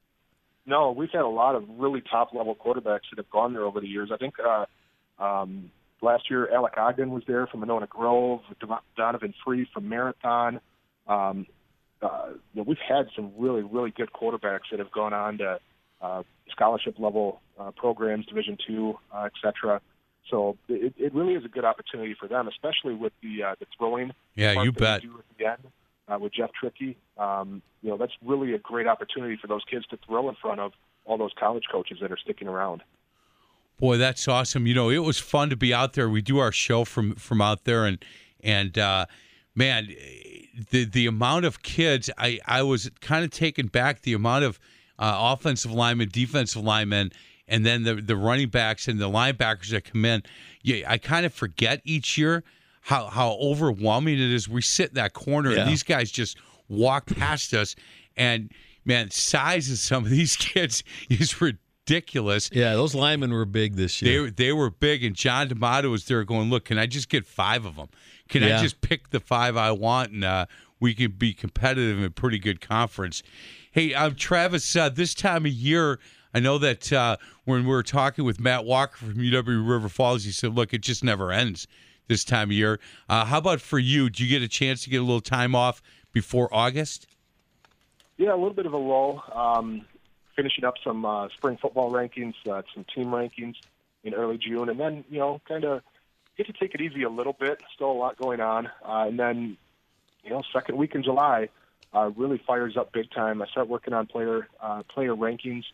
[0.71, 3.81] No, we've had a lot of really top level quarterbacks that have gone there over
[3.81, 4.11] the years.
[4.15, 4.67] I think uh,
[5.19, 8.41] um, last year Alec Ogden was there from Monona Grove,
[8.97, 10.61] Donovan Free from Marathon.
[11.09, 11.47] Um,
[12.01, 15.59] uh, you know, we've had some really, really good quarterbacks that have gone on to
[16.01, 16.23] uh,
[16.53, 19.81] scholarship level uh, programs, Division two, uh, et cetera.
[20.31, 23.67] So it, it really is a good opportunity for them, especially with the uh, the
[23.77, 24.13] throwing.
[24.37, 25.03] Yeah, you bet.
[25.05, 25.65] at the end
[26.11, 26.97] uh, with Jeff Tricky.
[27.17, 30.61] Um, you know, that's really a great opportunity for those kids to throw in front
[30.61, 30.73] of
[31.05, 32.83] all those college coaches that are sticking around.
[33.79, 34.67] Boy, that's awesome.
[34.67, 36.09] You know, it was fun to be out there.
[36.09, 38.05] We do our show from from out there, and
[38.43, 39.07] and uh,
[39.55, 39.89] man,
[40.71, 44.03] the the amount of kids, I I was kind of taken back.
[44.03, 44.61] The amount of
[44.99, 47.13] uh, offensive linemen, defensive linemen,
[47.49, 50.23] and then the the running backs and the linebackers that come in.
[50.63, 52.45] Yeah, I kind of forget each year
[52.81, 54.49] how how overwhelming it is.
[54.49, 55.61] We sit in that corner, Yeah.
[55.63, 56.37] and these guys just
[56.69, 57.77] walk past us,
[58.17, 58.51] and
[58.85, 62.51] man, size of some of these kids is ridiculous.
[62.53, 64.25] Yeah, those linemen were big this year.
[64.25, 67.27] They they were big, and John D'Amato was there going, "Look, can I just get
[67.27, 67.89] five of them?
[68.29, 68.59] Can Yeah.
[68.59, 70.47] I just pick the five I want, and uh,
[70.79, 73.23] we can be competitive in a pretty good conference?"
[73.73, 76.01] Hey, um, Travis, uh, this time of year,
[76.35, 80.25] I know that uh, when we were talking with Matt Walker from UW River Falls,
[80.25, 81.67] he said, "Look, it just never ends
[82.11, 82.79] this time of year."
[83.09, 84.11] Uh, how about for you?
[84.11, 85.81] Do you get a chance to get a little time off
[86.13, 87.07] before August?
[88.19, 89.25] Yeah, a little bit of a lull.
[89.33, 89.87] Um,
[90.37, 93.55] finishing up some uh, spring football rankings, uh, some team rankings
[94.05, 95.83] in early June, and then you know, kind of
[96.37, 97.63] get to take it easy a little bit.
[97.75, 99.57] Still a lot going on, uh, and then
[100.23, 101.49] you know, second week in July
[101.95, 103.41] uh, really fires up big time.
[103.41, 105.65] I start working on player uh, player rankings,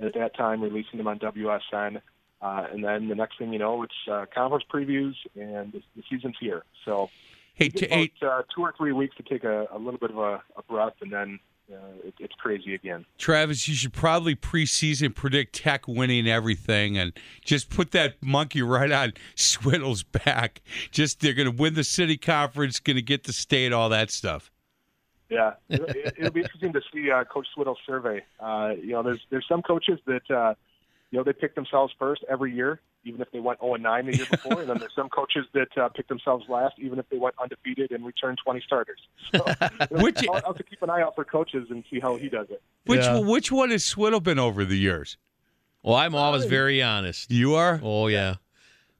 [0.00, 2.00] at that time releasing them on WSN.
[2.44, 6.02] Uh, and then the next thing you know, it's uh, conference previews, and the, the
[6.10, 6.62] season's here.
[6.84, 7.08] So,
[7.54, 10.10] Hey, t- hey, about, uh, two or three weeks to take a, a little bit
[10.10, 11.38] of a, a breath, and then
[11.72, 13.06] uh, it, it's crazy again.
[13.16, 17.12] Travis, you should probably preseason predict Tech winning everything and
[17.44, 20.60] just put that monkey right on Swiddle's back.
[20.90, 24.10] Just they're going to win the city conference, going to get the state, all that
[24.10, 24.50] stuff.
[25.30, 28.22] Yeah, it'll, it'll be interesting to see uh, Coach Swiddle's survey.
[28.38, 30.54] Uh, you know, there's there's some coaches that uh,
[31.14, 34.06] you know they pick themselves first every year, even if they went 0 and 9
[34.06, 37.08] the year before, and then there's some coaches that uh, pick themselves last, even if
[37.08, 38.98] they went undefeated and returned 20 starters.
[39.32, 39.44] So,
[39.90, 42.28] Which- I'll, I'll have to keep an eye out for coaches and see how he
[42.28, 42.60] does it.
[42.86, 43.20] Which Yeah.
[43.20, 45.16] which one has Swiddle been over the years?
[45.84, 47.30] well, I'm always very honest.
[47.30, 47.78] You are.
[47.80, 48.34] Oh yeah.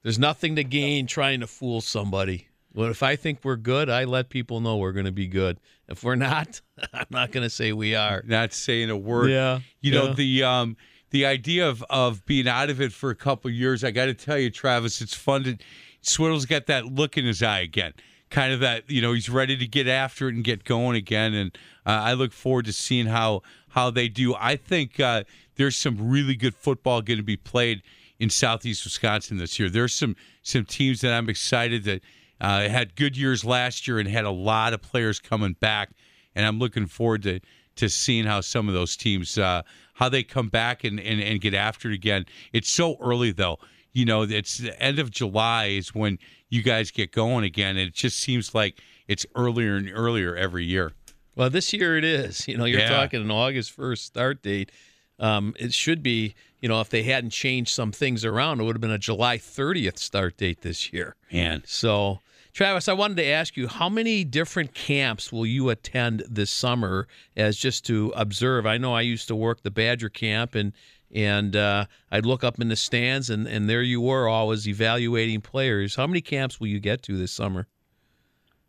[0.04, 2.46] There's nothing to gain trying to fool somebody.
[2.74, 5.58] But if I think we're good, I let people know we're going to be good.
[5.88, 6.60] If we're not,
[6.92, 8.22] I'm not going to say we are.
[8.26, 9.30] Not saying a word.
[9.30, 10.76] Yeah, You know the um
[11.14, 13.84] the idea of of being out of it for a couple years.
[13.84, 15.56] I got to tell you, Travis, it's fun to.
[16.02, 17.92] Swiddle's got that look in his eye again.
[18.30, 21.32] Kind of that, you know, he's ready to get after it and get going again.
[21.32, 24.34] And uh, I look forward to seeing how how they do.
[24.34, 25.22] I think uh,
[25.54, 27.82] there's some really good football going to be played
[28.18, 29.70] in Southeast Wisconsin this year.
[29.70, 32.02] There's some some teams that I'm excited that
[32.40, 35.90] uh, had good years last year and had a lot of players coming back,
[36.34, 37.38] and I'm looking forward to
[37.76, 39.62] to seeing how some of those teams uh,
[39.94, 42.26] how they come back and, and and get after it again.
[42.52, 43.58] It's so early though.
[43.92, 46.18] You know, it's the end of July is when
[46.48, 50.64] you guys get going again, and it just seems like it's earlier and earlier every
[50.64, 50.92] year.
[51.36, 52.46] Well, this year it is.
[52.48, 52.88] You know, you're Yeah.
[52.88, 54.70] talking an August 1st start date.
[55.18, 58.74] Um, it should be, you know, if they hadn't changed some things around, it would
[58.74, 61.14] have been a July 30th start date this year.
[61.32, 62.20] Man, So,
[62.54, 67.08] Travis, I wanted to ask you how many different camps will you attend this summer
[67.36, 68.64] as just to observe?
[68.64, 70.72] I know I used to work the Badger camp and
[71.12, 75.40] and uh, I'd look up in the stands and, and there you were always evaluating
[75.40, 75.96] players.
[75.96, 77.66] How many camps will you get to this summer?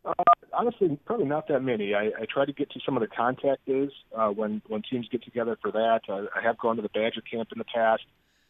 [0.04, 0.12] Uh,
[0.52, 1.94] honestly, probably not that many.
[1.94, 5.08] I, I try to get to some of the contact days uh, when when teams
[5.12, 6.00] get together for that.
[6.08, 8.02] I, I have gone to the Badger camp in the past.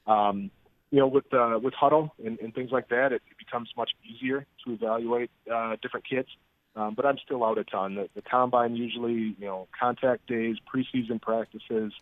[0.06, 0.50] Um,
[0.90, 4.44] you know, with uh, with huddle and, and things like that, it, becomes much easier
[4.64, 6.28] to evaluate uh, different kids.
[6.74, 7.94] Um, but I'm still out a ton.
[7.94, 11.92] The, the combine usually, you know, contact days, preseason practices,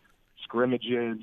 [0.42, 1.18] scrimmages,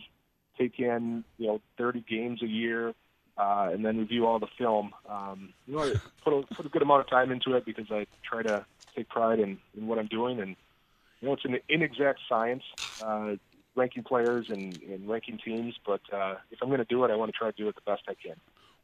[0.58, 2.90] take in you know 30 games a year,
[3.38, 4.92] uh, and then review all the film.
[5.10, 5.94] Um, you know, I
[6.24, 8.66] put a, put a good amount of time into it because I try to
[8.96, 10.56] take pride in, in what I'm doing, and
[11.20, 12.64] you know, it's an inexact science,
[13.00, 13.36] uh,
[13.76, 15.76] ranking players and, and ranking teams.
[15.86, 17.76] But uh, if I'm going to do it, I want to try to do it
[17.76, 18.36] the best I can.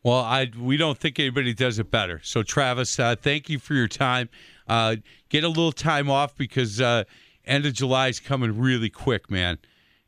[0.03, 2.21] Well, I we don't think anybody does it better.
[2.23, 4.29] So, Travis, uh, thank you for your time.
[4.67, 4.97] Uh,
[5.29, 7.03] get a little time off because uh,
[7.45, 9.57] end of July is coming really quick, man.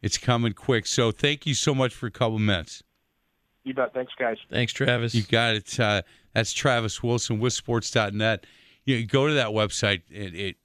[0.01, 0.85] It's coming quick.
[0.85, 2.83] So, thank you so much for a couple minutes.
[3.63, 3.93] You bet.
[3.93, 4.37] Thanks, guys.
[4.49, 5.13] Thanks, Travis.
[5.13, 5.79] You got it.
[5.79, 6.03] Uh,
[6.33, 8.45] that's Travis Wilson with sports.net.
[8.85, 10.01] You go to that website.
[10.09, 10.55] It, it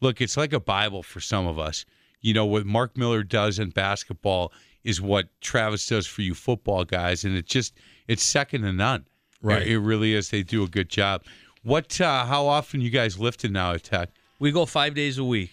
[0.00, 1.84] look, it's like a Bible for some of us.
[2.20, 4.52] You know what Mark Miller does in basketball
[4.84, 7.74] is what Travis does for you football guys, and it just
[8.08, 9.06] it's second to none.
[9.42, 9.62] Right.
[9.62, 10.30] It, it really is.
[10.30, 11.22] They do a good job.
[11.62, 12.00] What?
[12.00, 14.10] Uh, how often you guys lifting now at Tech?
[14.38, 15.50] We go five days a week.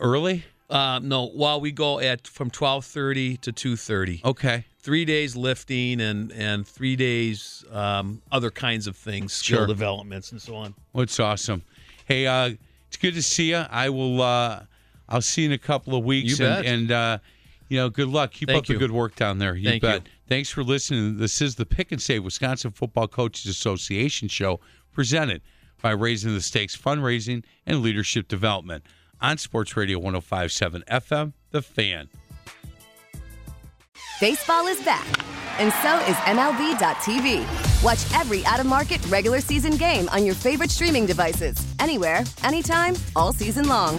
[0.00, 0.44] Early?
[0.68, 4.20] Uh, no, well, we go at from twelve thirty to two thirty.
[4.24, 4.64] Okay.
[4.80, 9.66] Three days lifting and and three days um, other kinds of things, skill Sure.
[9.66, 10.74] developments and so on.
[10.92, 11.62] Well, it's awesome.
[12.04, 12.50] Hey, uh,
[12.88, 13.64] it's good to see you.
[13.70, 14.22] I will.
[14.22, 14.62] Uh,
[15.08, 16.38] I'll see you in a couple of weeks.
[16.38, 16.72] You and, bet.
[16.72, 17.18] and uh,
[17.68, 18.32] you know, good luck.
[18.32, 19.54] Keep Thank up the good work down there.
[19.54, 20.04] You Thank bet.
[20.04, 20.10] you.
[20.28, 21.18] Thanks for listening.
[21.18, 24.60] This is the Pick 'n Save Wisconsin Football Coaches Association show
[24.92, 25.42] presented
[25.82, 28.84] by Raising the Stakes Fundraising and Leadership Development
[29.20, 32.08] on Sports Radio 1057 FM, The Fan.
[34.20, 35.06] Baseball is back,
[35.60, 37.44] and so is MLB.tv.
[37.84, 42.94] Watch every out of market regular season game on your favorite streaming devices, anywhere, anytime,
[43.14, 43.98] all season long.